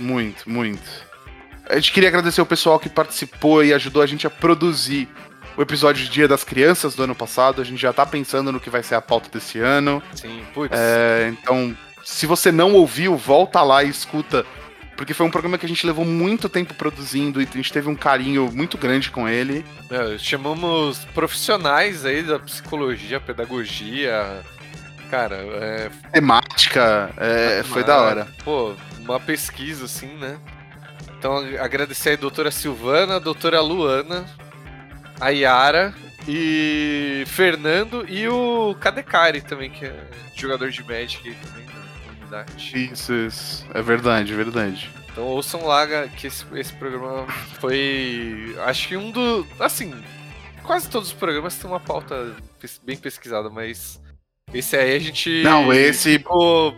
Muito, 0.00 0.48
muito. 0.48 0.82
A 1.68 1.76
gente 1.76 1.92
queria 1.92 2.08
agradecer 2.08 2.40
o 2.40 2.46
pessoal 2.46 2.80
que 2.80 2.88
participou 2.88 3.62
e 3.62 3.72
ajudou 3.72 4.02
a 4.02 4.06
gente 4.06 4.26
a 4.26 4.30
produzir 4.30 5.08
o 5.56 5.62
episódio 5.62 6.04
de 6.04 6.10
Dia 6.10 6.26
das 6.26 6.42
Crianças 6.42 6.94
do 6.94 7.02
ano 7.02 7.14
passado. 7.14 7.60
A 7.60 7.64
gente 7.64 7.80
já 7.80 7.92
tá 7.92 8.06
pensando 8.06 8.50
no 8.50 8.58
que 8.58 8.70
vai 8.70 8.82
ser 8.82 8.94
a 8.94 9.00
pauta 9.00 9.28
desse 9.30 9.58
ano. 9.58 10.02
Sim, 10.14 10.42
putz. 10.54 10.74
É, 10.76 11.28
então, 11.30 11.76
se 12.02 12.26
você 12.26 12.50
não 12.50 12.72
ouviu, 12.72 13.16
volta 13.16 13.62
lá 13.62 13.84
e 13.84 13.90
escuta. 13.90 14.44
Porque 14.96 15.14
foi 15.14 15.24
um 15.24 15.30
programa 15.30 15.56
que 15.56 15.64
a 15.64 15.68
gente 15.68 15.86
levou 15.86 16.04
muito 16.04 16.48
tempo 16.48 16.74
produzindo 16.74 17.40
e 17.40 17.48
a 17.50 17.56
gente 17.56 17.72
teve 17.72 17.88
um 17.88 17.94
carinho 17.94 18.50
muito 18.52 18.76
grande 18.76 19.10
com 19.10 19.28
ele. 19.28 19.64
É, 19.90 20.18
chamamos 20.18 21.04
profissionais 21.14 22.04
aí 22.04 22.22
da 22.22 22.38
psicologia, 22.38 23.18
pedagogia, 23.18 24.42
cara, 25.10 25.36
é... 25.36 25.90
É, 27.16 27.62
foi 27.64 27.82
da 27.84 27.98
hora. 27.98 28.28
Pô, 28.44 28.74
uma 28.98 29.18
pesquisa, 29.18 29.84
assim, 29.86 30.14
né? 30.18 30.38
Então, 31.18 31.36
agradecer 31.58 32.12
a 32.12 32.16
doutora 32.16 32.50
Silvana, 32.50 33.16
a 33.16 33.18
doutora 33.18 33.60
Luana, 33.60 34.24
a 35.20 35.28
Yara 35.28 35.94
e 36.26 37.24
Fernando 37.26 38.06
e 38.08 38.26
o 38.28 38.74
Kadekari 38.80 39.40
também, 39.40 39.70
que 39.70 39.84
é 39.84 39.94
jogador 40.34 40.70
de 40.70 40.82
Magic 40.82 41.34
também 41.34 41.66
na 41.66 42.04
comunidade. 42.06 42.90
Isso, 42.90 43.12
isso. 43.12 43.66
É 43.74 43.82
verdade, 43.82 44.34
verdade. 44.34 44.90
Então 45.12 45.24
ouçam 45.24 45.66
lá 45.66 45.86
que 46.08 46.26
esse, 46.26 46.44
esse 46.54 46.72
programa 46.72 47.26
foi. 47.60 48.56
Acho 48.64 48.88
que 48.88 48.96
um 48.96 49.10
do. 49.10 49.46
Assim, 49.58 49.92
quase 50.62 50.88
todos 50.88 51.08
os 51.08 51.14
programas 51.14 51.56
têm 51.56 51.68
uma 51.68 51.80
pauta 51.80 52.34
bem 52.82 52.96
pesquisada, 52.96 53.50
mas. 53.50 54.00
Esse 54.52 54.76
aí 54.76 54.96
a 54.96 54.98
gente. 54.98 55.42
Não, 55.42 55.72
esse. 55.72 56.18
Ficou 56.18 56.74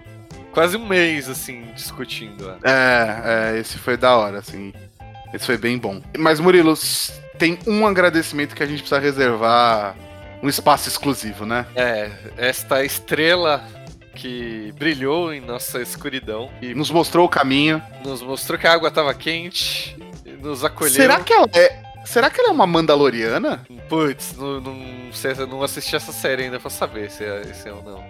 quase 0.52 0.76
um 0.76 0.86
mês, 0.86 1.28
assim, 1.28 1.64
discutindo. 1.74 2.46
Né? 2.46 2.58
É, 2.64 3.54
é, 3.54 3.58
esse 3.58 3.78
foi 3.78 3.96
da 3.96 4.16
hora, 4.16 4.38
assim. 4.38 4.72
Esse 5.32 5.46
foi 5.46 5.56
bem 5.56 5.78
bom. 5.78 6.02
Mas, 6.18 6.38
Murilo, 6.38 6.74
tem 7.38 7.58
um 7.66 7.86
agradecimento 7.86 8.54
que 8.54 8.62
a 8.62 8.66
gente 8.66 8.80
precisa 8.80 9.00
reservar 9.00 9.96
um 10.42 10.48
espaço 10.48 10.88
exclusivo, 10.88 11.46
né? 11.46 11.66
É, 11.74 12.10
esta 12.36 12.84
estrela 12.84 13.64
que 14.14 14.72
brilhou 14.78 15.32
em 15.32 15.40
nossa 15.40 15.80
escuridão. 15.80 16.50
E 16.60 16.74
nos 16.74 16.90
mostrou 16.90 17.24
o 17.24 17.28
caminho. 17.28 17.82
Nos 18.04 18.20
mostrou 18.22 18.58
que 18.58 18.66
a 18.66 18.72
água 18.72 18.88
estava 18.88 19.14
quente. 19.14 19.96
Nos 20.40 20.64
acolheu. 20.64 20.92
Será 20.92 21.20
que 21.20 21.32
ela 21.32 21.48
é. 21.54 21.91
Será 22.04 22.30
que 22.30 22.40
ela 22.40 22.50
é 22.50 22.52
uma 22.52 22.66
Mandaloriana? 22.66 23.66
Putz, 23.88 24.36
não, 24.36 24.60
não, 24.60 25.46
não 25.48 25.62
assisti 25.62 25.94
essa 25.96 26.12
série 26.12 26.44
ainda 26.44 26.58
pra 26.58 26.70
saber 26.70 27.10
se 27.10 27.24
é, 27.24 27.42
se 27.54 27.68
é 27.68 27.72
ou 27.72 27.82
não. 27.82 28.04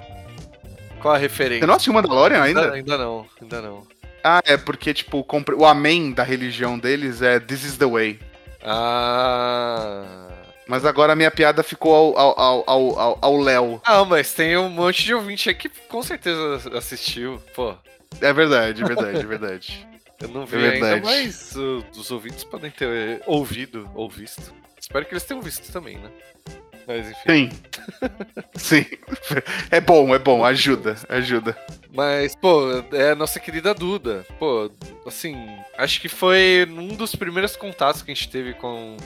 Qual 1.01 1.14
a 1.14 1.18
referência? 1.18 1.61
Você 1.61 1.66
não 1.66 1.74
assistiu 1.74 1.93
Mandalorian 1.93 2.43
ainda? 2.43 2.62
ainda? 2.62 2.74
Ainda 2.74 2.99
não, 2.99 3.26
ainda 3.40 3.62
não. 3.62 3.86
Ah, 4.24 4.40
é 4.45 4.57
porque, 4.57 4.95
tipo, 4.95 5.26
o 5.57 5.66
amém 5.66 6.12
da 6.12 6.22
religião 6.22 6.78
deles 6.78 7.22
é 7.22 7.40
This 7.40 7.64
is 7.64 7.76
the 7.76 7.86
way. 7.86 8.20
Ah. 8.62 10.28
Mas 10.66 10.84
agora 10.84 11.12
a 11.12 11.16
minha 11.16 11.30
piada 11.30 11.62
ficou 11.62 12.16
ao, 12.16 12.38
ao, 12.38 12.64
ao, 12.66 12.99
ao, 12.99 13.18
ao 13.20 13.36
Léo. 13.36 13.80
Ah, 13.84 14.05
mas 14.05 14.32
tem 14.32 14.57
um 14.57 14.68
monte 14.68 15.05
de 15.05 15.12
ouvinte 15.12 15.51
aqui 15.51 15.68
que 15.68 15.80
com 15.88 16.03
certeza 16.03 16.78
assistiu, 16.78 17.43
pô. 17.55 17.74
É 18.20 18.32
verdade, 18.32 18.82
é 18.82 18.86
verdade, 18.86 19.18
é 19.18 19.26
verdade. 19.26 19.91
Eu 20.22 20.28
não 20.28 20.46
vi 20.46 20.64
é 20.64 20.70
ainda, 20.74 21.00
mas 21.00 21.56
uh, 21.56 21.84
os 21.96 22.10
ouvintes 22.10 22.44
podem 22.44 22.70
ter 22.70 23.20
ouvido 23.26 23.90
ou 23.94 24.08
visto. 24.08 24.54
Espero 24.80 25.04
que 25.04 25.12
eles 25.12 25.24
tenham 25.24 25.42
visto 25.42 25.72
também, 25.72 25.98
né? 25.98 26.10
Mas 26.86 27.10
enfim. 27.10 27.50
Sim. 28.54 28.84
Sim. 28.84 28.86
É 29.70 29.80
bom, 29.80 30.14
é 30.14 30.18
bom, 30.18 30.44
ajuda, 30.44 30.96
ajuda. 31.08 31.56
Mas, 31.92 32.34
pô, 32.36 32.82
é 32.92 33.10
a 33.10 33.14
nossa 33.14 33.40
querida 33.40 33.74
Duda. 33.74 34.24
Pô, 34.38 34.70
assim, 35.06 35.36
acho 35.76 36.00
que 36.00 36.08
foi 36.08 36.66
um 36.68 36.94
dos 36.94 37.14
primeiros 37.14 37.56
contatos 37.56 38.02
que 38.02 38.10
a 38.10 38.14
gente 38.14 38.28
teve 38.28 38.54
com 38.54 38.96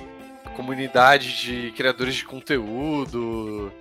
a 0.44 0.50
comunidade 0.50 1.40
de 1.40 1.72
criadores 1.72 2.14
de 2.14 2.24
conteúdo. 2.24 3.72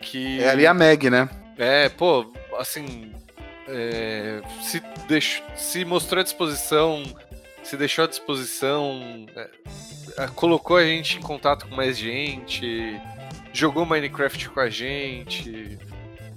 Que. 0.00 0.42
É 0.42 0.50
ali 0.50 0.66
a 0.66 0.74
Meg, 0.74 1.10
né? 1.10 1.28
É, 1.58 1.88
pô, 1.88 2.32
assim. 2.58 3.12
É, 3.72 4.42
se, 4.62 4.82
deixou, 5.08 5.44
se 5.56 5.84
mostrou 5.84 6.20
à 6.20 6.24
disposição, 6.24 7.02
se 7.62 7.76
deixou 7.76 8.04
à 8.04 8.08
disposição, 8.08 9.26
é, 10.16 10.26
colocou 10.34 10.76
a 10.76 10.84
gente 10.84 11.18
em 11.18 11.22
contato 11.22 11.66
com 11.68 11.74
mais 11.74 11.96
gente 11.96 13.00
jogou 13.52 13.86
Minecraft 13.86 14.48
com 14.50 14.60
a 14.60 14.68
gente. 14.68 15.78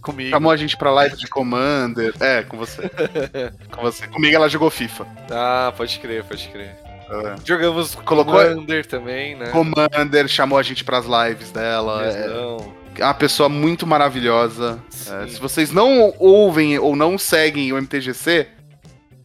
Comigo. 0.01 0.31
Chamou 0.31 0.51
a 0.51 0.57
gente 0.57 0.75
pra 0.75 0.91
live 0.91 1.15
de 1.15 1.27
Commander. 1.27 2.13
É, 2.19 2.43
com 2.43 2.57
você. 2.57 2.89
com 3.71 3.81
você. 3.81 4.07
Comigo 4.07 4.35
ela 4.35 4.49
jogou 4.49 4.69
FIFA. 4.69 5.07
Ah, 5.31 5.73
pode 5.75 5.97
crer, 5.99 6.23
pode 6.23 6.47
crer. 6.49 6.75
É. 7.09 7.35
Jogamos 7.45 7.95
Colocou... 7.95 8.33
Commander 8.33 8.85
também, 8.85 9.35
né? 9.35 9.51
Commander, 9.51 10.27
chamou 10.27 10.57
a 10.57 10.63
gente 10.63 10.83
pras 10.83 11.05
lives 11.05 11.51
dela. 11.51 12.05
É, 12.05 12.27
é 12.97 13.05
uma 13.05 13.13
pessoa 13.13 13.49
muito 13.49 13.85
maravilhosa. 13.85 14.83
É, 15.07 15.27
se 15.27 15.39
vocês 15.39 15.71
não 15.71 16.13
ouvem 16.19 16.77
ou 16.79 16.95
não 16.95 17.17
seguem 17.17 17.71
o 17.73 17.77
MTGC, 17.77 18.47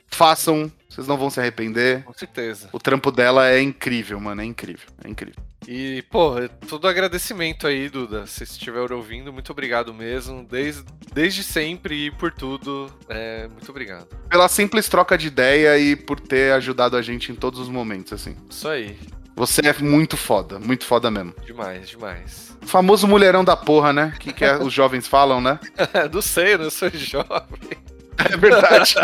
façam. 0.09 0.71
Vocês 0.89 1.07
não 1.07 1.17
vão 1.17 1.31
se 1.31 1.39
arrepender. 1.39 2.03
Com 2.03 2.13
certeza. 2.13 2.69
O 2.73 2.79
trampo 2.79 3.13
dela 3.13 3.49
é 3.49 3.61
incrível, 3.63 4.19
mano. 4.19 4.41
É 4.41 4.45
incrível. 4.45 4.89
É 5.05 5.09
incrível. 5.09 5.43
E, 5.67 6.03
pô, 6.11 6.35
todo 6.67 6.89
agradecimento 6.89 7.67
aí, 7.67 7.89
Duda. 7.89 8.27
Se 8.27 8.43
estiver 8.43 8.91
ouvindo, 8.91 9.33
muito 9.33 9.53
obrigado 9.53 9.93
mesmo. 9.93 10.43
Desde, 10.43 10.85
desde 11.13 11.43
sempre 11.43 12.07
e 12.07 12.11
por 12.11 12.33
tudo. 12.33 12.91
É, 13.09 13.47
muito 13.49 13.69
obrigado. 13.71 14.09
Pela 14.29 14.49
simples 14.49 14.89
troca 14.89 15.17
de 15.17 15.27
ideia 15.27 15.79
e 15.79 15.95
por 15.95 16.19
ter 16.19 16.53
ajudado 16.55 16.97
a 16.97 17.03
gente 17.03 17.31
em 17.31 17.35
todos 17.35 17.61
os 17.61 17.69
momentos, 17.69 18.13
assim. 18.13 18.35
Isso 18.49 18.67
aí. 18.67 18.99
Você 19.39 19.61
é 19.69 19.73
muito 19.81 20.17
foda, 20.17 20.59
muito 20.59 20.85
foda 20.85 21.13
mesmo. 21.13 21.33
Demais, 21.47 21.89
demais. 21.91 22.59
O 22.61 22.67
famoso 22.67 23.07
mulherão 23.07 23.45
da 23.45 23.57
porra, 23.57 23.93
né? 23.93 24.13
Que, 24.19 24.33
que 24.33 24.45
é, 24.45 24.57
os 24.57 24.73
jovens 24.73 25.07
falam, 25.07 25.41
né? 25.41 25.61
não 26.13 26.21
sei, 26.21 26.55
eu 26.55 26.59
não 26.59 26.71
sou 26.71 26.91
jovem. 26.91 27.79
É 28.19 28.37
verdade. 28.37 28.97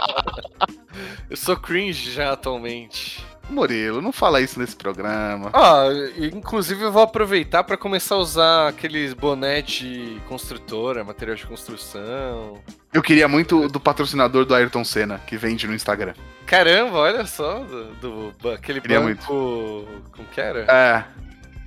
eu 1.28 1.36
sou 1.36 1.58
cringe 1.58 2.10
já 2.10 2.32
atualmente. 2.32 3.22
Murilo, 3.48 4.00
não 4.00 4.12
fala 4.12 4.40
isso 4.40 4.58
nesse 4.58 4.74
programa. 4.74 5.50
Ah, 5.52 5.86
inclusive 6.18 6.82
eu 6.82 6.92
vou 6.92 7.02
aproveitar 7.02 7.62
para 7.64 7.76
começar 7.76 8.14
a 8.14 8.18
usar 8.18 8.68
aqueles 8.68 9.12
boné 9.12 9.62
de 9.62 10.20
construtora, 10.28 11.04
material 11.04 11.36
de 11.36 11.46
construção. 11.46 12.58
Eu 12.92 13.02
queria 13.02 13.28
muito 13.28 13.68
do 13.68 13.78
patrocinador 13.78 14.44
do 14.44 14.54
Ayrton 14.54 14.84
Senna, 14.84 15.20
que 15.26 15.36
vende 15.36 15.66
no 15.66 15.74
Instagram. 15.74 16.14
Caramba, 16.46 16.98
olha 16.98 17.26
só, 17.26 17.60
do, 18.00 18.32
do 18.32 18.50
aquele 18.50 18.80
queria 18.80 19.00
banco... 19.00 19.32
Muito. 19.32 20.02
Como 20.12 20.28
que 20.28 20.40
era? 20.40 20.60
É, 20.68 21.04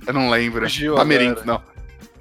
eu 0.06 0.12
não 0.12 0.30
lembro. 0.30 0.66
Bamerindos, 0.96 1.44
não. 1.44 1.62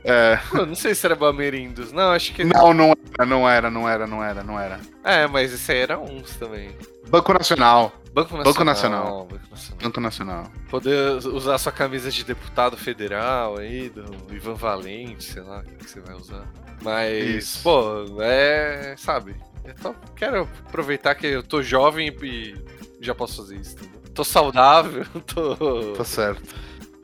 É. 0.04 0.40
Pô, 0.50 0.66
não 0.66 0.76
sei 0.76 0.96
se 0.96 1.06
era 1.06 1.16
Bamerindos. 1.16 1.92
Não, 1.92 2.12
acho 2.12 2.34
que. 2.34 2.44
Não, 2.44 2.74
não 2.74 2.96
era, 3.18 3.26
não 3.26 3.50
era, 3.50 3.70
não 3.70 3.90
era, 3.90 4.08
não 4.08 4.24
era, 4.24 4.44
não 4.44 4.60
era. 4.60 4.80
É, 5.04 5.28
mas 5.28 5.54
esse 5.54 5.72
aí 5.72 5.80
era 5.80 6.00
uns 6.00 6.36
também. 6.38 6.70
Banco 7.10 7.34
Nacional. 7.34 7.94
Banco 8.18 8.36
Nacional. 8.36 8.54
Banco 8.54 8.64
Nacional. 8.64 9.28
Banco 9.28 9.50
Nacional. 9.52 9.80
Banco 9.84 10.02
Nacional. 10.02 10.52
Poder 10.72 11.18
usar 11.28 11.60
sua 11.60 11.72
camisa 11.72 12.10
de 12.10 12.24
deputado 12.24 12.76
federal 12.76 13.60
aí, 13.60 13.90
do 13.90 14.34
Ivan 14.34 14.56
Valente, 14.56 15.24
sei 15.24 15.44
lá, 15.44 15.60
o 15.60 15.64
que 15.64 15.88
você 15.88 16.00
vai 16.00 16.16
usar. 16.16 16.44
Mas, 16.82 17.44
Isso. 17.44 17.62
pô, 17.62 18.06
é. 18.20 18.96
Sabe? 18.98 19.36
Eu 19.84 19.96
quero 20.16 20.50
aproveitar 20.68 21.14
que 21.14 21.28
eu 21.28 21.44
tô 21.44 21.62
jovem 21.62 22.08
e 22.24 22.56
já 23.00 23.14
posso 23.14 23.38
fazer 23.38 23.58
isso. 23.58 23.76
Tô 24.16 24.24
saudável, 24.24 25.06
tô. 25.28 25.94
Tá 25.96 26.04
certo. 26.04 26.56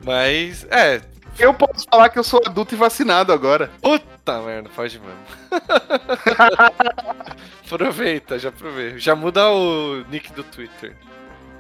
Mas, 0.04 0.66
é. 0.72 1.00
Eu 1.38 1.54
posso 1.54 1.86
falar 1.90 2.10
que 2.10 2.18
eu 2.18 2.24
sou 2.24 2.42
adulto 2.46 2.74
e 2.74 2.78
vacinado 2.78 3.32
agora. 3.32 3.70
Puta 3.82 4.42
merda, 4.42 4.70
pode 4.70 5.00
mesmo. 5.00 5.18
Aproveita, 7.74 8.38
já 8.38 8.50
aproveita. 8.50 9.00
Já 9.00 9.16
muda 9.16 9.50
o 9.50 10.04
nick 10.10 10.32
do 10.34 10.44
Twitter. 10.44 10.96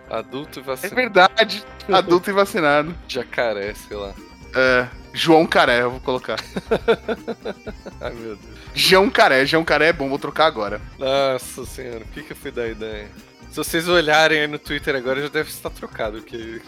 Adulto 0.09 0.59
e 0.59 0.61
vacinado. 0.61 0.93
É 0.93 1.01
verdade, 1.01 1.66
adulto 1.91 2.30
e 2.30 2.34
vacinado. 2.34 2.95
Jacaré, 3.07 3.74
sei 3.74 3.97
lá. 3.97 4.14
É, 4.55 4.88
João 5.14 5.47
Caré, 5.47 5.82
eu 5.82 5.91
vou 5.91 5.99
colocar. 5.99 6.38
Ai 7.99 8.14
meu 8.14 8.36
Deus. 8.36 8.53
João 8.76 9.09
Caré, 9.09 9.45
João 9.45 9.64
Caré 9.64 9.88
é 9.88 9.93
bom, 9.93 10.09
vou 10.09 10.20
trocar 10.20 10.45
agora. 10.45 10.80
Nossa 10.99 11.66
senhora, 11.66 12.01
por 12.01 12.14
que, 12.14 12.24
que 12.24 12.34
eu 12.34 12.38
fui 12.38 12.51
dar 12.51 12.68
ideia? 12.68 13.09
Se 13.49 13.57
vocês 13.57 13.88
olharem 13.88 14.41
aí 14.41 14.47
no 14.47 14.59
Twitter 14.59 14.95
agora, 14.95 15.22
já 15.22 15.30
deve 15.30 15.49
estar 15.49 15.70
trocado, 15.70 16.18
porque 16.18 16.61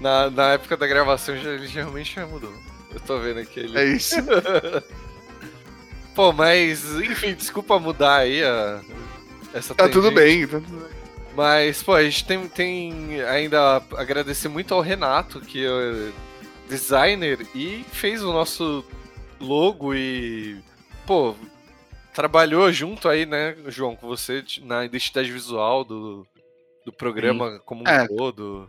na, 0.00 0.30
na 0.30 0.52
época 0.52 0.76
da 0.76 0.86
gravação 0.86 1.36
já, 1.36 1.50
ele 1.50 1.66
realmente 1.66 2.14
já 2.14 2.26
mudou. 2.26 2.52
Eu 2.92 3.00
tô 3.00 3.18
vendo 3.18 3.40
aqui 3.40 3.60
ele. 3.60 3.78
É 3.78 3.84
isso. 3.84 4.16
Pô, 6.18 6.32
mas, 6.32 6.84
enfim, 6.96 7.32
desculpa 7.32 7.78
mudar 7.78 8.16
aí 8.16 8.42
a, 8.42 8.80
essa 9.54 9.72
Tá 9.72 9.88
tudo 9.88 10.10
bem, 10.10 10.48
tá 10.48 10.58
tudo 10.58 10.80
bem. 10.80 10.98
Mas, 11.36 11.80
pô, 11.80 11.94
a 11.94 12.02
gente 12.02 12.24
tem, 12.24 12.48
tem 12.48 13.22
ainda 13.22 13.80
agradecer 13.96 14.48
muito 14.48 14.74
ao 14.74 14.80
Renato, 14.80 15.40
que 15.40 15.64
é 15.64 16.10
designer 16.68 17.46
e 17.54 17.84
fez 17.92 18.20
o 18.24 18.32
nosso 18.32 18.84
logo 19.38 19.94
e, 19.94 20.58
pô, 21.06 21.36
trabalhou 22.12 22.72
junto 22.72 23.08
aí, 23.08 23.24
né, 23.24 23.56
João, 23.68 23.94
com 23.94 24.08
você 24.08 24.44
na 24.62 24.84
identidade 24.84 25.30
visual 25.30 25.84
do, 25.84 26.26
do 26.84 26.92
programa 26.92 27.52
Sim. 27.52 27.60
como 27.64 27.84
um 27.84 27.88
é. 27.88 28.08
todo. 28.08 28.68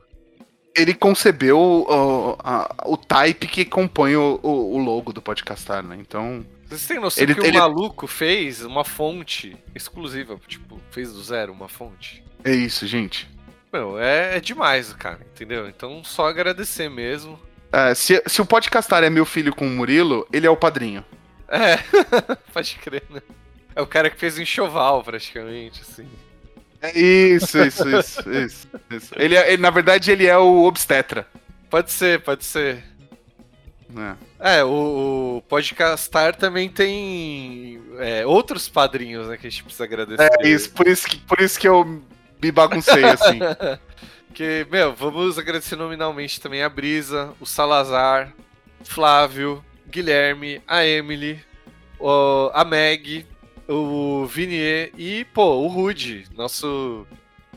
Ele 0.76 0.94
concebeu 0.94 1.58
o, 1.60 2.38
a, 2.44 2.76
o 2.86 2.96
type 2.96 3.48
que 3.48 3.66
compõe 3.66 4.16
o, 4.16 4.40
o, 4.44 4.78
logo 4.78 5.12
do 5.12 5.20
Podcastar, 5.20 5.82
né? 5.82 5.98
Então. 6.00 6.46
Vocês 6.70 6.88
têm 6.88 7.00
noção 7.00 7.24
ele, 7.24 7.34
que 7.34 7.48
ele... 7.48 7.58
o 7.58 7.60
maluco 7.60 8.06
fez 8.06 8.64
uma 8.64 8.86
fonte 8.86 9.58
exclusiva, 9.74 10.40
tipo, 10.48 10.80
fez 10.92 11.12
do 11.12 11.22
zero 11.24 11.52
uma 11.52 11.68
fonte? 11.68 12.24
É 12.44 12.54
isso, 12.54 12.86
gente. 12.86 13.28
Meu, 13.74 14.00
é, 14.00 14.38
é 14.38 14.40
demais, 14.40 14.94
cara, 14.94 15.20
entendeu? 15.34 15.68
Então 15.68 16.04
só 16.04 16.28
agradecer 16.28 16.88
mesmo. 16.88 17.40
É, 17.72 17.94
se, 17.96 18.22
se 18.26 18.42
o 18.42 18.46
Podcastar 18.46 19.04
é 19.04 19.10
meu 19.10 19.26
filho 19.26 19.54
com 19.54 19.66
o 19.66 19.70
Murilo, 19.70 20.28
ele 20.32 20.46
é 20.46 20.50
o 20.50 20.58
padrinho. 20.58 21.04
É, 21.48 21.78
pode 22.54 22.76
crer, 22.76 23.04
né? 23.10 23.22
É 23.76 23.82
o 23.82 23.88
cara 23.88 24.10
que 24.10 24.20
fez 24.20 24.38
o 24.38 24.42
enxoval, 24.42 25.04
praticamente, 25.04 25.82
assim. 25.82 26.08
É 26.82 26.98
isso, 26.98 27.58
isso, 27.60 27.90
isso, 27.90 28.30
isso, 28.30 28.68
isso. 28.90 29.14
Ele, 29.16 29.36
é, 29.36 29.54
ele, 29.54 29.62
na 29.62 29.70
verdade, 29.70 30.12
ele 30.12 30.26
é 30.26 30.38
o 30.38 30.64
obstetra. 30.64 31.28
Pode 31.70 31.92
ser, 31.92 32.22
pode 32.22 32.46
ser. 32.46 32.84
É, 34.40 34.60
é 34.60 34.64
o, 34.64 35.38
o 35.38 35.42
Podcastar 35.48 36.36
também 36.36 36.70
tem 36.70 37.82
é, 37.98 38.26
outros 38.26 38.70
padrinhos, 38.70 39.28
né, 39.28 39.38
que 39.38 39.48
a 39.48 39.50
gente 39.50 39.64
precisa 39.64 39.84
agradecer. 39.84 40.30
É 40.40 40.48
isso, 40.48 40.72
por 40.72 40.88
isso 40.88 41.08
que, 41.08 41.18
por 41.18 41.40
isso 41.40 41.60
que 41.60 41.68
eu 41.68 41.84
me 42.42 42.52
baguncei 42.52 43.04
assim. 43.04 43.40
que, 44.34 44.66
meu, 44.72 44.94
vamos 44.94 45.38
agradecer 45.38 45.76
nominalmente 45.76 46.40
também 46.40 46.64
a 46.64 46.70
Brisa, 46.70 47.34
o 47.40 47.46
Salazar, 47.46 48.34
Flávio, 48.84 49.64
Guilherme, 49.90 50.62
a 50.68 50.86
Emily, 50.86 51.44
o, 52.00 52.52
a 52.54 52.64
Meg, 52.64 53.26
o 53.68 54.26
Vinier 54.26 54.92
e, 54.98 55.26
pô, 55.26 55.56
o 55.58 55.68
Rude, 55.68 56.26
nosso. 56.36 57.06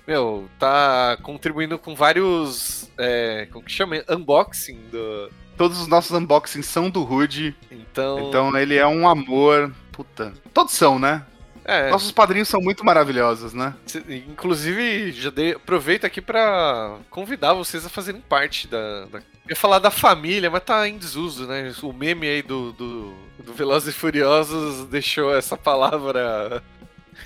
Meu, 0.06 0.48
tá 0.58 1.16
contribuindo 1.22 1.78
com 1.78 1.94
vários. 1.94 2.90
É, 2.98 3.46
como 3.52 3.64
que 3.64 3.72
chama? 3.72 4.02
Unboxing 4.08 4.80
do. 4.90 5.30
Todos 5.62 5.80
os 5.80 5.86
nossos 5.86 6.10
unboxings 6.10 6.66
são 6.66 6.90
do 6.90 7.04
Rude. 7.04 7.54
Então. 7.70 8.18
Então 8.18 8.58
ele 8.58 8.74
é 8.74 8.84
um 8.84 9.08
amor. 9.08 9.72
Puta. 9.92 10.32
Todos 10.52 10.72
são, 10.72 10.98
né? 10.98 11.24
É. 11.64 11.88
Nossos 11.88 12.10
padrinhos 12.10 12.48
são 12.48 12.60
muito 12.60 12.84
maravilhosos, 12.84 13.54
né? 13.54 13.72
Inclusive, 14.08 15.12
já 15.12 15.30
dei, 15.30 15.52
aproveito 15.52 16.04
aqui 16.04 16.20
para 16.20 16.96
convidar 17.08 17.54
vocês 17.54 17.86
a 17.86 17.88
fazerem 17.88 18.20
parte 18.20 18.66
da, 18.66 19.04
da. 19.04 19.18
Eu 19.18 19.50
ia 19.50 19.54
falar 19.54 19.78
da 19.78 19.92
família, 19.92 20.50
mas 20.50 20.64
tá 20.64 20.88
em 20.88 20.98
desuso, 20.98 21.46
né? 21.46 21.72
O 21.80 21.92
meme 21.92 22.26
aí 22.26 22.42
do, 22.42 22.72
do, 22.72 23.14
do 23.38 23.54
Velozes 23.54 23.94
e 23.94 23.96
Furiosos 23.96 24.88
deixou 24.88 25.32
essa 25.32 25.56
palavra 25.56 26.60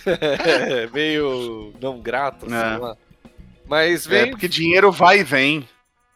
meio 0.93 1.73
não 1.81 2.01
grata, 2.01 2.45
é. 2.45 2.51
sei 2.51 2.79
lá. 2.81 2.97
Mas 3.67 4.07
é, 4.07 4.11
vem. 4.11 4.21
É, 4.21 4.27
porque 4.27 4.47
dinheiro 4.47 4.93
vai 4.93 5.21
e 5.21 5.25
vem. 5.25 5.67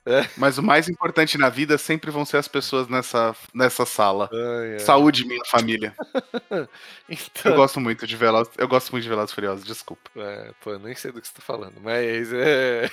É. 0.06 0.26
Mas 0.36 0.56
o 0.56 0.62
mais 0.62 0.88
importante 0.88 1.36
na 1.36 1.48
vida 1.48 1.76
sempre 1.76 2.10
vão 2.10 2.24
ser 2.24 2.38
as 2.38 2.48
pessoas 2.48 2.88
nessa, 2.88 3.36
nessa 3.52 3.84
sala. 3.84 4.30
Ai, 4.32 4.72
ai. 4.72 4.78
Saúde, 4.78 5.26
minha 5.26 5.44
família. 5.44 5.94
então... 7.08 7.52
Eu 7.52 7.56
gosto 7.56 7.78
muito 7.80 8.06
de 8.06 8.16
Velozes. 8.16 8.52
Eu 8.56 8.66
gosto 8.66 8.92
muito 8.92 9.02
de 9.02 9.08
Velozes 9.10 9.34
Furiosos, 9.34 9.64
desculpa. 9.64 10.10
É, 10.16 10.52
pô, 10.62 10.78
nem 10.78 10.94
sei 10.94 11.12
do 11.12 11.20
que 11.20 11.28
você 11.28 11.34
tá 11.34 11.42
falando, 11.42 11.74
mas 11.82 12.32
é. 12.32 12.90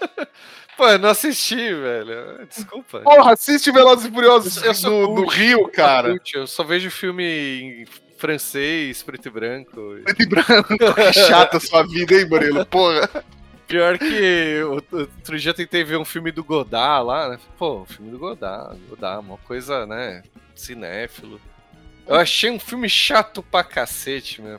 pô, 0.76 0.88
eu 0.88 0.98
não 0.98 1.10
assisti, 1.10 1.56
velho. 1.56 2.46
Desculpa. 2.48 3.00
Porra, 3.00 3.34
assiste 3.34 3.70
Velozes 3.70 4.06
e 4.06 4.10
Furiosos 4.10 4.84
eu, 4.84 4.90
no, 4.90 5.14
no, 5.16 5.26
Rio, 5.26 5.68
cara. 5.68 6.16
Eu 6.34 6.46
só 6.46 6.64
vejo 6.64 6.90
filme 6.90 7.24
em 7.24 7.84
francês, 8.16 9.02
preto 9.02 9.28
e 9.28 9.30
branco. 9.30 10.00
Preto 10.04 10.22
e 10.22 10.26
branco. 10.26 10.78
que 11.12 11.12
chata 11.12 11.58
a 11.58 11.60
sua 11.60 11.86
vida, 11.86 12.14
hein, 12.14 12.26
Murilo? 12.26 12.64
Porra. 12.64 13.22
Pior 13.72 13.98
que 13.98 14.62
outro 14.64 15.38
dia 15.38 15.54
tentei 15.54 15.82
ver 15.82 15.96
um 15.96 16.04
filme 16.04 16.30
do 16.30 16.44
Godard 16.44 17.06
lá, 17.06 17.30
né? 17.30 17.38
Pô, 17.56 17.86
filme 17.86 18.10
do 18.10 18.18
Godard, 18.18 18.78
Godard, 18.86 19.26
uma 19.26 19.38
coisa, 19.38 19.86
né? 19.86 20.22
Cinéfilo. 20.54 21.40
Eu 22.06 22.16
achei 22.16 22.50
um 22.50 22.58
filme 22.58 22.86
chato 22.86 23.42
pra 23.42 23.64
cacete, 23.64 24.42
meu. 24.42 24.58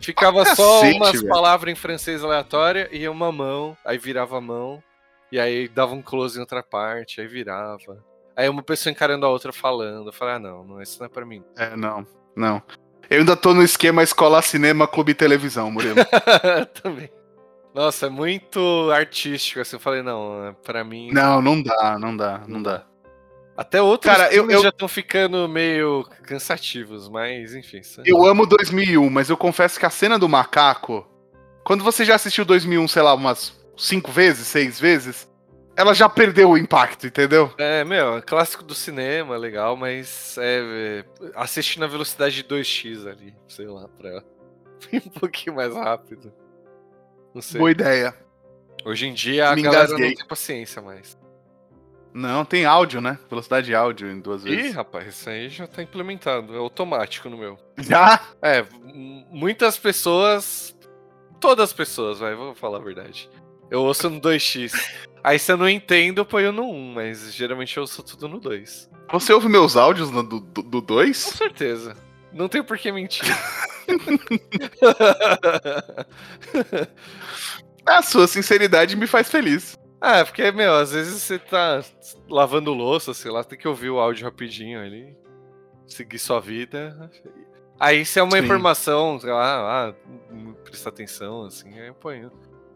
Ficava 0.00 0.42
só 0.54 0.80
umas 0.84 1.20
velho. 1.20 1.28
palavras 1.28 1.70
em 1.70 1.76
francês 1.76 2.24
aleatória 2.24 2.88
e 2.90 3.06
uma 3.06 3.30
mão, 3.30 3.76
aí 3.84 3.98
virava 3.98 4.38
a 4.38 4.40
mão, 4.40 4.82
e 5.30 5.38
aí 5.38 5.68
dava 5.68 5.92
um 5.92 6.00
close 6.00 6.38
em 6.38 6.40
outra 6.40 6.62
parte, 6.62 7.20
aí 7.20 7.26
virava. 7.26 8.02
Aí 8.34 8.48
uma 8.48 8.62
pessoa 8.62 8.90
encarando 8.90 9.26
a 9.26 9.28
outra 9.28 9.52
falando. 9.52 10.08
Eu 10.08 10.12
falei, 10.14 10.36
ah, 10.36 10.38
não, 10.38 10.64
não 10.64 10.80
isso 10.80 10.98
não 10.98 11.04
é 11.04 11.10
pra 11.10 11.26
mim. 11.26 11.44
É, 11.58 11.76
não, 11.76 12.06
não. 12.34 12.62
Eu 13.10 13.18
ainda 13.18 13.36
tô 13.36 13.52
no 13.52 13.62
esquema 13.62 14.02
escola, 14.02 14.40
cinema, 14.40 14.88
clube 14.88 15.12
televisão, 15.12 15.70
Murilo. 15.70 15.96
Também. 16.82 17.10
Nossa, 17.76 18.06
é 18.06 18.08
muito 18.08 18.90
artístico, 18.90 19.60
assim, 19.60 19.76
eu 19.76 19.80
falei, 19.80 20.00
não, 20.00 20.56
para 20.64 20.82
mim... 20.82 21.10
Não, 21.12 21.42
não 21.42 21.62
dá, 21.62 21.98
não 21.98 22.16
dá, 22.16 22.42
não 22.48 22.62
dá. 22.62 22.86
Até 23.54 23.82
outros 23.82 24.10
Cara, 24.10 24.32
eu, 24.32 24.50
eu... 24.50 24.62
já 24.62 24.70
estão 24.70 24.88
ficando 24.88 25.46
meio 25.46 26.02
cansativos, 26.22 27.06
mas 27.06 27.54
enfim. 27.54 27.82
Eu 28.02 28.24
amo 28.24 28.46
2001, 28.46 29.10
mas 29.10 29.28
eu 29.28 29.36
confesso 29.36 29.78
que 29.78 29.84
a 29.84 29.90
cena 29.90 30.18
do 30.18 30.26
macaco, 30.26 31.06
quando 31.64 31.84
você 31.84 32.02
já 32.02 32.14
assistiu 32.14 32.46
2001, 32.46 32.88
sei 32.88 33.02
lá, 33.02 33.12
umas 33.12 33.54
cinco 33.76 34.10
vezes, 34.10 34.46
seis 34.46 34.80
vezes, 34.80 35.30
ela 35.76 35.92
já 35.92 36.08
perdeu 36.08 36.52
o 36.52 36.56
impacto, 36.56 37.06
entendeu? 37.06 37.52
É, 37.58 37.84
meu, 37.84 38.16
é 38.16 38.22
clássico 38.22 38.64
do 38.64 38.74
cinema, 38.74 39.36
legal, 39.36 39.76
mas 39.76 40.38
é, 40.38 41.04
é, 41.20 41.30
assiste 41.34 41.78
na 41.78 41.86
velocidade 41.86 42.36
de 42.36 42.44
2x 42.44 43.06
ali, 43.06 43.34
sei 43.46 43.66
lá, 43.66 43.86
pra 43.86 44.22
um 44.94 45.10
pouquinho 45.10 45.56
mais 45.56 45.74
rápido. 45.74 46.32
Não 47.36 47.42
sei. 47.42 47.58
Boa 47.58 47.70
ideia. 47.70 48.16
Hoje 48.82 49.06
em 49.06 49.12
dia 49.12 49.50
a 49.50 49.54
Me 49.54 49.60
galera 49.60 49.84
engasguei. 49.84 50.08
não 50.08 50.16
tem 50.16 50.26
paciência 50.26 50.80
mais. 50.80 51.18
Não, 52.14 52.46
tem 52.46 52.64
áudio, 52.64 52.98
né? 53.02 53.18
Velocidade 53.28 53.66
de 53.66 53.74
áudio 53.74 54.10
em 54.10 54.20
duas 54.20 54.42
vezes. 54.42 54.70
Ih, 54.70 54.74
rapaz, 54.74 55.08
isso 55.08 55.28
aí 55.28 55.50
já 55.50 55.66
tá 55.66 55.82
implementado. 55.82 56.54
É 56.54 56.56
automático 56.56 57.28
no 57.28 57.36
meu. 57.36 57.58
Já? 57.76 58.22
É, 58.40 58.64
muitas 59.30 59.76
pessoas. 59.76 60.74
Todas 61.38 61.64
as 61.64 61.72
pessoas, 61.74 62.20
vai, 62.20 62.34
vou 62.34 62.54
falar 62.54 62.78
a 62.78 62.82
verdade. 62.82 63.28
Eu 63.70 63.82
ouço 63.82 64.08
no 64.08 64.18
2x. 64.18 64.72
aí 65.22 65.38
se 65.38 65.52
eu 65.52 65.58
não 65.58 65.68
entendo, 65.68 66.22
eu 66.22 66.24
ponho 66.24 66.52
no 66.52 66.70
1, 66.70 66.92
mas 66.94 67.34
geralmente 67.34 67.76
eu 67.76 67.82
ouço 67.82 68.02
tudo 68.02 68.28
no 68.28 68.40
2. 68.40 68.90
Você 69.12 69.30
ouve 69.34 69.46
meus 69.46 69.76
áudios 69.76 70.10
no, 70.10 70.22
do 70.22 70.80
2? 70.80 71.22
Com 71.22 71.32
certeza. 71.32 72.05
Não 72.36 72.48
tem 72.48 72.62
por 72.62 72.78
que 72.78 72.92
mentir. 72.92 73.24
A 77.86 78.02
sua 78.02 78.26
sinceridade 78.26 78.96
me 78.96 79.06
faz 79.06 79.30
feliz. 79.30 79.78
Ah, 80.00 80.24
porque, 80.24 80.50
meu, 80.50 80.74
às 80.74 80.92
vezes 80.92 81.22
você 81.22 81.38
tá 81.38 81.82
lavando 82.28 82.74
louça, 82.74 83.14
sei 83.14 83.30
lá, 83.30 83.44
tem 83.44 83.58
que 83.58 83.68
ouvir 83.68 83.90
o 83.90 83.98
áudio 83.98 84.24
rapidinho 84.24 84.80
ali, 84.80 85.16
seguir 85.86 86.18
sua 86.18 86.40
vida. 86.40 87.10
Aí 87.78 88.04
se 88.04 88.18
é 88.18 88.22
uma 88.22 88.36
Sim. 88.36 88.44
informação, 88.44 89.20
sei 89.20 89.32
lá, 89.32 89.88
ah, 89.88 89.94
presta 90.64 90.88
atenção, 90.88 91.44
assim, 91.44 91.78
aí 91.78 91.86
eu 91.86 91.94
ponho. 91.94 92.32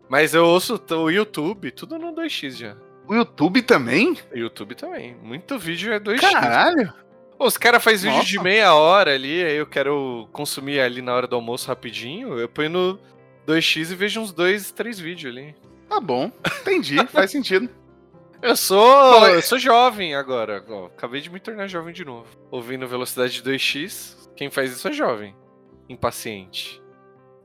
Mas 0.08 0.32
eu 0.32 0.44
ouço 0.44 0.80
o 0.90 1.10
YouTube, 1.10 1.70
tudo 1.72 1.98
no 1.98 2.14
2x 2.14 2.52
já. 2.52 2.76
O 3.06 3.14
YouTube 3.14 3.62
também? 3.62 4.16
O 4.32 4.38
YouTube 4.38 4.74
também. 4.74 5.14
Muito 5.16 5.58
vídeo 5.58 5.92
é 5.92 6.00
2x. 6.00 6.20
Caralho! 6.20 6.92
Os 7.40 7.56
caras 7.56 7.82
fazem 7.82 8.12
vídeo 8.12 8.26
de 8.26 8.38
meia 8.38 8.74
hora 8.74 9.14
ali, 9.14 9.42
aí 9.42 9.56
eu 9.56 9.66
quero 9.66 10.28
consumir 10.30 10.78
ali 10.78 11.00
na 11.00 11.14
hora 11.14 11.26
do 11.26 11.34
almoço 11.34 11.66
rapidinho, 11.68 12.38
eu 12.38 12.48
ponho 12.48 12.68
no 12.68 13.00
2x 13.46 13.90
e 13.90 13.94
vejo 13.94 14.20
uns 14.20 14.30
dois, 14.30 14.70
três 14.70 15.00
vídeos 15.00 15.32
ali. 15.32 15.56
Tá 15.88 15.98
bom, 15.98 16.30
entendi, 16.60 17.04
faz 17.06 17.30
sentido. 17.30 17.68
Eu 18.42 18.56
sou, 18.56 19.28
eu 19.28 19.42
sou 19.42 19.58
jovem 19.58 20.14
agora, 20.14 20.64
ó, 20.66 20.86
acabei 20.86 21.20
de 21.20 21.28
me 21.28 21.38
tornar 21.38 21.66
jovem 21.66 21.92
de 21.92 22.06
novo. 22.06 22.26
Ouvindo 22.50 22.88
velocidade 22.88 23.34
de 23.34 23.42
2x, 23.42 24.16
quem 24.34 24.48
faz 24.48 24.72
isso 24.72 24.88
é 24.88 24.92
jovem, 24.94 25.36
impaciente. 25.90 26.82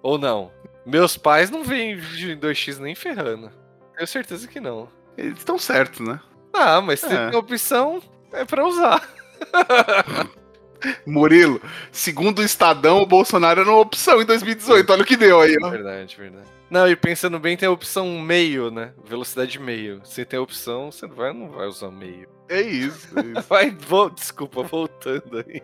Ou 0.02 0.18
não. 0.18 0.54
Meus 0.86 1.18
pais 1.18 1.52
não 1.52 1.66
veem 1.66 1.98
vídeo 1.98 2.32
em 2.32 2.40
2x 2.40 2.80
nem 2.80 2.96
ferrando. 2.96 3.52
Tenho 3.94 4.08
certeza 4.08 4.48
que 4.48 4.62
não. 4.62 4.88
Eles 5.18 5.40
estão 5.40 5.58
certos, 5.58 6.00
né? 6.00 6.18
Ah, 6.54 6.80
mas 6.80 7.04
é. 7.04 7.30
tem 7.30 7.38
opção, 7.38 8.02
é 8.32 8.46
pra 8.46 8.66
usar. 8.66 9.06
Murilo, 11.06 11.62
segundo 11.92 12.40
o 12.40 12.44
Estadão, 12.44 13.02
o 13.02 13.06
Bolsonaro 13.06 13.62
era 13.62 13.70
uma 13.70 13.80
opção 13.80 14.22
em 14.22 14.26
2018. 14.26 14.92
Olha 14.92 15.02
o 15.02 15.06
que 15.06 15.18
deu 15.18 15.42
aí, 15.42 15.58
ó. 15.62 15.70
Verdade, 15.70 16.16
verdade. 16.16 16.48
Não, 16.70 16.88
e 16.88 16.96
pensando 16.96 17.40
bem, 17.40 17.56
tem 17.56 17.68
a 17.68 17.72
opção 17.72 18.20
meio, 18.20 18.72
né? 18.72 18.92
Velocidade 19.04 19.60
meio. 19.60 20.02
Se 20.04 20.26
tem 20.26 20.40
a 20.40 20.42
opção, 20.42 20.92
você 20.92 21.08
não 21.08 21.16
vai, 21.16 21.34
não 21.34 21.50
vai 21.50 21.68
usar 21.68 21.92
meio. 21.92 22.28
É 22.50 22.62
isso. 22.62 23.08
É 23.18 23.22
isso. 23.22 23.42
vai, 23.48 23.72
vou, 23.72 24.10
desculpa, 24.10 24.64
voltando 24.64 25.44
aí. 25.48 25.62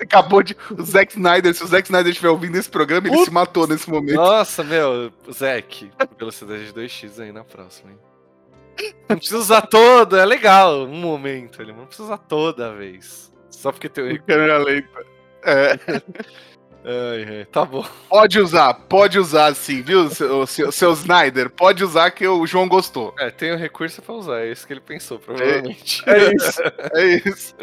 Acabou 0.00 0.42
de. 0.42 0.56
O 0.76 0.82
Zack 0.82 1.12
Snyder, 1.12 1.54
se 1.54 1.62
o 1.62 1.66
Zack 1.66 1.86
Snyder 1.86 2.10
estiver 2.10 2.28
ouvindo 2.28 2.56
esse 2.56 2.68
programa, 2.68 3.08
ele 3.08 3.24
se 3.24 3.30
matou 3.30 3.66
nesse 3.66 3.88
momento. 3.88 4.16
Nossa, 4.16 4.62
meu, 4.64 5.12
Zack, 5.32 5.90
velocidade 6.18 6.66
de 6.66 6.72
2x 6.72 7.20
aí 7.20 7.32
na 7.32 7.44
próxima, 7.44 7.92
hein? 7.92 7.98
Não 9.08 9.16
precisa 9.16 9.38
usar 9.38 9.62
toda, 9.62 10.20
é 10.20 10.24
legal, 10.24 10.84
um 10.84 10.96
momento 10.96 11.60
ali, 11.60 11.72
não 11.72 11.86
precisa 11.86 12.04
usar 12.04 12.18
toda 12.18 12.74
vez. 12.74 13.32
Só 13.50 13.70
porque 13.70 13.88
tem 13.88 14.18
câmera 14.20 14.58
lenta. 14.58 15.06
É. 15.42 15.78
Ai, 16.86 17.38
ai, 17.38 17.44
tá 17.46 17.64
bom. 17.64 17.82
Pode 18.10 18.38
usar, 18.38 18.74
pode 18.74 19.18
usar 19.18 19.54
sim, 19.54 19.80
viu, 19.80 20.10
seu, 20.10 20.46
seu, 20.46 20.70
seu, 20.70 20.92
Snyder? 20.92 21.48
Pode 21.48 21.82
usar 21.82 22.10
que 22.10 22.28
o 22.28 22.46
João 22.46 22.68
gostou. 22.68 23.14
É, 23.18 23.30
tem 23.30 23.52
o 23.52 23.56
recurso 23.56 24.02
pra 24.02 24.14
usar, 24.14 24.40
é 24.40 24.52
isso 24.52 24.66
que 24.66 24.74
ele 24.74 24.82
pensou, 24.82 25.18
provavelmente. 25.18 26.02
É, 26.06 26.12
é 26.12 26.34
isso, 26.34 26.62
é 26.92 27.06
isso. 27.26 27.54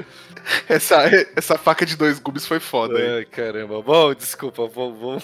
Essa, 0.68 1.04
essa 1.36 1.56
faca 1.56 1.86
de 1.86 1.96
dois 1.96 2.18
gumes 2.18 2.48
foi 2.48 2.60
foda. 2.60 2.96
Ai, 2.98 3.26
caramba. 3.26 3.80
Bom, 3.80 4.12
desculpa, 4.16 4.66
vou, 4.66 4.92
vou 4.92 5.22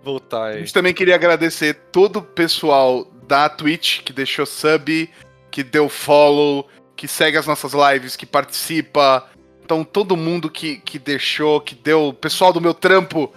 voltar 0.00 0.50
aí. 0.50 0.56
A 0.56 0.58
gente 0.60 0.72
também 0.72 0.94
queria 0.94 1.16
agradecer 1.16 1.74
todo 1.90 2.20
o 2.20 2.22
pessoal 2.22 3.11
da 3.26 3.48
Twitch 3.48 4.02
que 4.02 4.12
deixou 4.12 4.46
sub, 4.46 5.10
que 5.50 5.62
deu 5.62 5.88
follow, 5.88 6.68
que 6.96 7.08
segue 7.08 7.36
as 7.36 7.46
nossas 7.46 7.72
lives, 7.72 8.16
que 8.16 8.26
participa 8.26 9.28
então, 9.64 9.84
todo 9.84 10.16
mundo 10.16 10.50
que, 10.50 10.76
que 10.76 10.98
deixou, 10.98 11.60
que 11.60 11.74
deu. 11.74 12.12
Pessoal 12.12 12.52
do 12.52 12.60
meu 12.60 12.74
trampo 12.74 13.32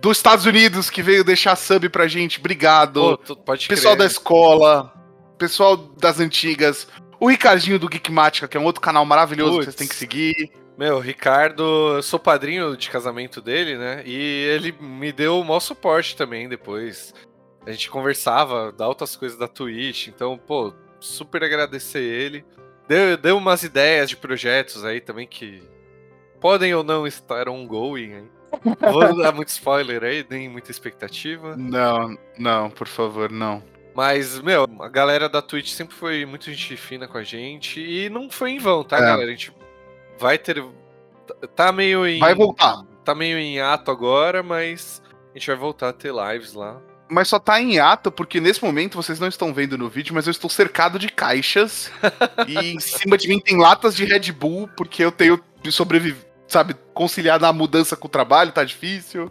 dos 0.00 0.16
Estados 0.16 0.44
Unidos 0.44 0.90
que 0.90 1.02
veio 1.02 1.24
deixar 1.24 1.56
sub 1.56 1.88
pra 1.88 2.08
gente, 2.08 2.38
obrigado. 2.38 3.18
Pô, 3.18 3.56
pessoal 3.68 3.96
da 3.96 4.04
escola, 4.04 4.92
pessoal 5.38 5.76
das 5.76 6.20
antigas. 6.20 6.86
O 7.18 7.28
Ricardinho 7.28 7.78
do 7.78 7.88
Geekmática, 7.88 8.48
que 8.48 8.56
é 8.56 8.60
um 8.60 8.64
outro 8.64 8.80
canal 8.80 9.04
maravilhoso 9.04 9.52
Puts. 9.52 9.58
que 9.60 9.64
vocês 9.64 9.76
têm 9.76 9.88
que 9.88 9.94
seguir. 9.94 10.52
Meu, 10.76 10.96
o 10.96 11.00
Ricardo, 11.00 11.96
eu 11.96 12.02
sou 12.02 12.18
padrinho 12.18 12.74
de 12.76 12.88
casamento 12.88 13.42
dele, 13.42 13.76
né? 13.76 14.02
E 14.06 14.16
ele 14.54 14.74
me 14.80 15.12
deu 15.12 15.38
o 15.38 15.44
maior 15.44 15.60
suporte 15.60 16.16
também 16.16 16.48
depois. 16.48 17.14
A 17.70 17.72
gente 17.72 17.88
conversava, 17.88 18.72
dá 18.72 18.88
outras 18.88 19.14
coisas 19.14 19.38
da 19.38 19.46
Twitch, 19.46 20.08
então, 20.08 20.36
pô, 20.36 20.74
super 20.98 21.44
agradecer 21.44 22.02
ele. 22.02 22.44
Deu, 22.88 23.16
deu 23.16 23.36
umas 23.36 23.62
ideias 23.62 24.10
de 24.10 24.16
projetos 24.16 24.84
aí 24.84 25.00
também 25.00 25.24
que 25.24 25.62
podem 26.40 26.74
ou 26.74 26.82
não 26.82 27.06
estar 27.06 27.48
ongoing 27.48 28.12
aí. 28.14 28.28
Vou 28.90 29.16
dar 29.16 29.32
muito 29.32 29.50
spoiler 29.50 30.02
aí, 30.02 30.26
nem 30.28 30.48
muita 30.48 30.72
expectativa. 30.72 31.56
Não, 31.56 32.18
não, 32.36 32.68
por 32.70 32.88
favor, 32.88 33.30
não. 33.30 33.62
Mas, 33.94 34.40
meu, 34.40 34.66
a 34.80 34.88
galera 34.88 35.28
da 35.28 35.40
Twitch 35.40 35.70
sempre 35.70 35.94
foi 35.94 36.26
muito 36.26 36.46
gente 36.46 36.76
fina 36.76 37.06
com 37.06 37.18
a 37.18 37.22
gente 37.22 37.80
e 37.80 38.10
não 38.10 38.28
foi 38.28 38.50
em 38.50 38.58
vão, 38.58 38.82
tá, 38.82 38.96
é. 38.96 39.00
galera? 39.00 39.28
A 39.28 39.34
gente 39.34 39.54
vai 40.18 40.36
ter. 40.36 40.60
Tá 41.54 41.70
meio 41.70 42.04
em. 42.04 42.18
Vai 42.18 42.34
voltar. 42.34 42.82
Tá 43.04 43.14
meio 43.14 43.38
em 43.38 43.60
ato 43.60 43.92
agora, 43.92 44.42
mas 44.42 45.00
a 45.32 45.38
gente 45.38 45.46
vai 45.46 45.56
voltar 45.56 45.90
a 45.90 45.92
ter 45.92 46.12
lives 46.12 46.54
lá. 46.54 46.82
Mas 47.10 47.28
só 47.28 47.38
tá 47.38 47.60
em 47.60 47.78
ato 47.78 48.10
porque 48.10 48.40
nesse 48.40 48.62
momento 48.62 48.94
vocês 48.94 49.18
não 49.18 49.28
estão 49.28 49.52
vendo 49.52 49.76
no 49.76 49.88
vídeo, 49.88 50.14
mas 50.14 50.26
eu 50.26 50.30
estou 50.30 50.48
cercado 50.48 50.98
de 50.98 51.08
caixas 51.08 51.90
e 52.46 52.56
em 52.56 52.78
cima 52.80 53.18
de 53.18 53.28
mim 53.28 53.40
tem 53.40 53.58
latas 53.58 53.96
de 53.96 54.04
Red 54.04 54.32
Bull 54.32 54.68
porque 54.76 55.02
eu 55.02 55.10
tenho 55.10 55.42
sobreviver, 55.70 56.24
sabe, 56.46 56.74
conciliar 56.94 57.40
na 57.40 57.52
mudança 57.52 57.96
com 57.96 58.06
o 58.06 58.10
trabalho, 58.10 58.52
tá 58.52 58.62
difícil. 58.64 59.30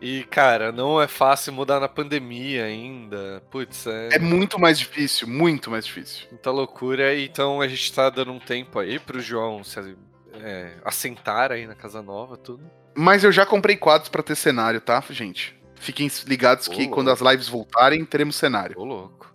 E, 0.00 0.24
cara, 0.30 0.70
não 0.70 1.02
é 1.02 1.08
fácil 1.08 1.52
mudar 1.52 1.80
na 1.80 1.88
pandemia 1.88 2.64
ainda. 2.64 3.42
Putz, 3.50 3.86
é. 3.86 4.10
É 4.12 4.18
muito 4.18 4.58
mais 4.58 4.78
difícil, 4.78 5.26
muito 5.26 5.70
mais 5.70 5.84
difícil. 5.84 6.28
Muita 6.30 6.50
loucura. 6.50 7.18
Então 7.18 7.60
a 7.60 7.66
gente 7.66 7.92
tá 7.92 8.08
dando 8.08 8.32
um 8.32 8.38
tempo 8.38 8.78
aí 8.78 8.98
pro 8.98 9.20
João 9.20 9.64
se 9.64 9.96
é, 10.34 10.74
assentar 10.84 11.50
aí 11.50 11.66
na 11.66 11.74
casa 11.74 12.00
nova, 12.00 12.36
tudo. 12.36 12.62
Mas 12.94 13.24
eu 13.24 13.32
já 13.32 13.44
comprei 13.44 13.76
quadros 13.76 14.08
para 14.08 14.22
ter 14.22 14.36
cenário, 14.36 14.80
tá, 14.80 15.02
gente? 15.10 15.57
Fiquem 15.80 16.10
ligados 16.26 16.68
Ô, 16.68 16.70
que 16.70 16.82
louco. 16.82 16.94
quando 16.94 17.10
as 17.10 17.20
lives 17.20 17.48
voltarem, 17.48 18.04
teremos 18.04 18.36
cenário. 18.36 18.78
Ô, 18.78 18.84
louco. 18.84 19.32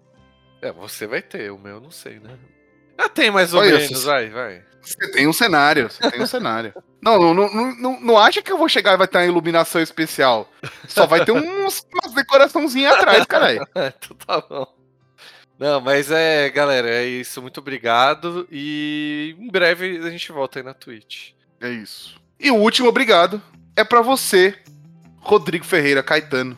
É, 0.62 0.72
você 0.72 1.06
vai 1.08 1.22
ter, 1.22 1.52
o 1.52 1.58
meu 1.58 1.80
não 1.80 1.92
sei, 1.92 2.20
né? 2.20 2.38
Ah, 2.96 3.10
tem 3.10 3.32
mais 3.32 3.56
ou 3.56 3.60
Olha, 3.60 3.80
menos, 3.80 4.04
vai, 4.04 4.30
vai. 4.30 4.64
Você 4.80 5.12
tem 5.12 5.28
um 5.28 5.34
cenário, 5.34 5.90
você 5.90 6.12
tem 6.12 6.22
um 6.22 6.28
cenário. 6.28 6.74
Não, 7.02 7.20
não, 7.20 7.34
não, 7.34 7.76
não, 7.76 8.00
não 8.00 8.18
acha 8.18 8.42
que 8.42 8.50
eu 8.50 8.58
vou 8.58 8.70
chegar 8.70 8.94
e 8.94 8.98
vai 8.98 9.10
ter 9.10 9.18
uma 9.18 9.26
iluminação 9.26 9.82
especial. 9.82 10.50
Só 10.88 11.06
vai 11.06 11.26
ter 11.26 11.34
uns, 11.34 11.86
umas 11.92 12.14
decoraçãozinhas 12.14 12.94
atrás, 12.94 13.26
caralho. 13.26 13.68
então 13.76 14.16
tá 14.26 14.40
bom. 14.40 14.66
Não, 15.60 15.82
mas 15.82 16.10
é, 16.10 16.50
galera, 16.50 16.90
é 16.90 17.06
isso. 17.06 17.42
Muito 17.42 17.60
obrigado. 17.60 18.48
E 18.50 19.36
em 19.38 19.50
breve 19.50 19.98
a 19.98 20.10
gente 20.10 20.32
volta 20.32 20.60
aí 20.60 20.64
na 20.64 20.74
Twitch. 20.74 21.32
É 21.60 21.70
isso. 21.70 22.16
E 22.40 22.50
o 22.52 22.56
último 22.56 22.88
obrigado 22.88 23.42
é 23.76 23.84
para 23.84 24.02
você, 24.02 24.58
Rodrigo 25.24 25.66
Ferreira 25.66 26.04
Caetano. 26.04 26.58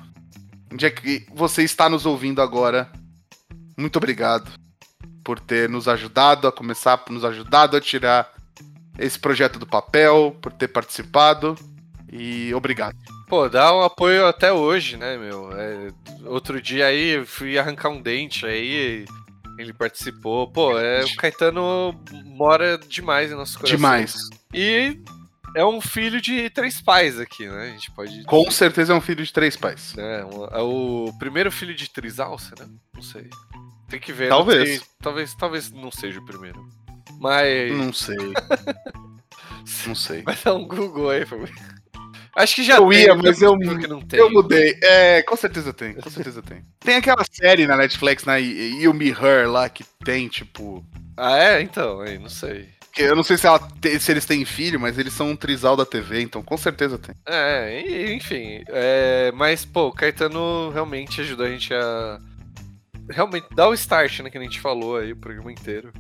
Onde 0.72 0.86
é 0.86 0.90
que 0.90 1.26
você 1.34 1.64
está 1.64 1.88
nos 1.88 2.06
ouvindo 2.06 2.42
agora? 2.42 2.92
Muito 3.78 3.98
obrigado 3.98 4.52
por 5.24 5.40
ter 5.40 5.70
nos 5.70 5.88
ajudado 5.88 6.48
a 6.48 6.52
começar, 6.52 6.98
por 6.98 7.14
nos 7.14 7.24
ajudado 7.24 7.78
a 7.78 7.82
tirar 7.82 8.32
esse 8.98 9.18
projeto 9.20 9.60
do 9.60 9.66
papel, 9.66 10.36
por 10.42 10.52
ter 10.52 10.68
participado. 10.68 11.56
E 12.12 12.54
obrigado. 12.54 12.96
Pô, 13.28 13.48
dá 13.48 13.76
um 13.76 13.82
apoio 13.82 14.26
até 14.28 14.52
hoje, 14.52 14.98
né, 14.98 15.18
meu? 15.18 15.52
É, 15.54 15.92
outro 16.26 16.62
dia 16.62 16.88
aí 16.88 17.26
fui 17.26 17.58
arrancar 17.58 17.90
um 17.90 18.02
dente 18.02 18.46
aí, 18.46 19.06
ele 19.58 19.74
participou. 19.74 20.52
Pô, 20.52 20.78
é, 20.78 21.04
o 21.04 21.16
Caetano 21.16 22.00
mora 22.24 22.78
demais 22.78 23.32
em 23.32 23.36
nosso 23.36 23.58
coração. 23.58 23.76
Demais. 23.76 24.16
E 24.54 25.00
é 25.56 25.66
um 25.66 25.80
filho 25.80 26.20
de 26.20 26.50
três 26.50 26.82
pais 26.82 27.20
aqui, 27.20 27.48
né? 27.48 27.70
A 27.70 27.72
gente 27.72 27.90
pode. 27.92 28.24
Com 28.26 28.52
certeza 28.52 28.94
é 28.94 28.96
um 28.96 29.02
filho 29.02 29.24
de 29.24 29.32
três 29.32 29.56
pais. 29.56 29.96
É, 29.98 30.20
é 30.52 30.62
o 30.62 31.12
primeiro 31.18 31.52
filho 31.52 31.74
de 31.74 31.90
Trisalce, 31.90 32.52
né? 32.60 32.68
Não 32.94 33.02
sei. 33.02 33.30
Tem 33.90 34.00
que 34.00 34.12
ver. 34.12 34.30
Talvez. 34.30 34.82
talvez, 35.02 35.34
talvez 35.34 35.72
não 35.72 35.90
seja 35.90 36.20
o 36.20 36.26
primeiro. 36.26 36.62
Mas. 37.20 37.72
Não 37.72 37.94
sei. 37.94 38.18
não 39.88 39.96
sei. 39.96 40.22
Vai 40.24 40.38
dar 40.44 40.56
um 40.56 40.68
Google 40.68 41.10
aí 41.10 41.26
pra 41.26 41.38
mim. 41.38 41.52
Acho 42.36 42.56
que 42.56 42.64
já 42.66 42.76
eu 42.76 42.90
tem, 42.90 43.04
ia, 43.04 43.16
mas 43.16 43.42
eu, 43.42 43.58
que 43.58 43.88
não 43.88 44.02
tem. 44.02 44.20
eu 44.20 44.30
mudei. 44.30 44.78
É, 44.84 45.24
com 45.24 45.38
certeza 45.38 45.72
tem, 45.72 45.94
com 45.94 46.10
certeza 46.10 46.42
tem. 46.42 46.62
Tem 46.82 46.96
aquela 46.98 47.24
série 47.32 47.66
na 47.66 47.78
Netflix, 47.78 48.26
né, 48.26 48.42
You 48.42 48.94
Me 48.94 49.10
Her 49.10 49.50
lá, 49.50 49.70
que 49.70 49.86
tem, 50.04 50.28
tipo... 50.28 50.86
Ah, 51.16 51.38
é? 51.38 51.62
Então, 51.62 52.02
aí, 52.02 52.20
não 52.20 52.28
sei. 52.28 52.75
Eu 52.98 53.16
não 53.16 53.24
sei 53.24 53.38
se, 53.38 53.46
ela, 53.46 53.60
se 54.00 54.12
eles 54.12 54.26
têm 54.26 54.46
filho, 54.46 54.80
mas 54.80 54.98
eles 54.98 55.14
são 55.14 55.30
um 55.30 55.36
trisal 55.36 55.76
da 55.76 55.86
TV, 55.86 56.22
então 56.22 56.42
com 56.42 56.58
certeza 56.58 56.98
tem. 56.98 57.14
É, 57.26 58.14
enfim. 58.14 58.64
É, 58.68 59.32
mas, 59.34 59.66
pô, 59.66 59.88
o 59.88 59.92
Caetano 59.92 60.70
realmente 60.72 61.20
ajuda 61.22 61.44
a 61.44 61.50
gente 61.50 61.74
a 61.74 62.20
realmente 63.10 63.48
dá 63.54 63.68
o 63.68 63.74
start, 63.74 64.22
né, 64.22 64.30
que 64.30 64.38
a 64.38 64.42
gente 64.42 64.60
falou 64.60 64.98
aí 64.98 65.12
o 65.12 65.18
programa 65.18 65.52
inteiro. 65.52 65.92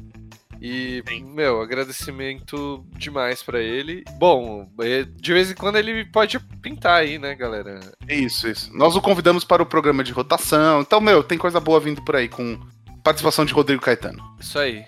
E, 0.61 1.03
Sim. 1.07 1.23
meu, 1.25 1.61
agradecimento 1.61 2.83
demais 2.97 3.43
para 3.43 3.59
ele. 3.61 4.03
Bom, 4.17 4.67
é, 4.79 5.03
de 5.03 5.33
vez 5.33 5.51
em 5.51 5.53
quando 5.53 5.75
ele 5.75 6.05
pode 6.05 6.39
pintar 6.61 7.01
aí, 7.01 7.19
né, 7.19 7.35
galera? 7.35 7.79
Isso, 8.07 8.47
isso. 8.47 8.75
Nós 8.75 8.95
o 8.95 9.01
convidamos 9.01 9.43
para 9.43 9.61
o 9.61 9.65
programa 9.65 10.03
de 10.03 10.13
rotação. 10.13 10.81
Então, 10.81 11.01
meu, 11.01 11.23
tem 11.23 11.37
coisa 11.37 11.59
boa 11.59 11.79
vindo 11.79 12.01
por 12.03 12.15
aí 12.15 12.29
com 12.29 12.59
participação 13.03 13.45
de 13.45 13.53
Rodrigo 13.53 13.81
Caetano. 13.81 14.23
Isso 14.39 14.57
aí. 14.57 14.85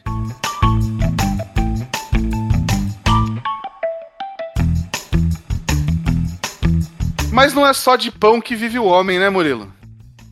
Mas 7.38 7.54
não 7.54 7.68
é 7.68 7.72
só 7.72 7.96
de 7.96 8.10
pão 8.10 8.42
que 8.42 8.56
vive 8.56 8.80
o 8.80 8.86
homem, 8.86 9.20
né, 9.20 9.30
Murilo? 9.30 9.72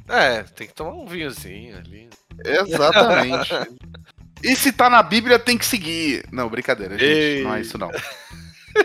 É, 0.08 0.42
tem 0.42 0.66
que 0.66 0.74
tomar 0.74 0.94
um 0.94 1.06
vinhozinho 1.06 1.78
ali. 1.78 2.10
Exatamente. 2.44 3.54
e 4.44 4.56
se 4.56 4.72
tá 4.72 4.90
na 4.90 5.04
Bíblia, 5.04 5.38
tem 5.38 5.56
que 5.56 5.68
seguir. 5.68 6.26
Não, 6.32 6.50
brincadeira, 6.50 6.98
gente. 6.98 7.06
Ei. 7.08 7.44
Não 7.44 7.54
é 7.54 7.62
isso, 7.62 7.78
não. 7.78 7.92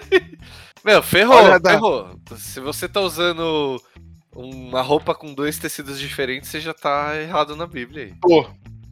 Meu, 0.85 1.03
ferrou, 1.03 1.35
Olha, 1.35 1.59
ferrou. 1.59 2.21
Se 2.37 2.61
você 2.61 2.87
tá 2.87 3.01
usando 3.01 3.83
uma 4.37 4.83
roupa 4.83 5.15
com 5.15 5.33
dois 5.33 5.57
tecidos 5.57 5.99
diferentes, 5.99 6.51
você 6.51 6.61
já 6.61 6.75
tá 6.75 7.19
errado 7.19 7.57
na 7.57 7.67
Bíblia 7.67 8.05
aí. 8.05 8.15
Pô, 8.21 8.47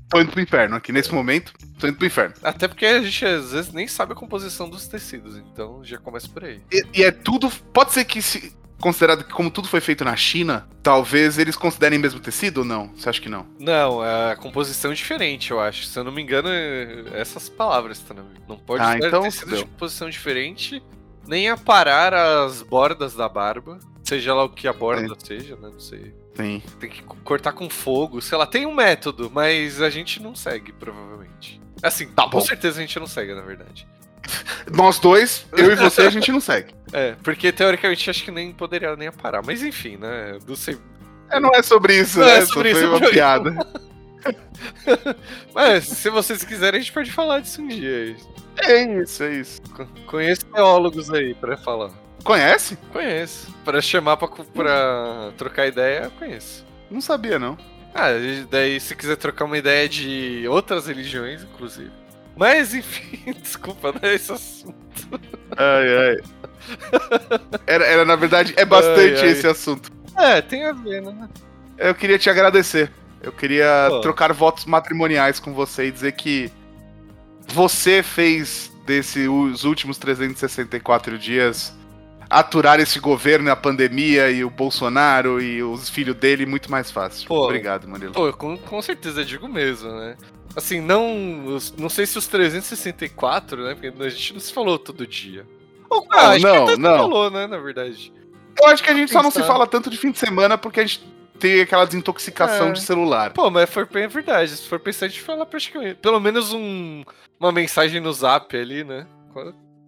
tô 0.08 0.22
indo 0.22 0.32
pro 0.32 0.40
inferno 0.40 0.74
aqui 0.74 0.90
nesse 0.90 1.12
momento. 1.12 1.52
Tô 1.78 1.86
indo 1.86 1.98
pro 1.98 2.06
inferno. 2.06 2.34
Até 2.42 2.66
porque 2.66 2.86
a 2.86 3.02
gente 3.02 3.26
às 3.26 3.52
vezes 3.52 3.72
nem 3.74 3.86
sabe 3.86 4.14
a 4.14 4.16
composição 4.16 4.70
dos 4.70 4.88
tecidos, 4.88 5.36
então 5.36 5.84
já 5.84 5.98
começa 5.98 6.26
por 6.28 6.44
aí. 6.44 6.62
E, 6.72 7.00
e 7.00 7.02
é 7.02 7.10
tudo. 7.10 7.50
Pode 7.74 7.92
ser 7.92 8.06
que 8.06 8.22
se, 8.22 8.56
considerado 8.80 9.24
que 9.24 9.32
como 9.32 9.50
tudo 9.50 9.68
foi 9.68 9.80
feito 9.80 10.04
na 10.04 10.16
China, 10.16 10.68
talvez 10.82 11.38
eles 11.38 11.56
considerem 11.56 11.98
mesmo 11.98 12.20
tecido 12.20 12.58
ou 12.58 12.64
não? 12.64 12.88
Você 12.94 13.08
acha 13.08 13.20
que 13.20 13.28
não? 13.28 13.46
Não, 13.58 14.04
é 14.04 14.32
a 14.32 14.36
composição 14.36 14.92
é 14.92 14.94
diferente, 14.94 15.50
eu 15.50 15.60
acho. 15.60 15.84
Se 15.84 15.98
eu 15.98 16.04
não 16.04 16.12
me 16.12 16.22
engano, 16.22 16.48
é 16.48 17.20
essas 17.20 17.48
palavras, 17.48 17.98
tá? 18.00 18.14
Não 18.48 18.56
pode 18.58 18.82
ah, 18.82 18.96
então, 18.96 19.22
tecido 19.22 19.56
de 19.56 19.64
composição 19.64 20.08
diferente, 20.08 20.82
nem 21.26 21.48
aparar 21.48 22.14
as 22.14 22.62
bordas 22.62 23.14
da 23.14 23.28
barba. 23.28 23.78
Seja 24.02 24.32
lá 24.34 24.44
o 24.44 24.48
que 24.48 24.66
a 24.66 24.72
borda 24.72 25.14
é. 25.14 25.26
seja, 25.26 25.54
né? 25.56 25.68
Não 25.70 25.80
sei. 25.80 26.14
Sim. 26.34 26.62
Tem 26.78 26.88
que 26.88 27.02
cortar 27.02 27.52
com 27.52 27.68
fogo, 27.68 28.22
sei 28.22 28.38
lá, 28.38 28.46
tem 28.46 28.64
um 28.64 28.74
método, 28.74 29.30
mas 29.32 29.82
a 29.82 29.90
gente 29.90 30.22
não 30.22 30.34
segue, 30.34 30.72
provavelmente. 30.72 31.60
Assim, 31.82 32.06
tá 32.08 32.28
com 32.28 32.40
certeza 32.40 32.78
a 32.78 32.80
gente 32.80 32.98
não 32.98 33.06
segue, 33.06 33.34
na 33.34 33.42
verdade. 33.42 33.86
Nós 34.72 34.98
dois, 34.98 35.46
eu 35.56 35.72
e 35.72 35.76
você, 35.76 36.02
a 36.02 36.10
gente 36.10 36.30
não 36.32 36.40
segue. 36.40 36.76
É, 36.90 37.14
porque 37.22 37.52
teoricamente 37.52 38.08
acho 38.08 38.24
que 38.24 38.30
nem 38.30 38.50
poderia 38.50 38.96
nem 38.96 39.12
parar. 39.12 39.42
Mas 39.42 39.62
enfim, 39.62 39.98
né? 39.98 40.38
Não 40.48 40.56
sei. 40.56 40.78
É, 41.30 41.38
não 41.38 41.50
é 41.54 41.62
sobre 41.62 42.00
isso, 42.00 42.18
não 42.18 42.26
né? 42.26 42.38
É 42.38 42.46
sobre 42.46 42.72
Só 42.72 42.78
isso, 42.78 42.88
foi 42.88 42.98
uma 42.98 43.10
piada. 43.10 43.54
Mas 45.54 45.84
se 45.84 46.08
vocês 46.08 46.42
quiserem, 46.44 46.78
a 46.78 46.82
gente 46.82 46.92
pode 46.92 47.12
falar 47.12 47.40
disso 47.40 47.60
um 47.60 47.68
dia. 47.68 48.16
É 48.56 48.82
isso, 49.02 49.22
é 49.22 49.34
isso. 49.34 49.60
Conheço 50.06 50.46
teólogos 50.46 51.12
aí 51.12 51.34
pra 51.34 51.58
falar. 51.58 51.90
Conhece? 52.24 52.76
Conheço. 52.92 53.54
Pra 53.64 53.80
chamar 53.80 54.16
pra, 54.16 54.28
pra 54.28 55.30
trocar 55.36 55.66
ideia, 55.66 56.10
conheço. 56.18 56.64
Não 56.90 57.00
sabia, 57.00 57.38
não. 57.38 57.56
Ah, 57.94 58.08
daí 58.50 58.78
se 58.80 58.94
quiser 58.94 59.16
trocar 59.16 59.44
uma 59.44 59.58
ideia 59.58 59.88
de 59.88 60.46
outras 60.48 60.86
religiões, 60.86 61.42
inclusive. 61.42 61.90
Mas 62.38 62.72
enfim, 62.72 63.32
desculpa, 63.42 63.92
não 63.92 64.08
é 64.08 64.14
esse 64.14 64.30
assunto. 64.30 64.76
Ai, 65.56 65.98
ai. 65.98 66.16
Era, 67.66 67.84
era 67.84 68.04
na 68.04 68.14
verdade, 68.14 68.54
é 68.56 68.64
bastante 68.64 69.20
ai, 69.20 69.22
ai. 69.22 69.28
esse 69.30 69.46
assunto. 69.46 69.90
É, 70.16 70.40
tem 70.40 70.64
a 70.64 70.72
ver, 70.72 71.02
né? 71.02 71.28
Eu 71.76 71.94
queria 71.94 72.18
te 72.18 72.30
agradecer. 72.30 72.92
Eu 73.20 73.32
queria 73.32 73.88
Pô. 73.88 74.00
trocar 74.00 74.32
votos 74.32 74.64
matrimoniais 74.66 75.40
com 75.40 75.52
você 75.52 75.86
e 75.86 75.90
dizer 75.90 76.12
que 76.12 76.52
você 77.48 78.02
fez 78.04 78.72
desses 78.86 79.26
últimos 79.64 79.98
364 79.98 81.18
dias 81.18 81.76
aturar 82.30 82.78
esse 82.78 83.00
governo, 83.00 83.50
a 83.50 83.56
pandemia 83.56 84.30
e 84.30 84.44
o 84.44 84.50
Bolsonaro 84.50 85.40
e 85.40 85.62
os 85.62 85.88
filhos 85.88 86.14
dele 86.14 86.46
muito 86.46 86.70
mais 86.70 86.90
fácil. 86.90 87.26
Pô, 87.26 87.44
Obrigado, 87.46 87.88
Manilo. 87.88 88.12
Pô, 88.12 88.32
com, 88.32 88.56
com 88.56 88.82
certeza, 88.82 89.24
digo 89.24 89.48
mesmo, 89.48 89.90
né? 89.90 90.16
Assim, 90.56 90.80
não. 90.80 91.58
Não 91.78 91.88
sei 91.88 92.06
se 92.06 92.18
os 92.18 92.26
364, 92.26 93.64
né? 93.64 93.74
Porque 93.74 94.02
a 94.02 94.08
gente 94.08 94.32
não 94.34 94.40
se 94.40 94.52
falou 94.52 94.78
todo 94.78 95.06
dia. 95.06 95.46
Ou, 95.88 96.06
ah, 96.10 96.38
não, 96.38 96.66
não, 96.66 96.76
não. 96.76 96.98
falou, 96.98 97.30
né? 97.30 97.46
Na 97.46 97.58
verdade. 97.58 98.12
Eu 98.60 98.68
acho 98.68 98.82
que 98.82 98.90
a 98.90 98.94
gente 98.94 99.12
só 99.12 99.22
não 99.22 99.30
se 99.30 99.42
fala 99.42 99.66
tanto 99.66 99.88
de 99.88 99.96
fim 99.96 100.10
de 100.10 100.18
semana 100.18 100.58
porque 100.58 100.80
a 100.80 100.86
gente 100.86 101.00
tem 101.38 101.60
aquela 101.60 101.84
desintoxicação 101.84 102.68
é. 102.68 102.72
de 102.72 102.80
celular. 102.80 103.32
Pô, 103.32 103.50
mas 103.50 103.70
for, 103.70 103.88
é 103.94 104.08
verdade. 104.08 104.50
Se 104.50 104.68
for 104.68 104.80
pensar, 104.80 105.06
a 105.06 105.08
gente 105.08 105.22
fala 105.22 105.46
praticamente. 105.46 105.94
Pelo 105.96 106.18
menos 106.18 106.52
um, 106.52 107.04
uma 107.38 107.52
mensagem 107.52 108.00
no 108.00 108.12
zap 108.12 108.56
ali, 108.56 108.82
né? 108.82 109.06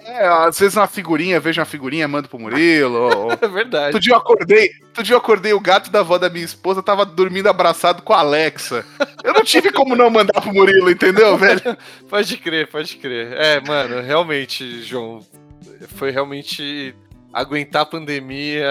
É, 0.05 0.27
às 0.27 0.59
vezes 0.59 0.77
uma 0.77 0.87
figurinha, 0.87 1.41
vejo 1.41 1.61
uma 1.61 1.67
figurinha, 1.67 2.09
mando 2.09 2.29
pro 2.29 2.39
Murilo. 2.39 3.31
é 3.41 3.49
verdade. 3.49 3.87
Outro 3.87 4.01
dia 4.01 4.13
eu 4.13 4.19
acordei, 4.19 4.71
outro 4.87 5.03
dia 5.03 5.15
eu 5.15 5.19
acordei, 5.19 5.53
o 5.53 5.61
gato 5.61 5.91
da 5.91 6.01
avó 6.01 6.19
da 6.19 6.31
minha 6.31 6.45
esposa 6.45 6.83
tava 6.83 7.05
dormindo 7.05 7.49
abraçado 7.49 8.03
com 8.03 8.13
a 8.13 8.21
Alexa. 8.21 8.85
Eu 9.23 9.35
não 9.35 9.45
tive 9.45 9.71
como 9.71 9.95
não 9.95 10.11
mandar 10.11 10.41
pro 10.41 10.53
Murilo, 10.53 10.91
entendeu, 10.91 11.37
velho? 11.37 11.61
pode 12.09 12.37
crer, 12.39 12.67
pode 12.69 12.97
crer. 12.97 13.33
É, 13.33 13.61
mano, 13.61 14.01
realmente, 14.01 14.83
João, 14.83 15.25
foi 15.97 16.11
realmente 16.11 16.95
aguentar 17.33 17.83
a 17.83 17.87
pandemia. 17.87 18.67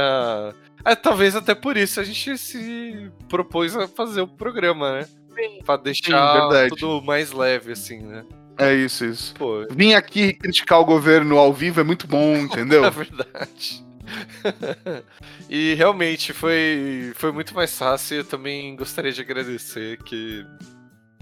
É, 0.84 0.95
talvez 0.95 1.36
até 1.36 1.53
por 1.53 1.77
isso 1.77 1.99
a 1.99 2.03
gente 2.03 2.38
se 2.38 3.11
propôs 3.27 3.75
a 3.75 3.88
fazer 3.88 4.21
o 4.21 4.27
programa, 4.27 4.99
né? 4.99 5.07
Sim. 5.36 5.59
Pra 5.63 5.77
deixar 5.77 6.49
Sim, 6.51 6.69
tudo 6.69 7.01
mais 7.01 7.32
leve, 7.32 7.71
assim, 7.71 7.99
né? 7.99 8.25
É 8.60 8.74
isso, 8.74 9.05
isso. 9.05 9.34
Pô. 9.36 9.66
Vim 9.72 9.93
aqui 9.93 10.34
criticar 10.34 10.80
o 10.80 10.86
governo 10.86 11.38
ao 11.38 11.53
vivo 11.53 11.80
é 11.80 11.84
muito 11.84 12.07
bom, 12.07 12.36
entendeu? 12.38 12.84
é 12.86 12.89
verdade. 12.89 13.86
e 15.49 15.74
realmente 15.76 16.34
foi, 16.34 17.12
foi 17.16 17.32
muito 17.32 17.53
mais 17.53 17.78
fácil. 17.78 18.18
Eu 18.18 18.26
também 18.26 18.76
gostaria 18.76 19.12
de 19.12 19.22
agradecer 19.22 19.97
que. 20.03 20.45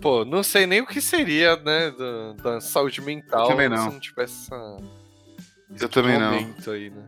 Pô, 0.02 0.24
não 0.24 0.44
sei 0.44 0.68
nem 0.68 0.82
o 0.82 0.86
que 0.86 1.02
seria, 1.02 1.56
né, 1.58 1.92
da, 1.92 2.34
da 2.34 2.62
saúde 2.62 3.02
mental 3.02 3.48
também 3.48 3.68
não. 3.68 3.78
se 3.78 3.94
não 3.94 4.00
tivesse 4.00 4.44
essa, 4.44 4.78
eu 5.82 5.90
também 5.90 6.18
não. 6.20 6.34
Aí, 6.72 6.90
né? 6.90 7.04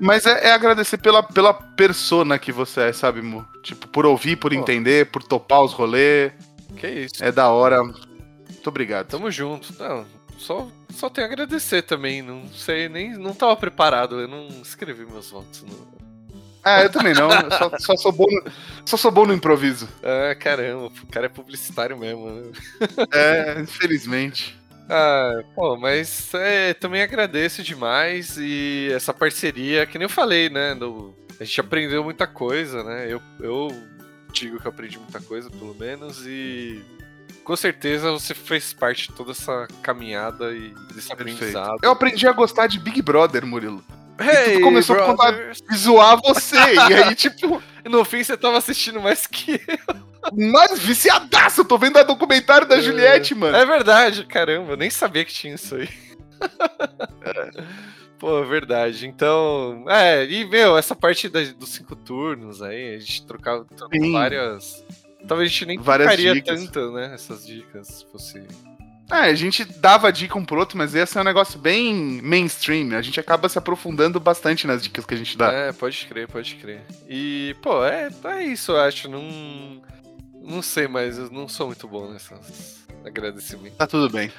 Mas 0.00 0.26
é, 0.26 0.48
é, 0.48 0.52
agradecer 0.52 0.98
pela, 0.98 1.22
pela 1.22 1.52
persona 1.52 2.38
que 2.38 2.52
você 2.52 2.82
é, 2.82 2.92
sabe, 2.92 3.20
Mu? 3.20 3.44
Tipo, 3.62 3.88
por 3.88 4.06
ouvir, 4.06 4.36
por 4.36 4.52
Pô. 4.52 4.56
entender, 4.56 5.06
por 5.06 5.22
topar 5.22 5.62
os 5.62 5.72
rolês. 5.72 6.32
Que 6.76 6.86
isso. 6.86 7.24
É 7.24 7.32
da 7.32 7.48
hora. 7.48 7.82
Muito 8.68 8.74
obrigado. 8.74 9.06
Tamo 9.08 9.30
junto. 9.30 9.74
Não, 9.78 10.06
só, 10.36 10.68
só 10.90 11.08
tenho 11.08 11.26
a 11.26 11.30
agradecer 11.30 11.82
também. 11.82 12.20
Não 12.20 12.46
sei, 12.48 12.88
nem. 12.88 13.16
Não 13.16 13.32
tava 13.32 13.56
preparado. 13.56 14.20
Eu 14.20 14.28
não 14.28 14.46
escrevi 14.62 15.06
meus 15.06 15.30
votos. 15.30 15.62
Não. 15.62 15.98
Ah, 16.62 16.82
eu 16.82 16.90
também 16.90 17.14
não. 17.14 17.30
Eu 17.30 17.50
só, 17.50 17.70
só, 17.78 17.96
sou 17.96 18.12
bom 18.12 18.26
no, 18.30 18.52
só 18.84 18.96
sou 18.98 19.10
bom 19.10 19.24
no 19.24 19.32
improviso. 19.32 19.88
Ah, 20.02 20.34
caramba. 20.34 20.86
O 20.86 21.06
cara 21.06 21.26
é 21.26 21.30
publicitário 21.30 21.96
mesmo. 21.96 22.30
Né? 22.30 22.52
É, 23.10 23.60
infelizmente. 23.60 24.58
Ah, 24.90 25.42
pô, 25.54 25.76
mas 25.78 26.32
é, 26.34 26.74
também 26.74 27.00
agradeço 27.00 27.62
demais 27.62 28.36
e 28.38 28.90
essa 28.92 29.14
parceria, 29.14 29.86
que 29.86 29.98
nem 29.98 30.04
eu 30.04 30.10
falei, 30.10 30.48
né? 30.50 30.74
Do, 30.74 31.14
a 31.40 31.44
gente 31.44 31.60
aprendeu 31.60 32.04
muita 32.04 32.26
coisa, 32.26 32.82
né? 32.84 33.06
Eu, 33.10 33.20
eu 33.40 33.68
digo 34.32 34.58
que 34.58 34.66
eu 34.66 34.70
aprendi 34.70 34.98
muita 34.98 35.20
coisa, 35.20 35.50
pelo 35.50 35.74
menos, 35.74 36.26
e 36.26 36.82
com 37.44 37.56
certeza 37.56 38.10
você 38.10 38.34
fez 38.34 38.72
parte 38.72 39.08
de 39.08 39.14
toda 39.14 39.32
essa 39.32 39.66
caminhada 39.82 40.52
e 40.52 40.74
desse 40.94 41.12
aprendizado. 41.12 41.78
Eu 41.82 41.90
aprendi 41.90 42.26
a 42.26 42.32
gostar 42.32 42.66
de 42.66 42.78
Big 42.78 43.00
Brother, 43.02 43.46
Murilo. 43.46 43.82
Hey, 44.20 44.26
e 44.26 44.52
tudo 44.54 44.64
começou 44.64 44.96
a 44.96 45.06
contar, 45.06 45.34
zoar 45.74 46.20
você. 46.20 46.56
e 46.56 46.94
aí, 46.94 47.14
tipo. 47.16 47.62
No 47.84 48.04
fim, 48.04 48.22
você 48.22 48.36
tava 48.36 48.58
assistindo 48.58 49.00
mais 49.00 49.26
que 49.26 49.52
eu. 49.52 50.08
Mais 50.50 50.78
viciadaço! 50.78 51.60
Eu 51.60 51.64
tô 51.64 51.78
vendo 51.78 51.98
o 51.98 52.04
documentário 52.04 52.66
da 52.66 52.78
é, 52.78 52.82
Juliette, 52.82 53.34
mano. 53.34 53.56
É 53.56 53.64
verdade, 53.64 54.26
caramba. 54.26 54.72
Eu 54.72 54.76
nem 54.76 54.90
sabia 54.90 55.24
que 55.24 55.32
tinha 55.32 55.54
isso 55.54 55.76
aí. 55.76 55.88
É. 57.22 57.50
Pô, 58.18 58.44
verdade. 58.44 59.06
Então, 59.06 59.84
é, 59.88 60.24
e 60.24 60.44
meu, 60.44 60.76
essa 60.76 60.94
parte 60.94 61.28
da, 61.28 61.40
dos 61.40 61.68
cinco 61.68 61.94
turnos 61.94 62.60
aí, 62.60 62.96
a 62.96 62.98
gente 62.98 63.24
trocava, 63.24 63.64
trocava 63.64 64.10
várias. 64.12 64.84
Talvez 65.26 65.48
a 65.48 65.52
gente 65.52 65.66
nem 65.66 65.78
várias 65.78 66.14
trocaria 66.14 66.42
tanto, 66.42 66.92
né? 66.92 67.12
Essas 67.14 67.46
dicas, 67.46 67.86
se 67.88 68.06
fosse 68.06 68.46
é, 69.10 69.20
a 69.20 69.34
gente 69.34 69.64
dava 69.64 70.12
dica 70.12 70.36
um 70.36 70.44
pro 70.44 70.58
outro, 70.58 70.76
mas 70.76 70.94
esse 70.94 71.16
é 71.16 71.20
um 71.20 71.24
negócio 71.24 71.58
bem 71.58 72.20
mainstream. 72.22 72.94
A 72.94 73.00
gente 73.00 73.18
acaba 73.18 73.48
se 73.48 73.56
aprofundando 73.56 74.20
bastante 74.20 74.66
nas 74.66 74.82
dicas 74.82 75.06
que 75.06 75.14
a 75.14 75.16
gente 75.16 75.36
dá. 75.36 75.50
É, 75.50 75.72
pode 75.72 76.06
crer, 76.06 76.28
pode 76.28 76.54
crer. 76.56 76.82
E, 77.08 77.56
pô, 77.62 77.84
é, 77.86 78.10
é 78.24 78.42
isso, 78.42 78.72
eu 78.72 78.80
acho. 78.80 79.08
Não. 79.08 79.80
Não 80.42 80.62
sei, 80.62 80.86
mas 80.86 81.16
eu 81.18 81.30
não 81.30 81.48
sou 81.48 81.68
muito 81.68 81.88
bom 81.88 82.10
nessas 82.10 82.86
agradecimentos. 83.04 83.78
Tá 83.78 83.86
tudo 83.86 84.10
bem. 84.10 84.30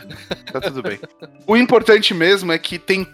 Tá 0.51 0.61
tudo 0.61 0.81
bem. 0.81 0.99
O 1.45 1.57
importante 1.57 2.13
mesmo 2.13 2.51
é 2.51 2.57
que 2.57 2.77
tem 2.77 3.07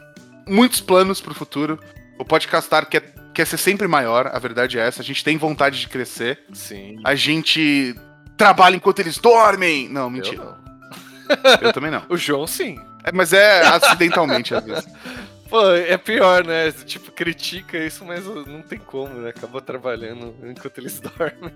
muitos 0.48 0.82
planos 0.82 1.22
pro 1.22 1.34
futuro. 1.34 1.80
O 2.18 2.26
Podcastar 2.26 2.88
quer, 2.88 3.14
quer 3.34 3.46
ser 3.46 3.58
sempre 3.58 3.88
maior, 3.88 4.28
a 4.34 4.40
verdade 4.40 4.80
é 4.80 4.88
essa. 4.88 5.02
A 5.02 5.06
gente 5.06 5.24
tem 5.24 5.38
vontade 5.38 5.80
de 5.80 5.88
crescer. 5.88 6.40
Sim. 6.54 7.00
A 7.04 7.16
gente 7.16 7.96
trabalha 8.38 8.76
enquanto 8.76 9.00
eles 9.00 9.18
dormem. 9.18 9.90
Não, 9.90 10.10
mentira. 10.10 10.38
Eu 10.38 10.46
não. 10.46 10.66
Eu 11.62 11.74
também 11.74 11.92
não. 11.92 12.04
o 12.08 12.18
João, 12.18 12.46
sim. 12.46 12.80
É, 13.04 13.12
mas 13.12 13.34
é 13.34 13.62
acidentalmente, 13.68 14.54
às 14.54 14.64
vezes. 14.64 14.86
Pô, 15.50 15.72
é 15.72 15.98
pior, 15.98 16.44
né? 16.44 16.72
Tipo, 16.72 17.12
critica 17.12 17.78
isso, 17.78 18.04
mas 18.04 18.26
não 18.26 18.62
tem 18.62 18.80
como, 18.80 19.14
né? 19.22 19.30
Acabou 19.30 19.62
trabalhando 19.62 20.36
enquanto 20.44 20.80
eles 20.80 21.00
dormem. 21.18 21.54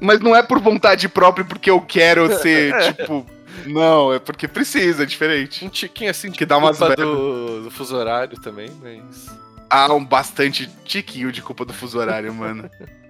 Mas 0.00 0.20
não 0.20 0.36
é 0.36 0.42
por 0.42 0.60
vontade 0.60 1.08
própria, 1.08 1.44
porque 1.44 1.70
eu 1.70 1.80
quero 1.80 2.30
ser, 2.38 2.94
tipo. 2.94 3.26
Não, 3.64 4.12
é 4.12 4.18
porque 4.18 4.46
precisa, 4.46 5.04
é 5.04 5.06
diferente. 5.06 5.64
Um 5.64 5.68
tiquinho 5.68 6.10
assim 6.10 6.30
que 6.30 6.44
dá 6.44 6.58
umas 6.58 6.78
do, 6.78 7.62
do 7.62 7.70
fuso 7.70 7.96
horário 7.96 8.38
também, 8.40 8.70
mas. 8.82 9.26
Ah, 9.68 9.92
um 9.92 10.04
bastante 10.04 10.68
tiquinho 10.84 11.32
de 11.32 11.42
culpa 11.42 11.64
do 11.64 11.72
fuso 11.72 11.98
horário, 11.98 12.32
mano. 12.32 12.70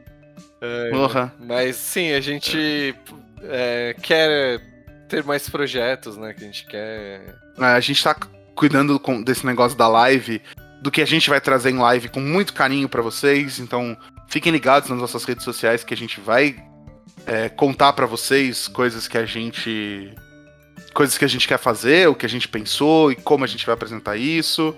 É, 0.58 0.88
Porra. 0.90 1.34
Mas 1.38 1.76
sim, 1.76 2.12
a 2.12 2.20
gente 2.20 2.94
é, 3.42 3.94
quer 4.02 4.58
ter 5.08 5.22
mais 5.22 5.48
projetos, 5.48 6.16
né? 6.16 6.32
Que 6.32 6.44
a 6.44 6.46
gente 6.46 6.66
quer. 6.66 7.34
É, 7.58 7.64
a 7.64 7.80
gente 7.80 8.02
tá 8.02 8.16
cuidando 8.54 8.98
com, 8.98 9.22
desse 9.22 9.44
negócio 9.44 9.76
da 9.76 9.86
live, 9.86 10.40
do 10.80 10.90
que 10.90 11.02
a 11.02 11.06
gente 11.06 11.28
vai 11.28 11.40
trazer 11.40 11.70
em 11.70 11.78
live 11.78 12.08
com 12.08 12.20
muito 12.20 12.54
carinho 12.54 12.88
para 12.88 13.02
vocês. 13.02 13.58
Então, 13.58 13.96
fiquem 14.28 14.52
ligados 14.52 14.88
nas 14.88 14.98
nossas 14.98 15.24
redes 15.24 15.44
sociais 15.44 15.84
que 15.84 15.94
a 15.94 15.96
gente 15.96 16.20
vai 16.20 16.56
é, 17.26 17.48
contar 17.48 17.92
para 17.92 18.06
vocês 18.06 18.68
coisas 18.68 19.06
que 19.06 19.18
a 19.18 19.26
gente. 19.26 20.14
Coisas 20.96 21.18
que 21.18 21.24
a 21.24 21.28
gente 21.28 21.46
quer 21.46 21.58
fazer, 21.58 22.08
o 22.08 22.14
que 22.14 22.24
a 22.24 22.28
gente 22.28 22.48
pensou 22.48 23.12
e 23.12 23.16
como 23.16 23.44
a 23.44 23.46
gente 23.46 23.66
vai 23.66 23.74
apresentar 23.74 24.16
isso. 24.16 24.74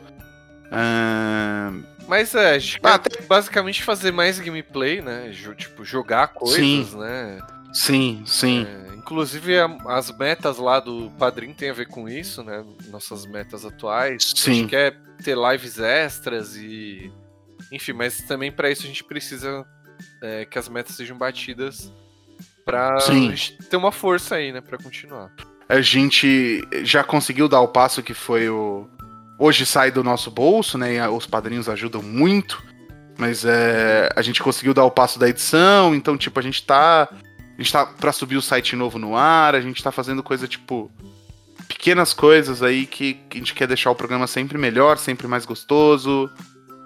Uh... 0.66 1.83
Mas 2.09 2.35
é, 2.35 2.55
a 2.55 2.59
gente 2.59 2.81
ah, 2.83 2.99
quer 2.99 3.23
basicamente 3.27 3.85
fazer 3.85 4.11
mais 4.11 4.41
gameplay, 4.41 5.01
né? 5.01 5.31
Tipo, 5.57 5.85
jogar 5.85 6.29
coisas, 6.29 6.59
sim. 6.59 6.99
né? 6.99 7.39
Sim, 7.73 8.23
sim. 8.27 8.66
É, 8.66 8.95
Inclusive, 8.95 9.59
a, 9.59 9.66
as 9.89 10.11
metas 10.16 10.59
lá 10.59 10.81
do 10.81 11.11
Padrim 11.19 11.55
tem 11.55 11.71
a 11.71 11.73
ver 11.73 11.87
com 11.87 12.09
isso, 12.09 12.43
né? 12.43 12.64
Nossas 12.89 13.25
metas 13.25 13.64
atuais. 13.64 14.33
Sim. 14.35 14.51
A 14.51 14.55
gente 14.55 14.69
quer 14.69 15.01
ter 15.23 15.37
lives 15.37 15.79
extras 15.79 16.57
e. 16.57 17.12
Enfim, 17.71 17.93
mas 17.93 18.23
também 18.23 18.51
para 18.51 18.71
isso 18.71 18.85
a 18.85 18.87
gente 18.87 19.05
precisa 19.05 19.64
é, 20.23 20.45
que 20.45 20.59
as 20.59 20.69
metas 20.69 20.97
sejam 20.97 21.16
batidas 21.16 21.93
pra 22.64 22.99
Sim. 23.01 23.35
ter 23.71 23.77
uma 23.77 23.93
força 23.93 24.37
aí, 24.37 24.53
né? 24.53 24.61
Pra 24.61 24.77
continuar. 24.79 25.31
A 25.69 25.81
gente 25.81 26.66
já 26.83 27.05
conseguiu 27.05 27.49
dar 27.49 27.61
o 27.61 27.69
passo 27.69 28.03
que 28.03 28.14
foi 28.14 28.49
o. 28.49 28.89
Hoje 29.39 29.66
sai 29.66 29.91
do 29.91 30.03
nosso 30.03 30.31
bolso, 30.31 30.79
né? 30.79 31.07
Os 31.09 31.27
padrinhos 31.27 31.69
ajudam 31.69 32.03
muito. 32.03 32.62
Mas 33.19 33.45
é, 33.45 34.09
a 34.16 34.23
gente 34.23 34.43
conseguiu 34.43 34.73
dar 34.73 34.85
o 34.85 34.91
passo 34.91 35.19
da 35.19 35.29
edição, 35.29 35.95
então, 35.95 36.16
tipo, 36.16 36.39
a 36.39 36.43
gente 36.43 36.64
tá 36.64 37.09
a 37.59 37.62
gente 37.62 37.73
tá 37.73 37.85
pra 37.85 38.12
subir 38.12 38.37
o 38.37 38.43
site 38.43 38.77
novo 38.77 39.01
no 39.01 39.16
ar, 39.16 39.57
a 39.57 39.61
gente 39.61 39.83
tá 39.83 39.91
fazendo 39.91 40.23
coisa 40.23 40.47
tipo. 40.47 40.91
Pequenas 41.66 42.14
coisas 42.14 42.62
aí 42.62 42.87
que, 42.87 43.14
que 43.29 43.37
a 43.37 43.41
gente 43.41 43.55
quer 43.55 43.66
deixar 43.66 43.91
o 43.91 43.95
programa 43.95 44.27
sempre 44.27 44.57
melhor, 44.57 44.97
sempre 44.97 45.27
mais 45.27 45.45
gostoso. 45.45 46.31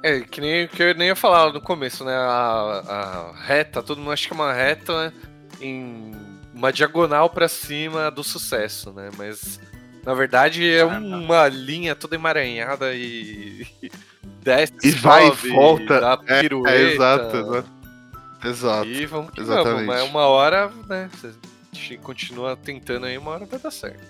É, 0.02 0.20
que 0.20 0.40
nem 0.40 0.66
que 0.66 0.82
eu 0.82 0.94
nem 0.94 1.08
ia 1.08 1.16
falar 1.16 1.52
no 1.52 1.60
começo, 1.60 2.04
né? 2.04 2.14
A, 2.14 3.32
a 3.34 3.44
reta, 3.46 3.82
todo 3.82 3.98
mundo 3.98 4.10
acha 4.10 4.26
que 4.26 4.32
é 4.32 4.36
uma 4.36 4.52
reta 4.52 5.04
né? 5.04 5.12
em 5.60 6.31
uma 6.62 6.72
diagonal 6.72 7.28
para 7.28 7.48
cima 7.48 8.08
do 8.08 8.22
sucesso, 8.22 8.92
né? 8.92 9.10
Mas 9.18 9.58
na 10.04 10.14
verdade 10.14 10.64
é 10.70 10.84
uma 10.84 11.48
linha 11.48 11.96
toda 11.96 12.14
emaranhada 12.14 12.94
e 12.94 13.66
desce, 14.40 14.72
e 14.84 14.90
vai 14.92 15.26
e 15.26 15.50
volta, 15.50 16.00
dá 16.00 16.20
é, 16.28 16.40
pirueta. 16.40 16.76
É, 16.76 16.92
exato, 16.92 17.36
exato. 17.36 17.68
Exato. 18.44 18.88
E 18.88 19.06
vamos 19.06 19.32
que 19.32 19.40
Exatamente. 19.40 19.72
vamos. 19.72 19.86
Mas 19.86 20.02
uma 20.02 20.26
hora, 20.26 20.70
né? 20.88 21.10
A 21.24 21.74
gente 21.74 21.96
continua 21.98 22.56
tentando 22.56 23.06
aí, 23.06 23.18
uma 23.18 23.32
hora 23.32 23.44
vai 23.44 23.58
dar 23.58 23.70
certo. 23.72 24.00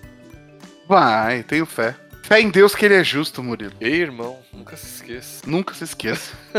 Vai, 0.86 1.42
tenho 1.44 1.64
fé. 1.64 1.96
Fé 2.22 2.40
em 2.40 2.50
Deus 2.50 2.74
que 2.74 2.84
ele 2.84 2.94
é 2.94 3.05
justo, 3.05 3.42
Murilo. 3.42 3.72
Ei, 3.80 3.94
irmão, 3.94 4.38
nunca 4.53 4.76
se 4.76 4.86
esqueça. 4.86 5.42
Nunca 5.46 5.74
se 5.74 5.84
esqueça. 5.84 6.34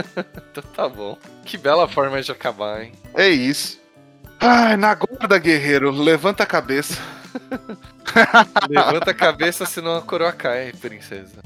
então 0.51 0.63
tá 0.75 0.89
bom. 0.89 1.17
Que 1.45 1.57
bela 1.57 1.87
forma 1.87 2.21
de 2.21 2.31
acabar, 2.31 2.83
hein? 2.83 2.93
É 3.13 3.29
isso. 3.29 3.82
Ai, 4.45 4.75
na 4.75 4.93
guarda, 4.93 5.37
guerreiro, 5.37 5.89
levanta 5.89 6.43
a 6.43 6.45
cabeça. 6.45 6.97
Levanta 8.69 9.11
a 9.11 9.13
cabeça, 9.13 9.65
senão 9.65 9.95
a 9.95 10.01
coroa 10.01 10.33
cai, 10.33 10.73
princesa. 10.73 11.41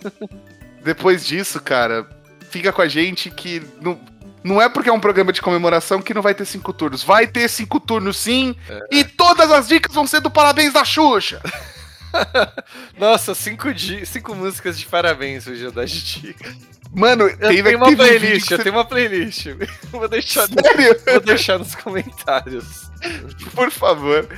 Depois 0.82 1.26
disso, 1.26 1.60
cara, 1.60 2.08
fica 2.48 2.72
com 2.72 2.80
a 2.80 2.88
gente 2.88 3.30
que 3.30 3.62
não, 3.80 4.00
não 4.42 4.60
é 4.60 4.68
porque 4.70 4.88
é 4.88 4.92
um 4.92 4.98
programa 4.98 5.32
de 5.32 5.42
comemoração 5.42 6.00
que 6.00 6.14
não 6.14 6.22
vai 6.22 6.34
ter 6.34 6.46
cinco 6.46 6.72
turnos. 6.72 7.04
Vai 7.04 7.26
ter 7.26 7.46
cinco 7.48 7.78
turnos 7.78 8.16
sim, 8.16 8.56
é. 8.68 8.80
e 8.90 9.04
todas 9.04 9.50
as 9.50 9.68
dicas 9.68 9.94
vão 9.94 10.06
ser 10.06 10.20
do 10.20 10.30
Parabéns 10.30 10.72
da 10.72 10.84
Xuxa. 10.84 11.40
Nossa, 12.98 13.34
cinco, 13.34 13.68
cinco 14.04 14.34
músicas 14.34 14.78
de 14.78 14.86
parabéns 14.86 15.46
hoje 15.46 15.64
eu 15.64 15.72
dar 15.72 15.84
de 15.84 16.02
dica. 16.02 16.54
Mano, 16.92 17.28
eu 17.28 17.38
tenho 17.38 17.76
uma 17.76 17.94
playlist, 17.96 18.50
eu 18.50 18.58
tenho 18.58 18.74
uma 18.74 18.84
playlist. 18.84 19.46
Vou 19.92 20.08
deixar, 20.08 20.48
Sério? 20.48 21.00
vou 21.06 21.20
deixar 21.20 21.58
nos 21.58 21.74
comentários. 21.74 22.90
Por 23.54 23.70
favor. 23.70 24.28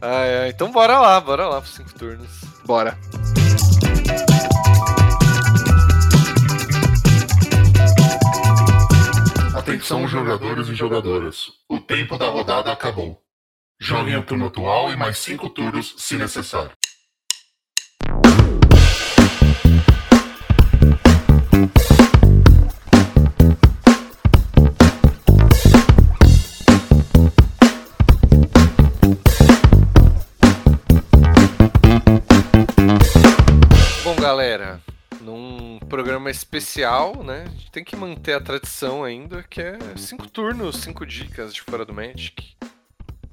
Ah, 0.00 0.46
então 0.48 0.70
bora 0.70 0.98
lá, 0.98 1.18
bora 1.20 1.46
lá 1.46 1.60
pros 1.60 1.74
cinco 1.74 1.92
turnos. 1.94 2.28
Bora. 2.66 2.98
Atenção, 9.56 10.06
jogadores 10.06 10.68
e 10.68 10.74
jogadoras. 10.74 11.52
O 11.68 11.78
tempo 11.80 12.18
da 12.18 12.28
rodada 12.28 12.72
acabou. 12.72 13.22
Joguem 13.80 14.16
o 14.16 14.22
turno 14.22 14.46
atual 14.46 14.92
e 14.92 14.96
mais 14.96 15.18
cinco 15.18 15.48
turnos 15.48 15.94
se 15.96 16.16
necessário. 16.16 16.70
Galera, 34.32 34.80
num 35.20 35.78
programa 35.88 36.30
especial, 36.30 37.22
né? 37.22 37.44
A 37.46 37.50
gente 37.50 37.70
tem 37.70 37.84
que 37.84 37.94
manter 37.94 38.34
a 38.34 38.40
tradição 38.40 39.04
ainda, 39.04 39.42
que 39.42 39.60
é 39.60 39.76
cinco 39.96 40.26
turnos, 40.26 40.76
cinco 40.76 41.04
dicas 41.04 41.52
de 41.52 41.60
fora 41.60 41.84
do 41.84 41.92
Magic. 41.92 42.54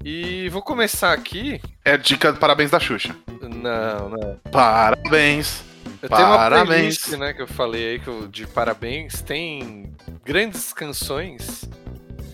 E 0.04 0.48
vou 0.48 0.62
começar 0.62 1.12
aqui. 1.12 1.60
É 1.84 1.96
dica 1.96 2.32
de 2.32 2.38
parabéns 2.38 2.70
da 2.70 2.80
Xuxa. 2.80 3.14
Não, 3.40 4.08
não. 4.08 4.36
Parabéns. 4.50 5.62
Eu 6.02 6.08
tenho 6.08 6.26
uma 6.26 6.64
playlist, 6.64 7.08
né, 7.10 7.34
que 7.34 7.42
eu 7.42 7.46
falei 7.46 7.90
aí 7.90 7.98
que 7.98 8.08
eu, 8.08 8.26
de 8.26 8.46
parabéns. 8.46 9.20
Tem 9.20 9.92
grandes 10.24 10.72
canções 10.72 11.68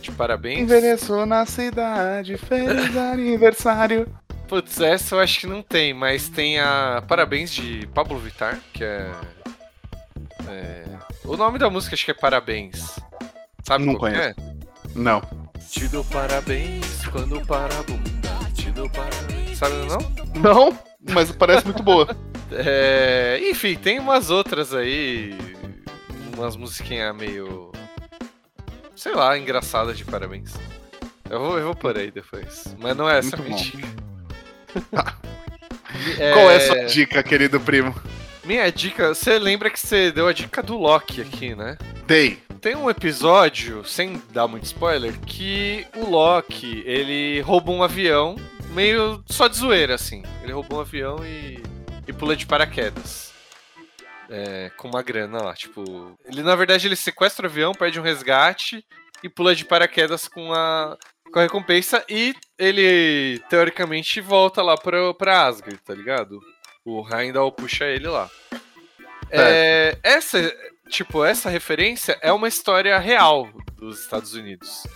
de 0.01 0.13
parabéns. 0.13 0.61
Envelheceu 0.61 1.27
na 1.27 1.45
cidade, 1.45 2.39
feliz 2.39 2.95
aniversário. 2.97 4.07
Putz, 4.47 4.81
essa 4.81 5.17
eu 5.17 5.21
acho 5.21 5.41
que 5.41 5.47
não 5.49 5.61
tem, 5.61 5.93
mas 5.93 6.29
tem 6.29 6.61
a 6.61 7.03
Parabéns 7.09 7.51
de 7.51 7.89
Pablo 7.89 8.17
Vittar, 8.17 8.61
que 8.73 8.85
é. 8.85 9.11
é... 10.49 10.85
O 11.25 11.37
nome 11.37 11.59
da 11.59 11.69
música 11.69 11.97
acho 11.97 12.05
que 12.05 12.13
é 12.13 12.15
Parabéns. 12.15 13.01
Sabe 13.65 13.85
não 13.85 13.97
conheço. 13.97 14.23
É? 14.23 14.35
Não. 14.95 15.21
Te 15.71 15.89
dou 15.89 16.05
parabéns 16.05 17.07
quando 17.11 17.45
para 17.47 17.79
a 17.79 17.83
bunda. 17.83 18.51
Te 18.55 18.71
dou 18.71 18.89
parabéns. 18.91 19.59
Sabe 19.59 19.75
não? 19.75 19.99
Não, 20.41 20.79
mas 21.13 21.31
parece 21.33 21.65
muito 21.65 21.83
boa. 21.83 22.09
é... 22.53 23.41
Enfim, 23.43 23.75
tem 23.77 23.99
umas 23.99 24.31
outras 24.31 24.73
aí. 24.73 25.37
Umas 26.37 26.57
musiquinhas 26.57 27.15
meio. 27.17 27.73
Sei 28.95 29.15
lá, 29.15 29.37
engraçadas 29.37 29.99
de 29.99 30.05
parabéns. 30.05 30.55
Eu 31.29 31.41
vou, 31.41 31.59
eu 31.59 31.65
vou 31.67 31.75
por 31.75 31.99
aí 31.99 32.11
depois. 32.11 32.75
Mas 32.79 32.97
não 32.97 33.09
é 33.09 33.19
essa 33.19 33.37
muito 33.37 33.51
mentira. 33.51 33.89
é... 36.19 36.33
Qual 36.33 36.51
é 36.51 36.57
a 36.57 36.61
sua 36.61 36.85
dica, 36.85 37.23
querido 37.23 37.61
primo? 37.61 37.95
Minha 38.45 38.71
dica, 38.71 39.15
você 39.15 39.39
lembra 39.39 39.69
que 39.71 39.81
você 39.81 40.13
deu 40.13 40.29
a 40.29 40.33
dica 40.33 40.63
do 40.63 40.79
Loki 40.79 41.21
aqui, 41.21 41.55
né? 41.55 41.77
Dei. 42.07 42.46
Tem 42.67 42.75
um 42.75 42.91
episódio, 42.91 43.85
sem 43.85 44.21
dar 44.33 44.49
muito 44.49 44.65
spoiler, 44.65 45.17
que 45.21 45.87
o 45.95 46.11
Loki, 46.11 46.83
ele 46.85 47.41
rouba 47.43 47.71
um 47.71 47.81
avião, 47.81 48.35
meio 48.71 49.23
só 49.27 49.47
de 49.47 49.57
zoeira, 49.57 49.95
assim. 49.95 50.25
Ele 50.43 50.53
rouba 50.53 50.75
um 50.75 50.81
avião 50.81 51.25
e, 51.25 51.63
e 52.09 52.13
pula 52.13 52.35
de 52.35 52.45
paraquedas. 52.45 53.33
É, 54.29 54.73
com 54.77 54.89
uma 54.89 55.01
grana 55.01 55.41
lá, 55.45 55.55
tipo... 55.55 56.19
Ele, 56.25 56.43
na 56.43 56.57
verdade, 56.57 56.89
ele 56.89 56.97
sequestra 56.97 57.47
o 57.47 57.49
avião, 57.49 57.73
pede 57.73 58.01
um 58.01 58.03
resgate 58.03 58.85
e 59.23 59.29
pula 59.29 59.55
de 59.55 59.65
paraquedas 59.65 60.27
com 60.27 60.53
a, 60.53 60.99
com 61.33 61.39
a 61.39 61.43
recompensa 61.43 62.05
e 62.09 62.35
ele, 62.59 63.41
teoricamente, 63.49 64.21
volta 64.21 64.61
lá 64.61 64.77
pra, 64.77 65.15
pra 65.15 65.47
Asgard, 65.47 65.79
tá 65.85 65.95
ligado? 65.95 66.41
O 66.85 67.07
Heimdall 67.09 67.53
puxa 67.53 67.85
ele 67.85 68.09
lá. 68.09 68.29
É. 69.31 69.39
É, 69.41 69.99
essa, 70.03 70.53
tipo, 70.89 71.25
essa 71.25 71.51
referência 71.51 72.19
é 72.21 72.33
uma 72.33 72.49
história 72.49 72.99
real 72.99 73.49
dos 73.77 74.01
Estados 74.01 74.35
Unidos. 74.35 74.87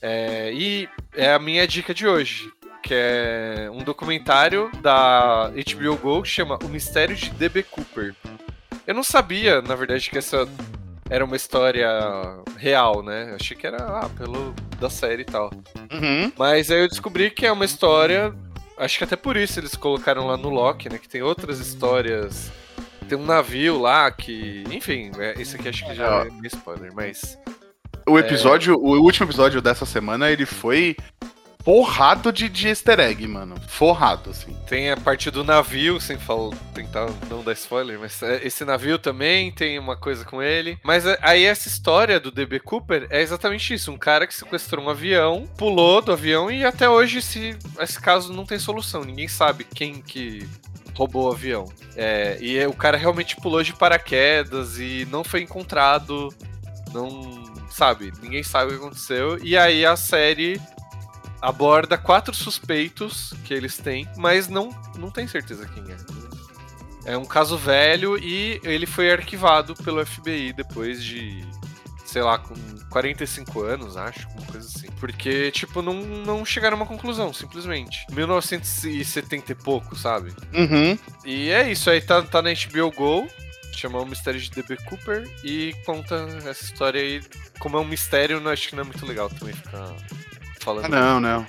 É, 0.00 0.52
e 0.52 0.88
é 1.14 1.32
a 1.32 1.38
minha 1.38 1.66
dica 1.66 1.94
de 1.94 2.06
hoje, 2.06 2.50
que 2.82 2.92
é 2.92 3.70
um 3.72 3.84
documentário 3.84 4.70
da 4.80 5.50
HBO 5.50 5.96
Go 5.96 6.22
que 6.22 6.28
chama 6.28 6.58
O 6.64 6.68
Mistério 6.68 7.14
de 7.14 7.30
D.B. 7.30 7.62
Cooper. 7.64 8.14
Eu 8.86 8.94
não 8.94 9.04
sabia, 9.04 9.62
na 9.62 9.76
verdade, 9.76 10.10
que 10.10 10.18
essa 10.18 10.48
era 11.08 11.24
uma 11.24 11.36
história 11.36 11.88
real, 12.56 13.02
né? 13.02 13.36
Achei 13.38 13.56
que 13.56 13.66
era 13.66 13.76
ah, 13.76 14.08
pelo 14.16 14.54
da 14.80 14.90
série 14.90 15.22
e 15.22 15.26
tal. 15.26 15.52
Uhum. 15.92 16.32
Mas 16.36 16.70
aí 16.70 16.80
eu 16.80 16.88
descobri 16.88 17.30
que 17.30 17.46
é 17.46 17.52
uma 17.52 17.64
história. 17.64 18.34
Acho 18.76 18.98
que 18.98 19.04
até 19.04 19.14
por 19.14 19.36
isso 19.36 19.60
eles 19.60 19.76
colocaram 19.76 20.26
lá 20.26 20.36
no 20.36 20.48
Loki, 20.48 20.88
né? 20.88 20.98
Que 20.98 21.08
tem 21.08 21.22
outras 21.22 21.60
histórias. 21.60 22.50
Tem 23.08 23.18
um 23.18 23.26
navio 23.26 23.78
lá 23.80 24.10
que. 24.10 24.64
Enfim, 24.70 25.10
é, 25.18 25.40
esse 25.40 25.56
aqui 25.56 25.68
acho 25.68 25.86
que 25.86 25.94
já 25.94 26.24
é 26.24 26.46
spoiler, 26.46 26.92
mas. 26.94 27.38
O 28.06 28.18
episódio, 28.18 28.74
é... 28.74 28.76
o 28.76 29.02
último 29.02 29.26
episódio 29.26 29.62
dessa 29.62 29.86
semana, 29.86 30.30
ele 30.30 30.44
foi 30.44 30.96
forrado 31.64 32.32
de, 32.32 32.48
de 32.48 32.68
easter 32.68 33.00
egg, 33.00 33.26
mano. 33.26 33.56
Forrado, 33.68 34.30
assim. 34.30 34.56
Tem 34.66 34.90
a 34.90 34.96
parte 34.96 35.30
do 35.30 35.44
navio, 35.44 36.00
sem 36.00 36.18
falar, 36.18 36.56
tentar 36.74 37.08
não 37.30 37.42
dar 37.42 37.52
spoiler, 37.52 37.98
mas 37.98 38.22
é, 38.22 38.44
esse 38.46 38.64
navio 38.64 38.98
também 38.98 39.50
tem 39.52 39.78
uma 39.78 39.96
coisa 39.96 40.24
com 40.24 40.42
ele. 40.42 40.78
Mas 40.82 41.06
é, 41.06 41.18
aí 41.22 41.44
essa 41.44 41.68
história 41.68 42.20
do 42.20 42.30
DB 42.30 42.60
Cooper 42.60 43.06
é 43.10 43.22
exatamente 43.22 43.74
isso: 43.74 43.92
um 43.92 43.98
cara 43.98 44.26
que 44.26 44.34
sequestrou 44.34 44.84
um 44.84 44.90
avião, 44.90 45.48
pulou 45.56 46.02
do 46.02 46.12
avião 46.12 46.50
e 46.50 46.64
até 46.64 46.88
hoje 46.88 47.22
se, 47.22 47.56
esse 47.80 48.00
caso 48.00 48.32
não 48.32 48.44
tem 48.44 48.58
solução. 48.58 49.04
Ninguém 49.04 49.28
sabe 49.28 49.64
quem 49.64 50.02
que 50.02 50.48
roubou 50.94 51.28
o 51.28 51.32
avião. 51.32 51.70
É, 51.96 52.38
e 52.40 52.64
o 52.66 52.72
cara 52.72 52.96
realmente 52.96 53.36
pulou 53.36 53.62
de 53.62 53.72
paraquedas 53.72 54.78
e 54.78 55.06
não 55.10 55.24
foi 55.24 55.42
encontrado. 55.42 56.28
Não. 56.92 57.42
Sabe, 57.70 58.12
ninguém 58.22 58.42
sabe 58.42 58.66
o 58.66 58.78
que 58.78 58.84
aconteceu. 58.84 59.38
E 59.42 59.56
aí 59.56 59.84
a 59.86 59.96
série 59.96 60.60
aborda 61.40 61.96
quatro 61.96 62.34
suspeitos 62.34 63.32
que 63.44 63.54
eles 63.54 63.78
têm, 63.78 64.06
mas 64.16 64.46
não, 64.46 64.68
não 64.98 65.10
tem 65.10 65.26
certeza 65.26 65.66
quem 65.66 65.82
é. 65.90 65.96
É 67.14 67.16
um 67.16 67.24
caso 67.24 67.56
velho 67.56 68.16
e 68.16 68.60
ele 68.62 68.86
foi 68.86 69.10
arquivado 69.10 69.74
pelo 69.74 70.04
FBI 70.06 70.52
depois 70.52 71.02
de, 71.02 71.44
sei 72.12 72.20
lá, 72.20 72.38
com 72.38 72.54
45 72.90 73.62
anos, 73.62 73.96
acho, 73.96 74.28
uma 74.36 74.46
coisa 74.46 74.68
assim. 74.68 74.86
Porque, 75.00 75.50
tipo, 75.50 75.80
não, 75.80 75.94
não 75.94 76.44
chegaram 76.44 76.76
a 76.76 76.80
uma 76.80 76.86
conclusão, 76.86 77.32
simplesmente. 77.32 78.04
1970 78.12 79.52
e 79.52 79.54
pouco, 79.54 79.96
sabe? 79.96 80.30
Uhum. 80.52 80.98
E 81.24 81.48
é 81.48 81.70
isso, 81.70 81.88
aí 81.88 82.02
tá, 82.02 82.20
tá 82.20 82.42
na 82.42 82.50
HBO 82.50 82.92
Go, 82.94 83.26
chama 83.74 83.98
O 83.98 84.04
Mistério 84.04 84.38
de 84.38 84.50
D.B. 84.50 84.76
Cooper, 84.84 85.26
e 85.42 85.74
conta 85.86 86.16
essa 86.44 86.64
história 86.64 87.00
aí. 87.00 87.22
Como 87.58 87.78
é 87.78 87.80
um 87.80 87.84
mistério, 87.84 88.40
não 88.40 88.50
acho 88.50 88.68
que 88.68 88.76
não 88.76 88.82
é 88.82 88.86
muito 88.86 89.06
legal 89.06 89.30
também 89.30 89.54
ficar 89.54 89.94
falando. 90.60 90.84
Ah, 90.84 90.88
não, 90.88 91.20
não, 91.20 91.46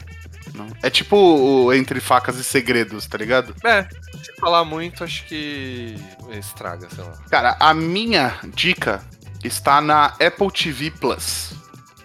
não. 0.53 0.68
É 0.82 0.89
tipo 0.89 1.18
o 1.18 1.74
Entre 1.74 1.99
Facas 1.99 2.38
e 2.38 2.43
Segredos, 2.43 3.05
tá 3.05 3.18
ligado? 3.18 3.53
É. 3.66 3.84
Se 4.24 4.34
falar 4.39 4.64
muito, 4.64 5.03
acho 5.03 5.26
que 5.26 5.95
estraga, 6.32 6.88
sei 6.89 7.03
lá. 7.03 7.11
Cara, 7.30 7.57
a 7.59 7.74
minha 7.74 8.39
dica 8.53 9.03
está 9.44 9.82
na 9.82 10.08
Apple 10.20 10.52
TV 10.52 10.91
Plus. 10.91 11.54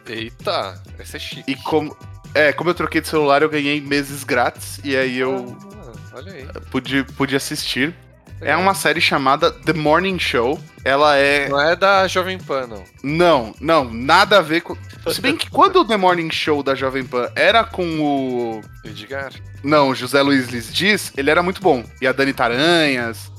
Eita, 0.07 0.83
essa 0.99 1.17
é 1.17 1.21
chique. 1.21 1.51
E 1.51 1.55
como, 1.57 1.97
é, 2.35 2.53
como 2.53 2.71
eu 2.71 2.75
troquei 2.75 3.01
de 3.01 3.09
celular, 3.09 3.43
eu 3.43 3.49
ganhei 3.49 3.81
meses 3.81 4.25
grátis 4.25 4.81
e 4.83 4.97
aí 4.97 5.19
eu 5.19 5.57
ah, 5.77 6.17
olha 6.17 6.33
aí. 6.33 6.47
Pude, 6.71 7.05
pude 7.17 7.37
assistir. 7.37 7.95
É 8.41 8.57
uma 8.57 8.73
série 8.73 9.01
chamada 9.01 9.51
The 9.51 9.73
Morning 9.73 10.19
Show. 10.19 10.61
Ela 10.85 11.17
é. 11.17 11.49
Não 11.49 11.61
é 11.61 11.75
da 11.75 12.07
Jovem 12.07 12.39
Pan, 12.39 12.69
não. 12.69 12.85
Não, 13.03 13.55
não, 13.61 13.93
nada 13.93 14.39
a 14.39 14.43
ver 14.43 14.61
com. 14.61 14.77
Se 15.09 15.21
bem 15.21 15.37
que 15.37 15.51
quando 15.51 15.81
o 15.81 15.85
The 15.85 15.97
Morning 15.97 16.31
Show 16.31 16.63
da 16.63 16.75
Jovem 16.75 17.05
Pan 17.05 17.31
era 17.35 17.65
com 17.65 18.01
o. 18.01 18.61
Edgar? 18.85 19.33
Não, 19.63 19.95
José 19.95 20.23
Luiz 20.23 20.49
Liz 20.49 20.73
Diz, 20.73 21.13
ele 21.17 21.31
era 21.31 21.43
muito 21.43 21.61
bom. 21.61 21.85
E 22.01 22.07
a 22.07 22.13
Dani 22.13 22.33
Taranhas. 22.33 23.33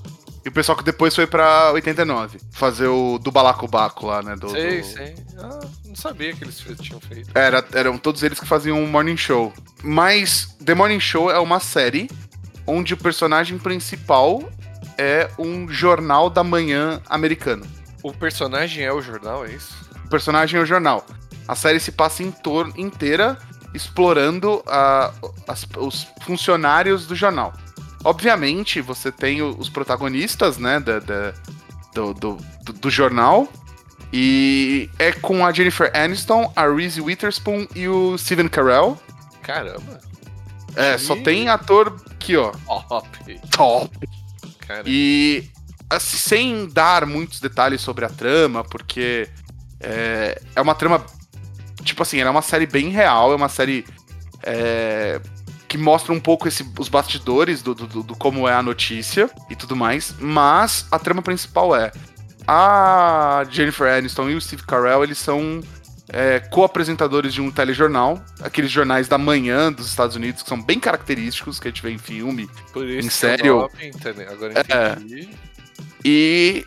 E 0.46 0.50
o 0.50 0.52
pessoal 0.52 0.78
que 0.78 0.84
depois 0.84 1.14
foi 1.14 1.28
pra 1.28 1.72
89. 1.74 2.40
Fazer 2.52 2.88
o 2.88 3.18
do 3.18 3.32
Balacobaco 3.32 4.08
lá, 4.08 4.22
né? 4.22 4.36
Do, 4.36 4.50
sei, 4.50 4.82
do... 4.82 4.88
sei. 4.88 5.16
Ah, 5.38 5.60
não 5.86 5.96
sabia 5.96 6.34
que 6.34 6.44
eles 6.44 6.64
tinham 6.80 7.00
feito. 7.00 7.30
Era, 7.36 7.66
eram 7.74 7.98
todos 7.98 8.24
eles 8.24 8.40
que 8.40 8.46
faziam 8.46 8.82
um 8.82 8.88
morning 8.88 9.18
show. 9.18 9.54
Mas 9.84 10.56
The 10.64 10.74
Morning 10.74 11.00
Show 11.00 11.30
é 11.30 11.40
uma 11.40 11.60
série 11.60 12.10
onde 12.66 12.94
o 12.94 12.98
personagem 12.98 13.58
principal 13.58 14.44
é 14.98 15.30
um 15.38 15.68
jornal 15.70 16.30
da 16.30 16.44
manhã 16.44 17.02
americano. 17.10 17.66
O 18.04 18.14
personagem 18.14 18.84
é 18.84 18.94
o 18.94 19.02
jornal, 19.02 19.46
é 19.46 19.52
isso? 19.52 19.76
O 20.06 20.10
personagem 20.10 20.60
é 20.60 20.64
o 20.64 20.66
jornal. 20.66 21.06
A 21.48 21.56
série 21.56 21.80
se 21.80 21.92
passa 21.92 22.24
em 22.24 22.32
torno 22.32 22.74
inteira 22.78 23.38
explorando 23.74 24.58
uh, 24.60 25.34
as, 25.48 25.68
os 25.78 26.08
funcionários 26.22 27.08
do 27.08 27.16
jornal. 27.16 27.54
Obviamente, 28.04 28.82
você 28.82 29.12
tem 29.12 29.42
os 29.42 29.70
protagonistas, 29.70 30.58
né, 30.58 30.80
da, 30.80 31.00
da 31.00 31.34
do, 31.94 32.14
do, 32.14 32.38
do, 32.64 32.74
do, 32.74 32.90
jornal. 32.90 33.48
E 34.12 34.90
é 34.98 35.12
com 35.12 35.46
a 35.46 35.52
Jennifer 35.52 35.92
Aniston, 35.96 36.52
a 36.56 36.68
Reese 36.68 37.02
Witherspoon 37.02 37.68
e 37.76 37.88
o 37.88 38.18
Steven 38.18 38.48
Carell. 38.48 38.98
Caramba. 39.42 40.00
É, 40.76 40.96
e... 40.96 41.00
só 41.00 41.16
tem 41.16 41.50
ator 41.50 41.96
aqui, 42.10 42.36
ó. 42.36 42.52
Top. 42.88 43.40
Top. 43.52 44.10
Caramba. 44.60 44.90
E 44.90 45.50
assim, 45.90 46.18
sem 46.18 46.68
dar 46.70 47.06
muitos 47.06 47.40
detalhes 47.40 47.82
sobre 47.82 48.06
a 48.06 48.10
trama, 48.10 48.64
porque 48.64 49.28
é, 49.80 50.42
é 50.56 50.62
uma 50.62 50.76
trama. 50.76 51.06
Tipo 51.84 52.04
assim, 52.04 52.20
ela 52.20 52.30
é 52.30 52.32
uma 52.32 52.42
série 52.42 52.66
bem 52.66 52.90
real, 52.90 53.32
é 53.32 53.36
uma 53.36 53.50
série 53.50 53.86
é, 54.44 55.20
que 55.70 55.78
mostra 55.78 56.12
um 56.12 56.20
pouco 56.20 56.48
esse, 56.48 56.68
os 56.78 56.90
bastidores 56.90 57.62
do, 57.62 57.76
do, 57.76 58.04
do, 58.04 58.16
como 58.16 58.50
é 58.50 58.54
a 58.54 58.64
notícia 58.64 59.30
e 59.50 59.56
tudo 59.56 59.76
mais. 59.76 60.16
Mas 60.20 60.88
a 60.92 60.98
trama 60.98 61.22
principal 61.22 61.76
é 61.76 61.92
a 62.48 63.46
Jennifer 63.50 63.88
Aniston 63.88 64.32
e 64.32 64.36
o 64.36 64.42
Steve 64.42 64.64
Carell, 64.64 65.04
eles 65.04 65.20
são 65.20 65.62
é, 66.10 66.40
co-apresentadores 66.40 67.32
de 67.32 67.42
um 67.42 67.52
telejornal, 67.52 68.20
aqueles 68.42 68.72
jornais 68.72 69.08
da 69.08 69.20
manhã 69.20 69.72
dos 69.72 69.88
Estados 69.88 70.16
Unidos 70.16 70.42
que 70.42 70.50
são 70.50 70.60
bem 70.60 70.80
característicos, 70.80 71.60
que 71.60 71.68
a 71.68 71.72
gente 71.72 71.84
vê 71.84 71.92
em 71.92 72.00
filme, 72.00 72.50
em 72.76 73.10
série. 73.10 73.44
Agora 74.28 74.54
entendi. 74.60 75.30
É, 75.30 75.50
e 76.04 76.66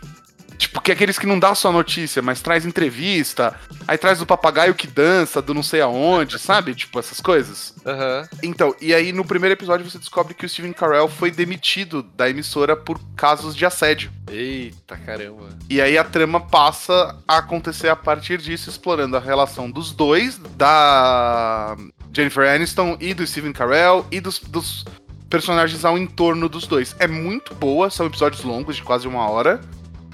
Tipo, 0.63 0.81
que 0.81 0.93
é 0.93 0.95
aqueles 0.95 1.19
que 1.19 1.27
não 1.27 1.41
dá 1.41 1.57
só 1.57 1.73
notícia, 1.73 2.23
mas 2.23 2.41
traz 2.41 2.65
entrevista, 2.65 3.53
aí 3.89 3.99
traz 3.99 4.23
o 4.23 4.27
papagaio 4.27 4.77
que 4.77 4.87
dança 4.87 5.43
do 5.43 5.53
não 5.53 5.63
sei 5.63 5.81
aonde, 5.81 6.39
sabe? 6.41 6.73
Tipo, 6.73 7.01
essas 7.01 7.21
coisas. 7.21 7.75
Uhum. 7.85 8.39
Então, 8.45 8.73
e 8.81 8.95
aí 8.95 9.13
no 9.13 9.25
primeiro 9.25 9.55
episódio 9.55 9.91
você 9.91 9.99
descobre 9.99 10.35
que 10.35 10.47
o 10.47 10.49
Steven 10.49 10.73
Carell 10.73 11.09
foi 11.09 11.33
demitido 11.33 12.01
da 12.01 12.31
emissora 12.31 12.77
por 12.77 13.01
casos 13.17 13.57
de 13.57 13.67
assédio. 13.67 14.13
Eita, 14.31 14.97
caramba. 14.99 15.49
E 15.69 15.81
aí 15.81 15.99
a 15.99 16.05
trama 16.05 16.39
passa 16.39 17.19
a 17.27 17.39
acontecer 17.39 17.89
a 17.89 17.97
partir 17.97 18.39
disso, 18.39 18.71
explorando 18.71 19.17
a 19.17 19.21
relação 19.21 19.69
dos 19.69 19.91
dois, 19.91 20.39
da 20.55 21.77
Jennifer 22.15 22.49
Aniston 22.49 22.97
e 23.01 23.13
do 23.13 23.27
Steven 23.27 23.53
Carell 23.53 24.07
e 24.13 24.21
dos, 24.21 24.39
dos 24.39 24.85
personagens 25.29 25.85
ao 25.85 25.99
entorno 25.99 26.49
dos 26.49 26.69
dois. 26.69 26.95
É 27.01 27.09
muito 27.09 27.53
boa, 27.53 27.91
são 27.91 28.07
episódios 28.07 28.45
longos 28.45 28.77
de 28.77 28.85
quase 28.85 29.09
uma 29.09 29.29
hora. 29.29 29.61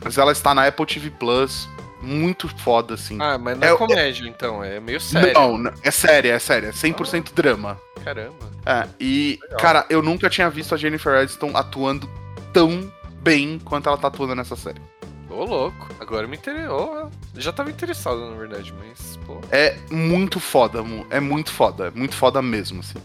Mas 0.03 0.19
ela 0.19 0.33
está 0.33 0.55
na 0.55 0.67
Apple 0.67 0.87
TV 0.87 1.11
Plus. 1.11 1.69
Muito 2.01 2.49
foda, 2.61 2.95
assim. 2.95 3.19
Ah, 3.21 3.37
mas 3.37 3.59
não 3.59 3.67
é, 3.67 3.73
é 3.73 3.77
comédia, 3.77 4.25
é... 4.25 4.29
então. 4.29 4.63
É 4.63 4.79
meio 4.79 5.01
sério. 5.01 5.33
Não, 5.35 5.73
é 5.83 5.91
séria, 5.91 6.33
é 6.33 6.39
séria. 6.39 6.69
É 6.69 6.71
100% 6.71 7.27
ah, 7.27 7.33
drama. 7.35 7.81
Caramba. 8.05 8.49
É, 8.65 8.87
e, 9.01 9.39
Legal. 9.43 9.59
cara, 9.59 9.87
eu 9.91 10.01
nunca 10.01 10.31
tinha 10.31 10.49
visto 10.49 10.75
a 10.75 10.79
Jennifer 10.79 11.19
Aniston 11.19 11.57
atuando 11.57 12.09
tão 12.53 12.93
bem 13.21 13.59
quanto 13.59 13.89
ela 13.89 13.99
tá 13.99 14.09
atuando 14.09 14.35
nessa 14.37 14.55
série. 14.55 14.81
Ô, 15.29 15.45
louco. 15.45 15.89
Agora 16.01 16.27
me 16.27 16.37
interessou. 16.37 17.11
Já 17.35 17.53
tava 17.53 17.71
interessado, 17.71 18.31
na 18.31 18.37
verdade, 18.37 18.73
mas, 18.79 19.19
pô. 19.27 19.41
É 19.51 19.77
muito 19.91 20.41
foda, 20.41 20.85
é 21.11 21.21
muito 21.21 21.53
foda. 21.53 21.89
É 21.89 21.91
muito 21.91 22.15
foda 22.15 22.41
mesmo, 22.41 22.81
assim. 22.81 22.99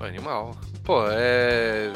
Animal. 0.00 0.56
Pô, 0.82 1.04
é. 1.08 1.92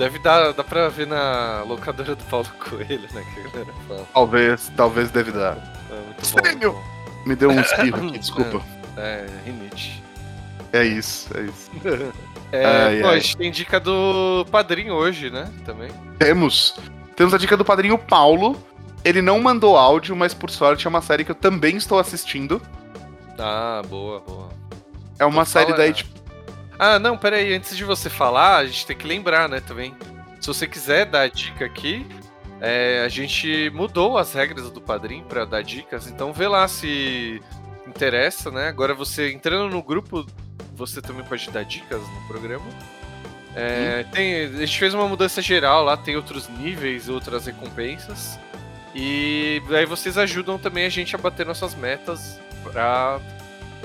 Deve 0.00 0.18
dar, 0.18 0.54
dá 0.54 0.64
pra 0.64 0.88
ver 0.88 1.06
na 1.06 1.62
locadora 1.62 2.14
do 2.14 2.24
Paulo 2.24 2.48
Coelho, 2.58 3.06
né? 3.12 3.22
Que 3.34 3.40
a 3.40 3.50
galera 3.50 3.72
fala. 3.86 4.08
Talvez, 4.14 4.72
talvez 4.74 5.10
deve 5.10 5.30
dar. 5.30 5.58
É 6.42 6.54
bom. 6.54 6.82
Me 7.26 7.36
deu 7.36 7.50
um 7.50 7.60
espirro 7.60 8.08
aqui, 8.08 8.18
desculpa. 8.18 8.62
É, 8.96 9.26
é, 9.26 9.44
rinite. 9.44 10.02
É 10.72 10.84
isso, 10.84 11.28
é 11.36 11.42
isso. 11.42 11.70
é, 12.50 12.64
ai, 12.64 13.00
pô, 13.02 13.08
ai. 13.08 13.16
a 13.16 13.18
gente 13.18 13.36
tem 13.36 13.50
dica 13.50 13.78
do 13.78 14.46
padrinho 14.50 14.94
hoje, 14.94 15.28
né? 15.28 15.52
Também. 15.66 15.90
Temos. 16.18 16.78
Temos 17.14 17.34
a 17.34 17.36
dica 17.36 17.54
do 17.54 17.64
padrinho 17.64 17.98
Paulo. 17.98 18.56
Ele 19.04 19.20
não 19.20 19.38
mandou 19.38 19.76
áudio, 19.76 20.16
mas 20.16 20.32
por 20.32 20.48
sorte 20.48 20.86
é 20.86 20.88
uma 20.88 21.02
série 21.02 21.26
que 21.26 21.30
eu 21.30 21.36
também 21.36 21.76
estou 21.76 21.98
assistindo. 21.98 22.62
Ah, 23.38 23.82
boa, 23.86 24.20
boa. 24.20 24.48
É 25.18 25.26
uma 25.26 25.44
série 25.44 25.74
da 25.74 25.86
HBO. 25.86 26.19
Ah, 26.82 26.98
não, 26.98 27.14
peraí, 27.14 27.52
antes 27.52 27.76
de 27.76 27.84
você 27.84 28.08
falar, 28.08 28.56
a 28.56 28.64
gente 28.64 28.86
tem 28.86 28.96
que 28.96 29.06
lembrar, 29.06 29.50
né, 29.50 29.60
também. 29.60 29.94
Se 30.40 30.46
você 30.46 30.66
quiser 30.66 31.04
dar 31.04 31.28
dica 31.28 31.66
aqui, 31.66 32.06
é, 32.58 33.02
a 33.04 33.08
gente 33.10 33.68
mudou 33.74 34.16
as 34.16 34.32
regras 34.32 34.70
do 34.70 34.80
padrinho 34.80 35.22
para 35.26 35.44
dar 35.44 35.62
dicas, 35.62 36.06
então 36.06 36.32
vê 36.32 36.48
lá 36.48 36.66
se 36.66 37.42
interessa, 37.86 38.50
né? 38.50 38.68
Agora 38.68 38.94
você 38.94 39.30
entrando 39.30 39.68
no 39.68 39.82
grupo, 39.82 40.24
você 40.74 41.02
também 41.02 41.22
pode 41.22 41.50
dar 41.50 41.64
dicas 41.64 42.00
no 42.00 42.26
programa. 42.26 42.64
É, 43.54 44.04
tem, 44.04 44.44
a 44.44 44.48
gente 44.48 44.78
fez 44.78 44.94
uma 44.94 45.06
mudança 45.06 45.42
geral 45.42 45.84
lá, 45.84 45.98
tem 45.98 46.16
outros 46.16 46.48
níveis, 46.48 47.10
outras 47.10 47.44
recompensas. 47.44 48.38
E 48.94 49.60
aí 49.68 49.84
vocês 49.84 50.16
ajudam 50.16 50.58
também 50.58 50.86
a 50.86 50.88
gente 50.88 51.14
a 51.14 51.18
bater 51.18 51.44
nossas 51.44 51.74
metas 51.74 52.40
para 52.62 53.20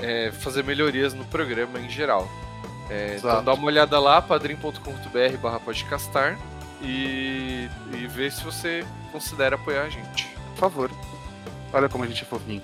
é, 0.00 0.32
fazer 0.32 0.64
melhorias 0.64 1.12
no 1.12 1.26
programa 1.26 1.78
em 1.78 1.90
geral. 1.90 2.26
É, 2.88 3.16
então 3.18 3.42
dá 3.42 3.54
uma 3.54 3.66
olhada 3.66 3.98
lá, 3.98 4.22
padrim.com.br 4.22 5.36
barra 5.40 5.58
podcastar 5.60 6.38
e, 6.80 7.68
e 7.92 8.06
vê 8.06 8.30
se 8.30 8.44
você 8.44 8.84
considera 9.12 9.56
apoiar 9.56 9.82
a 9.82 9.88
gente. 9.88 10.28
Por 10.54 10.60
favor. 10.60 10.90
Olha 11.72 11.88
como 11.88 12.04
a 12.04 12.06
gente 12.06 12.22
é 12.22 12.26
fofinho. 12.26 12.62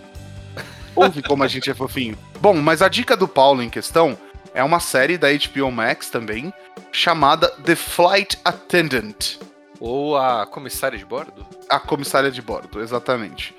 Ouve 0.95 1.23
como 1.23 1.43
a 1.43 1.49
gente 1.49 1.71
é 1.71 1.75
fofinho. 1.75 2.17
Bom, 2.41 2.55
mas 2.55 2.83
a 2.83 2.89
dica 2.89 3.17
do 3.17 3.27
Paulo 3.27 3.63
em 3.63 3.71
questão 3.71 4.17
é 4.55 4.63
uma 4.63 4.81
série 4.81 5.17
da 5.17 5.29
HBO 5.33 5.71
Max 5.71 6.11
também, 6.11 6.53
chamada 6.91 7.49
The 7.49 7.75
Flight 7.75 8.39
Attendant. 8.45 9.39
Ou 9.81 10.17
a 10.17 10.47
comissária 10.47 10.99
de 10.99 11.05
bordo? 11.05 11.45
A 11.69 11.81
comissária 11.81 12.31
de 12.31 12.41
bordo, 12.41 12.81
exatamente. 12.81 13.55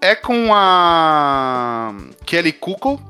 É 0.00 0.14
com 0.14 0.50
a 0.52 1.94
Kelly 2.24 2.52
Cuco, 2.52 3.00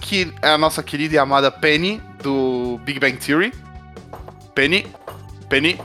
que 0.00 0.32
é 0.42 0.50
a 0.50 0.58
nossa 0.58 0.82
querida 0.82 1.14
e 1.14 1.18
amada 1.18 1.50
Penny, 1.50 2.02
do 2.22 2.78
Big 2.84 2.98
Bang 2.98 3.16
Theory. 3.18 3.52
Penny, 4.54 4.86
Penny, 5.48 5.78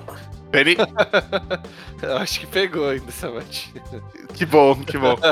Penny. 0.51 0.75
Eu 2.01 2.17
acho 2.17 2.39
que 2.39 2.47
pegou 2.47 2.89
ainda 2.89 3.09
essa 3.09 3.29
batida. 3.29 4.03
Que 4.33 4.45
bom, 4.45 4.75
que 4.75 4.97
bom. 4.97 5.17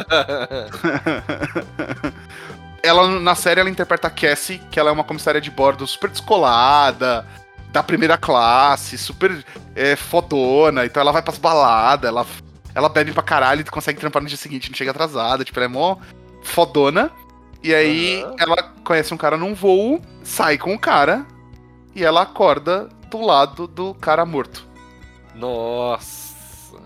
ela, 2.81 3.19
na 3.19 3.35
série, 3.35 3.59
ela 3.59 3.69
interpreta 3.69 4.07
a 4.07 4.09
Cassie, 4.11 4.59
que 4.71 4.79
ela 4.79 4.89
é 4.89 4.93
uma 4.93 5.03
comissária 5.03 5.39
de 5.39 5.51
bordo 5.51 5.85
super 5.85 6.09
descolada, 6.09 7.25
da 7.71 7.83
primeira 7.83 8.17
classe, 8.17 8.97
super 8.97 9.45
é, 9.75 9.95
fodona. 9.95 10.85
Então 10.85 11.01
ela 11.01 11.11
vai 11.11 11.21
pras 11.21 11.37
baladas, 11.37 12.07
ela, 12.09 12.25
ela 12.73 12.89
bebe 12.89 13.11
pra 13.11 13.21
caralho 13.21 13.61
e 13.61 13.65
consegue 13.65 13.99
trampar 13.99 14.21
no 14.21 14.27
dia 14.27 14.37
seguinte, 14.37 14.69
não 14.69 14.77
chega 14.77 14.91
atrasada. 14.91 15.43
Tipo, 15.43 15.59
ela 15.59 15.65
é 15.65 15.69
mó 15.69 15.97
fodona. 16.41 17.11
E 17.65 17.73
aí 17.73 18.23
uhum. 18.23 18.35
ela 18.37 18.55
conhece 18.83 19.11
um 19.11 19.17
cara 19.17 19.37
num 19.37 19.55
voo, 19.55 19.99
sai 20.23 20.55
com 20.55 20.75
o 20.75 20.79
cara 20.79 21.25
e 21.95 22.05
ela 22.05 22.21
acorda 22.21 22.87
do 23.09 23.19
lado 23.19 23.65
do 23.65 23.95
cara 23.95 24.23
morto. 24.23 24.67
Nossa. 25.33 26.77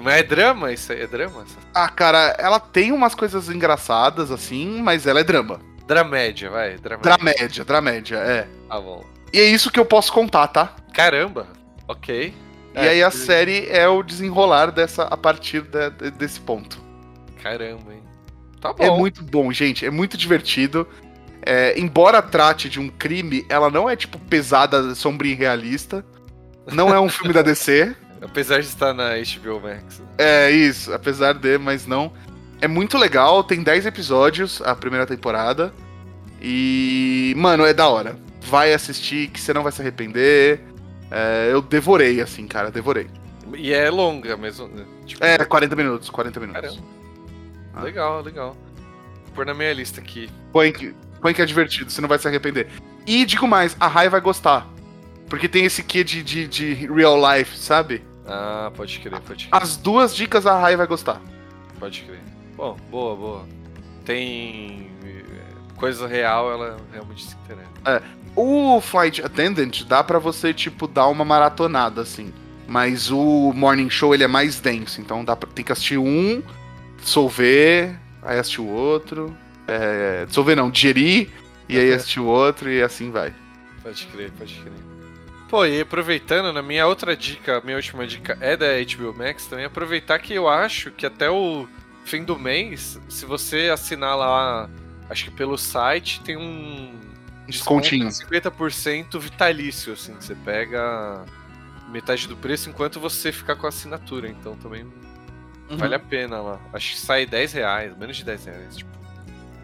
Mas 0.00 0.14
é 0.14 0.22
drama 0.22 0.72
isso 0.72 0.92
aí? 0.92 1.02
É 1.02 1.08
drama? 1.08 1.44
Ah, 1.74 1.88
cara, 1.88 2.36
ela 2.38 2.60
tem 2.60 2.92
umas 2.92 3.16
coisas 3.16 3.48
engraçadas 3.48 4.30
assim, 4.30 4.80
mas 4.80 5.08
ela 5.08 5.18
é 5.18 5.24
drama. 5.24 5.60
Dramédia, 5.88 6.50
vai. 6.50 6.76
Dramédia, 6.76 7.16
dramédia, 7.16 7.64
dramédia 7.64 8.16
é. 8.18 8.48
Tá 8.68 8.80
bom. 8.80 9.04
E 9.32 9.40
é 9.40 9.44
isso 9.44 9.72
que 9.72 9.80
eu 9.80 9.84
posso 9.84 10.12
contar, 10.12 10.46
tá? 10.46 10.72
Caramba, 10.94 11.48
ok. 11.88 12.32
E 12.76 12.78
é, 12.78 12.90
aí 12.90 13.02
a 13.02 13.10
que... 13.10 13.16
série 13.16 13.66
é 13.68 13.88
o 13.88 14.04
desenrolar 14.04 14.70
dessa 14.70 15.02
a 15.02 15.16
partir 15.16 15.62
de, 15.62 15.90
de, 15.90 16.12
desse 16.12 16.38
ponto. 16.38 16.80
Caramba, 17.42 17.92
hein? 17.92 18.09
Tá 18.60 18.74
é 18.78 18.90
muito 18.90 19.22
bom, 19.24 19.50
gente. 19.52 19.86
É 19.86 19.90
muito 19.90 20.16
divertido. 20.16 20.86
É, 21.42 21.78
embora 21.78 22.20
trate 22.20 22.68
de 22.68 22.78
um 22.78 22.88
crime, 22.88 23.46
ela 23.48 23.70
não 23.70 23.88
é, 23.88 23.96
tipo, 23.96 24.18
pesada, 24.18 24.94
sombria 24.94 25.32
e 25.32 25.36
realista. 25.36 26.04
Não 26.70 26.94
é 26.94 27.00
um 27.00 27.08
filme 27.08 27.32
da 27.32 27.42
DC. 27.42 27.96
Apesar 28.20 28.60
de 28.60 28.66
estar 28.66 28.92
na 28.92 29.12
HBO 29.14 29.60
Max. 29.60 30.02
É, 30.18 30.50
isso. 30.50 30.92
Apesar 30.92 31.32
de, 31.32 31.56
mas 31.56 31.86
não. 31.86 32.12
É 32.60 32.68
muito 32.68 32.98
legal. 32.98 33.42
Tem 33.42 33.62
10 33.62 33.86
episódios 33.86 34.60
a 34.62 34.74
primeira 34.76 35.06
temporada. 35.06 35.72
E, 36.40 37.32
mano, 37.38 37.64
é 37.64 37.72
da 37.72 37.88
hora. 37.88 38.18
Vai 38.42 38.74
assistir 38.74 39.28
que 39.28 39.40
você 39.40 39.54
não 39.54 39.62
vai 39.62 39.72
se 39.72 39.80
arrepender. 39.80 40.60
É, 41.10 41.48
eu 41.50 41.62
devorei, 41.62 42.20
assim, 42.20 42.46
cara. 42.46 42.70
Devorei. 42.70 43.08
E 43.56 43.72
é 43.72 43.88
longa 43.88 44.36
mesmo. 44.36 44.68
Né? 44.68 44.84
Tipo... 45.06 45.24
É, 45.24 45.42
40 45.42 45.74
minutos. 45.74 46.10
40 46.10 46.40
minutos. 46.40 46.60
Caramba. 46.60 46.99
Ah. 47.74 47.82
Legal, 47.82 48.22
legal. 48.22 48.56
pôr 49.34 49.46
na 49.46 49.54
minha 49.54 49.72
lista 49.72 50.00
aqui. 50.00 50.28
Põe 50.52 50.72
que, 50.72 50.94
põe 51.20 51.32
que 51.32 51.42
é 51.42 51.46
divertido, 51.46 51.90
você 51.90 52.00
não 52.00 52.08
vai 52.08 52.18
se 52.18 52.26
arrepender. 52.26 52.68
E 53.06 53.24
digo 53.24 53.46
mais, 53.46 53.76
a 53.78 53.86
Rai 53.86 54.08
vai 54.08 54.20
gostar. 54.20 54.66
Porque 55.28 55.48
tem 55.48 55.64
esse 55.64 55.82
quê 55.82 56.02
de, 56.02 56.22
de, 56.22 56.46
de 56.48 56.74
real 56.74 57.16
life, 57.16 57.56
sabe? 57.56 58.02
Ah, 58.26 58.70
pode 58.74 58.98
crer, 58.98 59.20
pode 59.20 59.48
crer. 59.48 59.62
As 59.62 59.76
duas 59.76 60.14
dicas 60.14 60.46
a 60.46 60.58
Rai 60.58 60.76
vai 60.76 60.86
gostar. 60.86 61.20
Pode 61.78 62.02
crer. 62.02 62.20
Bom, 62.56 62.76
boa, 62.90 63.16
boa. 63.16 63.48
Tem 64.04 64.90
eh, 65.04 65.24
coisa 65.76 66.06
real, 66.06 66.52
ela 66.52 66.76
realmente 66.92 67.24
se 67.24 67.34
interessa. 67.34 67.70
É. 67.86 68.02
O 68.36 68.80
Flight 68.80 69.22
Attendant 69.24 69.84
dá 69.84 70.04
para 70.04 70.18
você, 70.18 70.52
tipo, 70.52 70.86
dar 70.86 71.06
uma 71.06 71.24
maratonada, 71.24 72.02
assim. 72.02 72.32
Mas 72.68 73.10
o 73.10 73.52
Morning 73.52 73.90
Show, 73.90 74.14
ele 74.14 74.22
é 74.22 74.28
mais 74.28 74.60
denso. 74.60 75.00
Então 75.00 75.24
dá 75.24 75.34
pra, 75.34 75.48
tem 75.52 75.64
que 75.64 75.72
assistir 75.72 75.98
um, 75.98 76.42
dissolver, 77.02 77.98
aí 78.22 78.38
assistir 78.38 78.60
o 78.60 78.66
outro. 78.66 79.36
É, 79.66 80.26
dissolver 80.26 80.56
não, 80.56 80.70
digerir, 80.70 81.28
e 81.68 81.78
aí 81.78 81.92
assistir 81.92 82.20
o 82.20 82.26
outro, 82.26 82.70
e 82.70 82.82
assim 82.82 83.10
vai. 83.10 83.32
Pode 83.82 84.06
crer, 84.06 84.32
pode 84.32 84.54
crer. 84.54 84.72
Pô, 85.48 85.64
e 85.64 85.80
aproveitando, 85.80 86.52
na 86.52 86.62
minha 86.62 86.86
outra 86.86 87.16
dica, 87.16 87.60
minha 87.64 87.76
última 87.76 88.06
dica 88.06 88.38
é 88.40 88.56
da 88.56 88.66
HBO 88.82 89.12
Max 89.12 89.46
também, 89.46 89.64
aproveitar 89.64 90.18
que 90.18 90.32
eu 90.32 90.48
acho 90.48 90.92
que 90.92 91.04
até 91.04 91.28
o 91.28 91.66
fim 92.04 92.24
do 92.24 92.38
mês, 92.38 93.00
se 93.08 93.26
você 93.26 93.68
assinar 93.72 94.16
lá, 94.16 94.70
acho 95.08 95.24
que 95.24 95.30
pelo 95.32 95.58
site, 95.58 96.20
tem 96.20 96.36
um 96.36 96.92
descontinho. 97.46 98.08
50% 98.08 99.18
vitalício, 99.18 99.92
assim, 99.92 100.14
você 100.14 100.34
pega 100.34 101.24
metade 101.88 102.28
do 102.28 102.36
preço 102.36 102.68
enquanto 102.70 103.00
você 103.00 103.32
ficar 103.32 103.56
com 103.56 103.66
a 103.66 103.70
assinatura, 103.70 104.28
então 104.28 104.54
também 104.56 104.86
uhum. 105.70 105.76
vale 105.76 105.94
a 105.94 105.98
pena 105.98 106.40
lá. 106.40 106.60
Acho 106.72 106.92
que 106.92 106.98
sai 106.98 107.26
10 107.26 107.52
reais, 107.52 107.96
menos 107.96 108.16
de 108.16 108.24
10 108.24 108.44
reais, 108.44 108.76
tipo, 108.76 108.90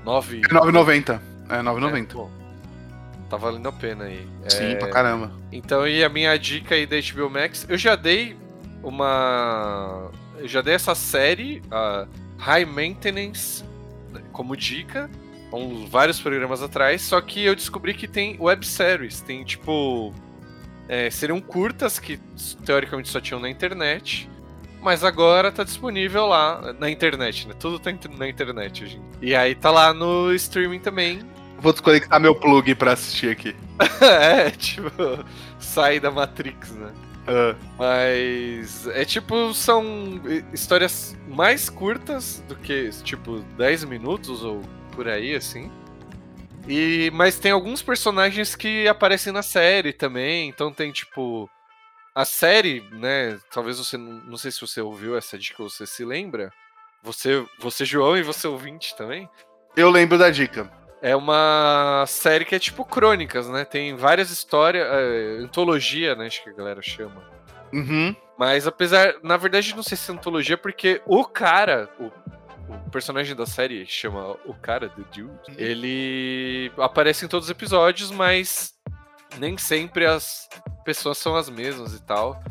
9... 0.04 0.38
É 0.38 0.40
9,90. 0.48 1.20
É 1.48 1.58
9,90. 1.58 2.28
É, 2.28 3.28
tá 3.28 3.36
valendo 3.36 3.68
a 3.68 3.72
pena 3.72 4.04
aí. 4.04 4.26
Sim, 4.48 4.72
é... 4.72 4.74
pra 4.76 4.88
caramba. 4.88 5.32
Então, 5.52 5.86
e 5.86 6.02
a 6.04 6.08
minha 6.08 6.36
dica 6.38 6.74
aí 6.74 6.86
da 6.86 6.96
HBO 6.96 7.30
Max, 7.30 7.66
eu 7.68 7.76
já 7.76 7.96
dei 7.96 8.36
uma. 8.82 10.10
Eu 10.38 10.48
já 10.48 10.60
dei 10.60 10.74
essa 10.74 10.94
série, 10.94 11.62
a 11.70 12.06
High 12.38 12.66
Maintenance, 12.66 13.64
como 14.32 14.56
dica, 14.56 15.10
uns 15.52 15.88
vários 15.88 16.20
programas 16.20 16.62
atrás, 16.62 17.02
só 17.02 17.20
que 17.20 17.44
eu 17.44 17.54
descobri 17.54 17.94
que 17.94 18.06
tem 18.06 18.36
webséries, 18.38 19.20
tem 19.20 19.44
tipo. 19.44 20.12
É, 20.88 21.10
seriam 21.10 21.40
curtas 21.40 21.98
que 21.98 22.16
teoricamente 22.64 23.08
só 23.08 23.20
tinham 23.20 23.40
na 23.40 23.50
internet. 23.50 24.30
Mas 24.86 25.02
agora 25.02 25.50
tá 25.50 25.64
disponível 25.64 26.26
lá 26.26 26.72
na 26.78 26.88
internet, 26.88 27.48
né? 27.48 27.54
Tudo 27.58 27.76
tá 27.80 27.90
na 28.16 28.28
internet 28.28 28.84
hoje. 28.84 29.00
E 29.20 29.34
aí 29.34 29.52
tá 29.52 29.68
lá 29.68 29.92
no 29.92 30.32
streaming 30.32 30.78
também. 30.78 31.28
Vou 31.58 31.72
desconectar 31.72 32.20
meu 32.20 32.36
plug 32.36 32.72
pra 32.76 32.92
assistir 32.92 33.30
aqui. 33.30 33.56
é, 34.00 34.48
tipo, 34.52 34.88
sai 35.58 35.98
da 35.98 36.12
Matrix, 36.12 36.70
né? 36.70 36.92
Uh. 37.26 37.56
Mas 37.76 38.86
é 38.86 39.04
tipo, 39.04 39.52
são 39.52 40.20
histórias 40.52 41.16
mais 41.26 41.68
curtas 41.68 42.40
do 42.46 42.54
que, 42.54 42.88
tipo, 43.02 43.40
10 43.58 43.82
minutos 43.86 44.44
ou 44.44 44.62
por 44.92 45.08
aí, 45.08 45.34
assim. 45.34 45.68
E, 46.68 47.10
mas 47.12 47.40
tem 47.40 47.50
alguns 47.50 47.82
personagens 47.82 48.54
que 48.54 48.86
aparecem 48.86 49.32
na 49.32 49.42
série 49.42 49.92
também. 49.92 50.48
Então 50.48 50.72
tem, 50.72 50.92
tipo. 50.92 51.50
A 52.16 52.24
série, 52.24 52.82
né? 52.92 53.38
Talvez 53.50 53.78
você. 53.78 53.98
Não 53.98 54.38
sei 54.38 54.50
se 54.50 54.62
você 54.62 54.80
ouviu 54.80 55.18
essa 55.18 55.38
dica 55.38 55.62
ou 55.62 55.68
você 55.68 55.84
se 55.86 56.02
lembra. 56.02 56.50
Você, 57.02 57.44
você 57.58 57.84
João, 57.84 58.16
e 58.16 58.22
você 58.22 58.48
ouvinte 58.48 58.96
também. 58.96 59.28
Eu 59.76 59.90
lembro 59.90 60.16
da 60.16 60.30
dica. 60.30 60.72
É 61.02 61.14
uma 61.14 62.06
série 62.08 62.46
que 62.46 62.54
é 62.54 62.58
tipo 62.58 62.86
crônicas, 62.86 63.50
né? 63.50 63.66
Tem 63.66 63.94
várias 63.94 64.30
histórias, 64.30 64.88
é, 64.90 65.42
antologia, 65.42 66.14
né? 66.14 66.24
Acho 66.24 66.42
que 66.42 66.48
a 66.48 66.54
galera 66.54 66.80
chama. 66.80 67.22
Uhum. 67.70 68.16
Mas 68.38 68.66
apesar, 68.66 69.16
na 69.22 69.36
verdade, 69.36 69.76
não 69.76 69.82
sei 69.82 69.98
se 69.98 70.10
é 70.10 70.14
antologia, 70.14 70.56
porque 70.56 71.02
o 71.04 71.22
cara, 71.22 71.90
o, 72.00 72.06
o 72.06 72.90
personagem 72.90 73.36
da 73.36 73.44
série 73.44 73.84
chama 73.84 74.38
o 74.46 74.54
cara, 74.54 74.88
The 74.88 75.02
Dude, 75.14 75.58
ele 75.58 76.72
aparece 76.78 77.26
em 77.26 77.28
todos 77.28 77.48
os 77.48 77.50
episódios, 77.50 78.10
mas 78.10 78.75
nem 79.38 79.56
sempre 79.58 80.06
as 80.06 80.48
pessoas 80.84 81.18
são 81.18 81.36
as 81.36 81.48
mesmas 81.48 81.94
e 81.94 82.02
tal. 82.02 82.42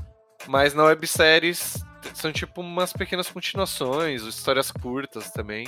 Mas 0.48 0.74
na 0.74 0.84
webséries 0.84 1.84
são 2.14 2.32
tipo 2.32 2.62
umas 2.62 2.94
pequenas 2.94 3.30
continuações, 3.30 4.24
histórias 4.24 4.72
curtas 4.72 5.32
também. 5.32 5.68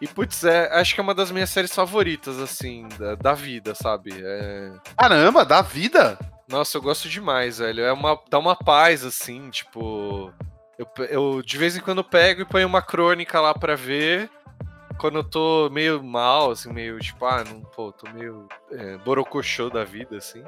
E, 0.00 0.08
putz, 0.08 0.44
é, 0.44 0.72
acho 0.72 0.94
que 0.94 1.00
é 1.00 1.02
uma 1.02 1.14
das 1.14 1.30
minhas 1.30 1.50
séries 1.50 1.74
favoritas, 1.74 2.38
assim, 2.38 2.88
da, 2.98 3.14
da 3.16 3.34
vida, 3.34 3.74
sabe? 3.74 4.10
É... 4.16 4.72
Caramba, 4.96 5.44
da 5.44 5.60
vida? 5.60 6.18
Nossa, 6.48 6.78
eu 6.78 6.82
gosto 6.82 7.08
demais, 7.08 7.58
velho. 7.58 7.84
É 7.84 7.92
uma, 7.92 8.18
dá 8.28 8.38
uma 8.38 8.56
paz, 8.56 9.04
assim, 9.04 9.50
tipo. 9.50 10.32
Eu, 10.78 10.88
eu 11.04 11.42
de 11.42 11.58
vez 11.58 11.76
em 11.76 11.80
quando 11.80 12.02
pego 12.02 12.40
e 12.40 12.46
ponho 12.46 12.66
uma 12.66 12.80
crônica 12.80 13.38
lá 13.38 13.52
pra 13.52 13.76
ver. 13.76 14.30
Quando 15.00 15.16
eu 15.16 15.24
tô 15.24 15.70
meio 15.70 16.04
mal, 16.04 16.50
assim, 16.50 16.70
meio 16.70 16.98
tipo, 16.98 17.24
ah, 17.24 17.42
não, 17.42 17.62
pô, 17.62 17.90
tô 17.90 18.06
meio 18.10 18.46
é, 18.70 18.98
borocochô 18.98 19.70
da 19.70 19.82
vida, 19.82 20.18
assim. 20.18 20.44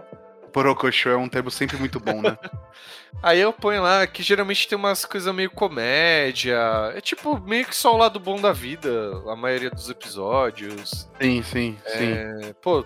Borocochô 0.53 1.09
é 1.09 1.17
um 1.17 1.27
termo 1.27 1.51
sempre 1.51 1.79
muito 1.79 1.99
bom, 1.99 2.21
né? 2.21 2.37
Aí 3.23 3.41
eu 3.41 3.51
ponho 3.51 3.81
lá 3.81 4.07
que 4.07 4.23
geralmente 4.23 4.69
tem 4.69 4.77
umas 4.77 5.07
coisas 5.07 5.35
meio 5.35 5.51
comédia. 5.51 6.59
É 6.95 7.01
tipo 7.01 7.41
meio 7.41 7.65
que 7.65 7.75
só 7.75 7.95
o 7.95 7.97
lado 7.97 8.21
bom 8.21 8.39
da 8.39 8.53
vida, 8.53 8.91
a 9.27 9.35
maioria 9.35 9.71
dos 9.71 9.89
episódios. 9.89 11.09
Sim, 11.19 11.43
sim, 11.43 11.79
é, 11.87 11.97
sim. 11.97 12.55
Pô, 12.61 12.85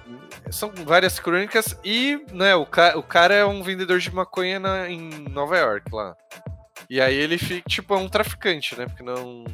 são 0.53 0.71
várias 0.85 1.19
crônicas 1.19 1.77
e, 1.85 2.25
né, 2.31 2.55
o, 2.55 2.65
ca 2.65 2.97
o 2.97 3.03
cara 3.03 3.35
é 3.35 3.45
um 3.45 3.65
vendedor 3.65 3.99
de 3.99 4.15
maconha 4.15 4.61
na, 4.61 4.89
em 4.89 5.11
Nova 5.31 5.59
York 5.59 5.93
lá. 5.93 6.15
E 6.89 7.01
aí 7.01 7.17
ele 7.17 7.39
fica, 7.39 7.69
tipo, 7.69 7.93
é 7.93 7.97
um 7.97 8.09
traficante, 8.09 8.79
né? 8.79 8.87
Porque 8.87 9.03
não 9.03 9.45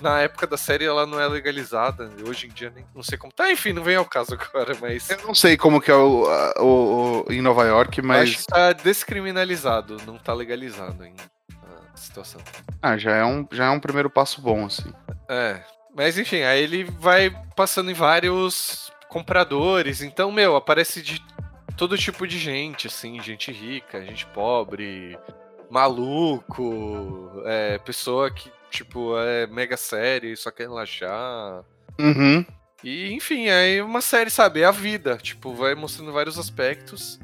na 0.00 0.20
época 0.20 0.46
da 0.46 0.56
série 0.56 0.84
ela 0.84 1.06
não 1.06 1.20
é 1.20 1.26
legalizada. 1.26 2.10
Hoje 2.26 2.46
em 2.46 2.50
dia 2.50 2.72
nem 2.74 2.84
não 2.94 3.02
sei 3.02 3.18
como. 3.18 3.32
Tá, 3.32 3.50
enfim, 3.50 3.72
não 3.72 3.82
vem 3.82 3.96
ao 3.96 4.04
caso 4.04 4.34
agora, 4.34 4.76
mas. 4.80 5.08
Eu 5.10 5.18
não 5.26 5.34
sei 5.34 5.56
como 5.56 5.80
que 5.80 5.90
é 5.90 5.94
o, 5.94 6.24
o, 6.58 7.24
o 7.26 7.32
em 7.32 7.40
Nova 7.40 7.64
York, 7.64 8.00
mas. 8.02 8.30
acho 8.30 8.38
que 8.38 8.46
tá 8.46 8.72
descriminalizado, 8.72 9.96
não 10.06 10.18
tá 10.18 10.32
legalizado 10.32 11.02
ainda 11.02 11.22
a 11.94 11.96
situação. 11.96 12.40
Ah, 12.80 12.96
já 12.96 13.16
é 13.16 13.24
um, 13.24 13.46
já 13.50 13.66
é 13.66 13.70
um 13.70 13.80
primeiro 13.80 14.10
passo 14.10 14.40
bom, 14.40 14.66
assim. 14.66 14.92
É. 15.28 15.60
Mas 15.94 16.18
enfim, 16.18 16.42
aí 16.42 16.62
ele 16.62 16.84
vai 16.84 17.30
passando 17.56 17.90
em 17.90 17.94
vários 17.94 18.92
compradores. 19.08 20.02
Então, 20.02 20.30
meu, 20.30 20.54
aparece 20.54 21.02
de 21.02 21.20
todo 21.76 21.96
tipo 21.96 22.26
de 22.26 22.38
gente, 22.38 22.86
assim, 22.86 23.20
gente 23.22 23.50
rica, 23.50 24.04
gente 24.04 24.26
pobre, 24.26 25.18
maluco, 25.70 27.42
é, 27.44 27.78
pessoa 27.78 28.30
que 28.30 28.50
tipo, 28.70 29.18
é 29.18 29.46
mega 29.46 29.76
série, 29.76 30.36
só 30.36 30.50
quer 30.50 30.64
relaxar. 30.68 31.64
Uhum. 31.98 32.44
E, 32.82 33.12
enfim, 33.12 33.46
é 33.48 33.82
uma 33.82 34.00
série, 34.00 34.30
sabe? 34.30 34.60
É 34.60 34.64
a 34.64 34.70
vida. 34.70 35.16
Tipo, 35.16 35.54
vai 35.54 35.74
mostrando 35.74 36.12
vários 36.12 36.38
aspectos. 36.38 37.18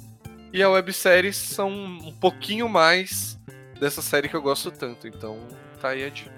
E 0.52 0.62
a 0.62 0.70
websérie 0.70 1.32
são 1.32 1.70
um 1.70 2.12
pouquinho 2.12 2.68
mais 2.68 3.38
dessa 3.78 4.02
série 4.02 4.28
que 4.28 4.36
eu 4.36 4.42
gosto 4.42 4.70
tanto. 4.70 5.06
Então, 5.06 5.38
tá 5.80 5.90
aí 5.90 6.04
a 6.04 6.08
dica. 6.08 6.32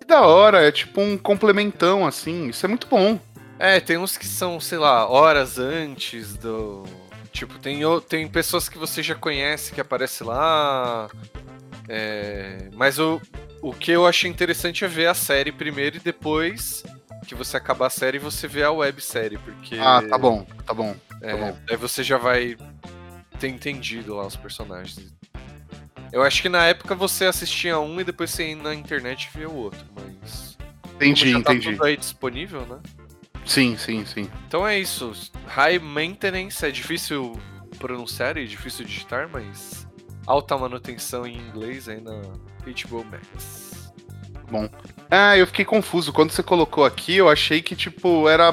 Que 0.00 0.06
da 0.06 0.22
hora, 0.22 0.66
é 0.66 0.72
tipo 0.72 1.00
um 1.00 1.16
complementão, 1.16 2.06
assim. 2.06 2.48
Isso 2.48 2.64
é 2.64 2.68
muito 2.68 2.86
bom. 2.86 3.18
É, 3.58 3.80
tem 3.80 3.96
uns 3.96 4.16
que 4.16 4.26
são, 4.26 4.58
sei 4.60 4.78
lá, 4.78 5.08
horas 5.08 5.58
antes 5.58 6.36
do. 6.36 6.84
Tipo, 7.32 7.58
tem, 7.58 7.80
tem 8.08 8.28
pessoas 8.28 8.68
que 8.68 8.78
você 8.78 9.02
já 9.02 9.14
conhece 9.14 9.72
que 9.72 9.80
aparece 9.80 10.22
lá. 10.22 11.08
É, 11.88 12.68
mas 12.72 12.98
o, 12.98 13.20
o 13.64 13.72
que 13.72 13.90
eu 13.90 14.06
achei 14.06 14.30
interessante 14.30 14.84
é 14.84 14.88
ver 14.88 15.06
a 15.06 15.14
série 15.14 15.50
primeiro 15.50 15.96
e 15.96 16.00
depois 16.00 16.84
que 17.26 17.34
você 17.34 17.56
acabar 17.56 17.86
a 17.86 17.90
série 17.90 18.18
você 18.18 18.46
vê 18.46 18.62
a 18.62 18.70
websérie, 18.70 19.38
porque. 19.38 19.76
Ah, 19.80 20.02
tá 20.06 20.18
bom, 20.18 20.44
tá 20.66 20.74
bom. 20.74 20.94
É, 21.22 21.30
tá 21.30 21.36
bom. 21.38 21.58
Aí 21.70 21.76
você 21.78 22.02
já 22.02 22.18
vai 22.18 22.58
ter 23.40 23.48
entendido 23.48 24.16
lá 24.16 24.26
os 24.26 24.36
personagens. 24.36 25.14
Eu 26.12 26.22
acho 26.22 26.42
que 26.42 26.50
na 26.50 26.66
época 26.66 26.94
você 26.94 27.24
assistia 27.24 27.78
um 27.78 27.98
e 27.98 28.04
depois 28.04 28.30
você 28.30 28.50
ia 28.50 28.56
na 28.56 28.74
internet 28.74 29.30
e 29.32 29.38
via 29.38 29.48
o 29.48 29.56
outro, 29.56 29.82
mas. 29.94 30.58
Entendi, 30.96 31.32
Como 31.32 31.38
já 31.38 31.42
tá 31.42 31.54
entendi. 31.54 31.72
tudo 31.72 31.84
aí 31.84 31.96
disponível, 31.96 32.66
né? 32.66 32.80
Sim, 33.46 33.78
sim, 33.78 34.04
sim. 34.04 34.30
Então 34.46 34.68
é 34.68 34.78
isso. 34.78 35.10
High 35.46 35.78
maintenance 35.78 36.62
é 36.66 36.70
difícil 36.70 37.32
pronunciar 37.78 38.36
e 38.36 38.46
difícil 38.46 38.84
digitar, 38.84 39.26
mas 39.32 39.88
alta 40.26 40.56
manutenção 40.58 41.26
em 41.26 41.38
inglês 41.38 41.88
aí 41.88 42.02
na 42.02 42.20
HBO 42.64 43.04
Max. 43.04 43.92
Bom. 44.50 44.68
Ah, 45.10 45.36
eu 45.36 45.46
fiquei 45.46 45.64
confuso. 45.64 46.12
Quando 46.12 46.30
você 46.30 46.42
colocou 46.42 46.84
aqui, 46.84 47.16
eu 47.16 47.28
achei 47.28 47.62
que, 47.62 47.74
tipo, 47.76 48.28
era. 48.28 48.52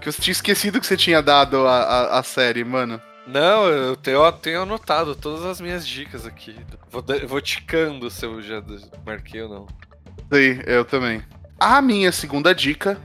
Que 0.00 0.10
você 0.10 0.20
tinha 0.20 0.32
esquecido 0.32 0.80
que 0.80 0.86
você 0.86 0.96
tinha 0.96 1.20
dado 1.20 1.66
a, 1.66 1.78
a, 1.80 2.18
a 2.18 2.22
série, 2.22 2.64
mano. 2.64 3.00
Não, 3.26 3.66
eu 3.66 3.94
tenho, 3.94 4.24
eu 4.24 4.32
tenho 4.32 4.62
anotado 4.62 5.14
todas 5.14 5.44
as 5.44 5.60
minhas 5.60 5.86
dicas 5.86 6.24
aqui. 6.24 6.56
Vou, 6.90 7.04
vou 7.26 7.40
ticando 7.40 8.10
se 8.10 8.24
eu 8.24 8.40
já 8.40 8.62
marquei 9.04 9.42
ou 9.42 9.48
não. 9.48 9.66
Sei, 10.32 10.62
eu 10.66 10.84
também. 10.84 11.22
A 11.60 11.82
minha 11.82 12.10
segunda 12.10 12.54
dica 12.54 12.98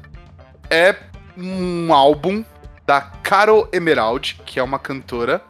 é 0.70 0.95
um 1.38 1.94
álbum 1.94 2.44
da 2.86 3.02
Caro 3.02 3.68
Emerald, 3.74 4.40
que 4.45 4.60
é 4.60 4.64
uma 4.64 4.80
cantora. 4.80 5.41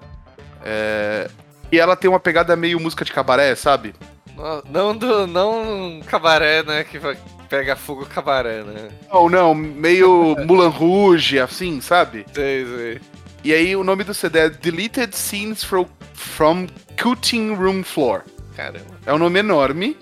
É... 0.64 1.30
E 1.72 1.80
ela 1.80 1.96
tem 1.96 2.10
uma 2.10 2.20
pegada 2.20 2.56
meio 2.56 2.80
música 2.80 3.04
de 3.04 3.12
cabaré, 3.12 3.56
sabe? 3.56 3.94
Não 4.70 4.96
do 4.96 5.28
não 5.28 6.02
cabaré, 6.06 6.64
né? 6.64 6.84
Que 6.84 7.00
pega 7.50 7.76
fogo 7.76 8.06
cabaré, 8.06 8.64
né? 8.64 8.90
Não, 9.12 9.30
não, 9.30 9.54
meio 9.56 10.36
Mulan 10.46 10.70
Rouge, 10.70 11.40
assim, 11.40 11.80
sabe? 11.82 12.26
Sei, 12.34 12.66
sei. 12.66 13.02
E 13.44 13.54
aí 13.54 13.76
o 13.76 13.84
nome 13.84 14.04
do 14.04 14.14
CD 14.14 14.40
é 14.40 14.50
Deleted 14.50 15.16
Scenes 15.16 15.64
from, 15.64 15.86
from 16.14 16.68
Cutting 17.02 17.54
Room 17.54 17.84
Floor. 17.84 18.24
Caramba. 18.56 18.98
É 19.06 19.14
um 19.14 19.18
nome 19.18 19.40
enorme. 19.40 19.98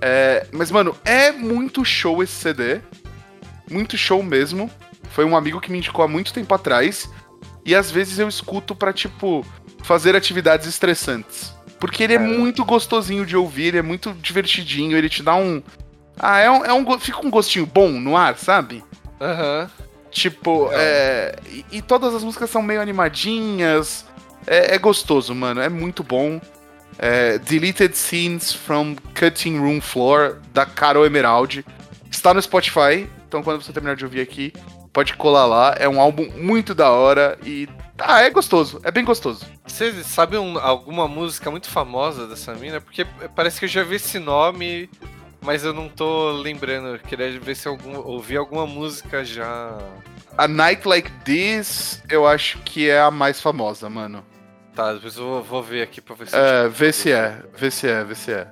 É, 0.00 0.46
mas, 0.52 0.70
mano, 0.70 0.94
é 1.04 1.32
muito 1.32 1.84
show 1.84 2.22
esse 2.22 2.34
CD. 2.34 2.80
Muito 3.70 3.96
show 3.96 4.22
mesmo. 4.22 4.70
Foi 5.08 5.24
um 5.24 5.34
amigo 5.34 5.60
que 5.60 5.72
me 5.72 5.78
indicou 5.78 6.04
há 6.04 6.08
muito 6.08 6.32
tempo 6.32 6.54
atrás. 6.54 7.10
E 7.64 7.74
às 7.74 7.90
vezes 7.90 8.18
eu 8.18 8.28
escuto 8.28 8.74
pra, 8.74 8.92
tipo, 8.92 9.46
fazer 9.82 10.14
atividades 10.14 10.66
estressantes. 10.66 11.53
Porque 11.78 12.02
ele 12.02 12.14
é, 12.14 12.16
é 12.16 12.18
muito 12.18 12.64
gostosinho 12.64 13.26
de 13.26 13.36
ouvir, 13.36 13.68
ele 13.68 13.78
é 13.78 13.82
muito 13.82 14.12
divertidinho, 14.14 14.96
ele 14.96 15.08
te 15.08 15.22
dá 15.22 15.34
um. 15.34 15.62
Ah, 16.18 16.38
é 16.38 16.50
um. 16.50 16.64
É 16.64 16.72
um 16.72 16.98
fica 16.98 17.26
um 17.26 17.30
gostinho 17.30 17.66
bom 17.66 17.88
no 17.88 18.16
ar, 18.16 18.36
sabe? 18.38 18.82
Aham. 19.20 19.62
Uhum. 19.62 19.84
Tipo, 20.10 20.68
é. 20.72 21.34
E, 21.50 21.64
e, 21.72 21.82
todas 21.82 22.14
as 22.14 22.22
músicas 22.22 22.48
são 22.48 22.62
meio 22.62 22.80
animadinhas. 22.80 24.06
É, 24.46 24.76
é 24.76 24.78
gostoso, 24.78 25.34
mano. 25.34 25.60
É 25.60 25.68
muito 25.68 26.04
bom. 26.04 26.40
É, 26.98 27.38
Deleted 27.38 27.96
Scenes 27.96 28.52
from 28.52 28.94
Cutting 29.18 29.58
Room 29.58 29.80
Floor, 29.80 30.36
da 30.52 30.64
Carol 30.64 31.04
Emerald. 31.04 31.64
Está 32.08 32.32
no 32.32 32.40
Spotify, 32.40 33.08
então 33.26 33.42
quando 33.42 33.60
você 33.60 33.72
terminar 33.72 33.96
de 33.96 34.04
ouvir 34.04 34.20
aqui, 34.20 34.52
pode 34.94 35.14
colar 35.14 35.44
lá. 35.44 35.74
É 35.76 35.86
um 35.86 36.00
álbum 36.00 36.30
muito 36.36 36.74
da 36.74 36.90
hora 36.90 37.36
e. 37.44 37.68
Ah, 37.98 38.22
é 38.22 38.30
gostoso, 38.30 38.80
é 38.82 38.90
bem 38.90 39.04
gostoso. 39.04 39.44
Você 39.66 40.02
sabe 40.02 40.38
um, 40.38 40.58
alguma 40.58 41.06
música 41.06 41.50
muito 41.50 41.68
famosa 41.68 42.26
dessa 42.26 42.54
mina? 42.54 42.80
Porque 42.80 43.04
parece 43.36 43.58
que 43.58 43.66
eu 43.66 43.68
já 43.68 43.84
vi 43.84 43.96
esse 43.96 44.18
nome, 44.18 44.88
mas 45.42 45.64
eu 45.64 45.74
não 45.74 45.88
tô 45.88 46.32
lembrando. 46.32 46.88
Eu 46.88 46.98
queria 46.98 47.38
ver 47.38 47.54
se 47.54 47.68
eu 47.68 47.78
ouvi 48.04 48.36
alguma 48.36 48.66
música 48.66 49.24
já. 49.24 49.76
A 50.36 50.48
Night 50.48 50.88
Like 50.88 51.10
This, 51.24 52.02
eu 52.08 52.26
acho 52.26 52.58
que 52.60 52.88
é 52.88 53.00
a 53.00 53.10
mais 53.10 53.40
famosa, 53.40 53.88
mano. 53.90 54.24
Tá, 54.74 54.92
depois 54.92 55.16
eu 55.16 55.40
vou, 55.40 55.62
ver 55.62 55.82
aqui 55.82 56.00
pra 56.00 56.16
ver 56.16 56.26
se. 56.26 56.36
É, 56.36 56.68
vê 56.68 56.92
se 56.92 57.12
é, 57.12 57.42
vê 57.56 57.70
se 57.70 57.88
é, 57.88 58.02
vê 58.02 58.14
se 58.16 58.32
é. 58.32 58.48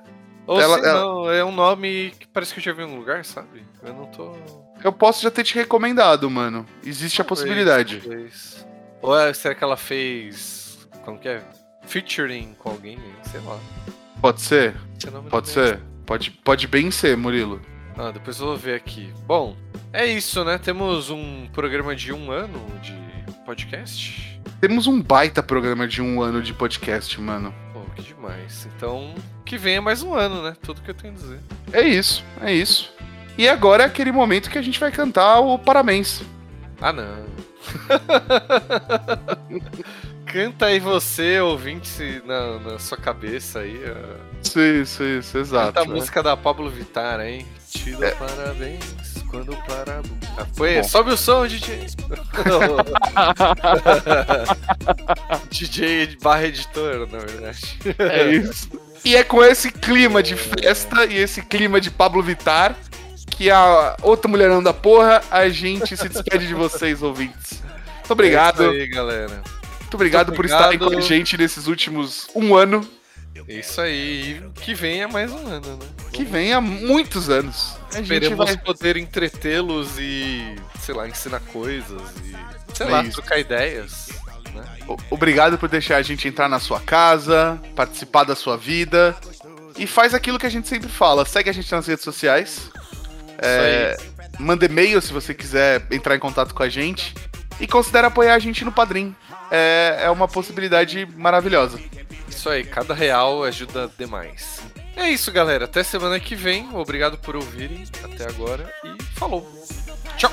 Ou 0.47 0.61
ela, 0.61 0.77
se 0.77 0.83
não, 0.83 1.25
ela... 1.25 1.35
é 1.35 1.45
um 1.45 1.51
nome 1.51 2.13
que 2.17 2.29
parece 2.29 2.55
que 2.55 2.61
eu 2.61 2.65
já 2.65 2.73
vi 2.73 2.83
em 2.83 2.87
um 2.87 2.97
lugar, 2.97 3.25
sabe? 3.25 3.67
Eu 3.83 3.93
não 3.93 4.07
tô. 4.07 4.62
Eu 4.85 4.93
posso 4.93 5.23
já 5.23 5.31
ter 5.31 5.45
te 5.45 5.55
recomendado, 5.55 6.29
mano. 6.31 6.67
Existe 6.85 7.21
a 7.21 7.25
possibilidade. 7.25 8.01
Talvez. 8.01 8.67
Ou 9.01 9.19
é, 9.19 9.33
será 9.33 9.55
que 9.55 9.65
ela 9.65 9.77
fez. 9.77 10.79
Como 11.05 11.19
que 11.19 11.29
é? 11.29 11.43
Featuring 11.83 12.55
com 12.59 12.71
alguém? 12.71 12.99
Sei 13.25 13.41
lá. 13.41 13.59
Pode 14.21 14.41
ser? 14.41 14.75
Pode 15.29 15.49
ser. 15.49 15.81
Pode, 16.07 16.31
pode 16.31 16.67
bem 16.67 16.91
ser, 16.91 17.17
Murilo. 17.17 17.61
Ah, 17.97 18.11
depois 18.11 18.39
eu 18.39 18.47
vou 18.47 18.57
ver 18.57 18.75
aqui. 18.75 19.13
Bom, 19.27 19.57
é 19.93 20.07
isso, 20.07 20.45
né? 20.45 20.59
Temos 20.59 21.11
um 21.11 21.47
programa 21.53 21.95
de 21.95 22.13
um 22.13 22.31
ano 22.31 22.59
de 22.81 22.97
podcast. 23.45 24.41
Temos 24.61 24.87
um 24.87 25.01
baita 25.01 25.43
programa 25.43 25.87
de 25.87 26.01
um 26.01 26.23
ano 26.23 26.43
de 26.43 26.55
podcast, 26.55 27.21
mano. 27.21 27.55
Pô, 27.73 27.81
que 27.95 28.03
demais. 28.03 28.69
Então, 28.77 29.15
que 29.45 29.59
venha 29.59 29.83
mais 29.83 30.03
um 30.03 30.15
ano, 30.15 30.43
né? 30.43 30.57
Tudo 30.63 30.81
que 30.81 30.91
eu 30.91 30.95
tenho 30.95 31.15
a 31.15 31.17
dizer. 31.17 31.41
É 31.73 31.83
isso, 31.83 32.25
é 32.41 32.53
isso. 32.53 32.93
E 33.37 33.49
agora 33.49 33.85
é 33.85 33.87
aquele 33.87 34.13
momento 34.13 34.51
que 34.51 34.59
a 34.59 34.63
gente 34.63 34.79
vai 34.79 34.93
cantar 34.93 35.41
o 35.41 35.59
parabéns. 35.59 36.23
Ah, 36.81 36.93
não. 36.93 37.33
Canta 40.27 40.67
aí 40.67 40.81
você, 40.81 41.41
ouvinte, 41.41 42.23
na, 42.25 42.59
na 42.59 42.79
sua 42.79 42.97
cabeça 42.97 43.59
aí. 43.61 43.77
Uh... 43.77 44.17
Sim, 44.43 44.85
sim, 44.85 45.23
sim, 45.23 45.39
exato. 45.39 45.75
Canta 45.75 45.81
a 45.81 45.85
né? 45.85 45.95
música 45.95 46.23
da 46.23 46.37
Pablo 46.37 46.71
Vittar, 46.71 47.21
hein? 47.21 47.47
Te 47.71 47.93
dou 47.93 48.05
é. 48.05 48.11
parabéns 48.13 48.85
quando 49.29 49.57
para. 49.67 50.01
Ah, 50.37 50.47
foi, 50.55 50.83
sobe 50.85 51.13
o 51.13 51.17
som, 51.17 51.47
DJ. 51.47 51.87
DJ 55.51 56.17
barra 56.23 56.47
editor, 56.47 57.09
na 57.11 57.19
verdade. 57.19 57.79
É 57.99 58.31
isso. 58.31 58.71
E 59.05 59.17
é 59.17 59.25
com 59.25 59.43
esse 59.43 59.71
clima 59.71 60.23
de 60.23 60.37
festa 60.37 61.07
e 61.07 61.17
esse 61.17 61.43
clima 61.43 61.81
de 61.81 61.91
Pablo 61.91 62.23
Vittar 62.23 62.77
que 63.37 63.51
a 63.51 63.97
outra 64.03 64.31
mulherão 64.31 64.63
da 64.63 64.73
porra, 64.73 65.23
a 65.31 65.49
gente 65.49 65.97
se 65.97 66.09
despede 66.09 66.47
de 66.47 66.55
vocês, 66.55 67.03
ouvintes. 67.03 67.63
Muito 67.99 68.11
obrigado. 68.13 68.63
É 68.63 68.67
isso 68.67 68.81
aí, 68.83 68.87
galera. 68.89 69.43
Muito 69.81 69.95
obrigado, 69.95 70.29
Muito 70.29 70.33
obrigado 70.33 70.33
por 70.33 70.45
estarem 70.45 70.79
com 70.79 70.97
a 70.97 71.01
gente 71.01 71.37
nesses 71.37 71.67
últimos 71.67 72.29
um 72.35 72.55
ano. 72.55 72.87
Isso 73.49 73.81
aí. 73.81 74.43
Que 74.57 74.75
venha 74.75 75.09
mais 75.09 75.33
um 75.33 75.47
ano, 75.47 75.77
né? 75.77 75.87
Que 76.13 76.25
venha 76.25 76.61
muitos 76.61 77.31
anos. 77.31 77.77
A 77.95 78.01
Esperemos 78.01 78.39
vai... 78.39 78.57
poder 78.57 78.97
entretê-los 78.97 79.99
e, 79.99 80.57
sei 80.81 80.95
lá, 80.95 81.09
ensinar 81.09 81.41
coisas 81.41 82.03
e, 82.25 82.37
sei 82.77 82.87
é 82.87 82.91
lá, 82.91 83.03
isso. 83.03 83.21
trocar 83.21 83.39
ideias. 83.39 84.09
Né? 84.55 84.65
Obrigado 85.11 85.59
por 85.59 85.69
deixar 85.69 85.97
a 85.97 86.03
gente 86.03 86.29
entrar 86.29 86.49
na 86.49 86.61
sua 86.61 86.81
casa, 86.81 87.61
participar 87.75 88.25
da 88.25 88.37
sua 88.37 88.57
vida. 88.57 89.17
E 89.79 89.87
faz 89.87 90.13
aquilo 90.13 90.39
que 90.39 90.47
a 90.47 90.51
gente 90.51 90.69
sempre 90.69 90.89
fala. 90.89 91.25
Segue 91.25 91.49
a 91.49 91.53
gente 91.53 91.73
nas 91.73 91.87
redes 91.87 92.05
sociais. 92.05 92.71
É, 93.43 93.97
manda 94.39 94.65
e-mail 94.65 95.01
se 95.01 95.13
você 95.13 95.35
quiser 95.35 95.87
entrar 95.91 96.17
em 96.17 96.19
contato 96.19 96.55
com 96.55 96.63
a 96.63 96.69
gente. 96.69 97.15
E 97.61 97.67
considere 97.67 98.07
apoiar 98.07 98.35
a 98.35 98.39
gente 98.39 98.65
no 98.65 98.73
Padrim. 98.73 99.15
É, 99.51 100.01
é 100.05 100.11
uma 100.11 100.27
possibilidade 100.27 101.07
maravilhosa. 101.17 101.79
Isso 102.29 102.49
aí, 102.49 102.65
cada 102.65 102.95
real 102.95 103.45
ajuda 103.45 103.91
demais. 103.99 104.61
É 104.97 105.09
isso, 105.09 105.31
galera. 105.31 105.67
Até 105.67 105.83
semana 105.83 106.19
que 106.19 106.35
vem. 106.35 106.69
Obrigado 106.75 107.19
por 107.19 107.37
ouvirem 107.37 107.85
até 108.03 108.27
agora 108.27 108.73
e 108.85 109.03
falou. 109.15 109.47
Tchau. 110.17 110.33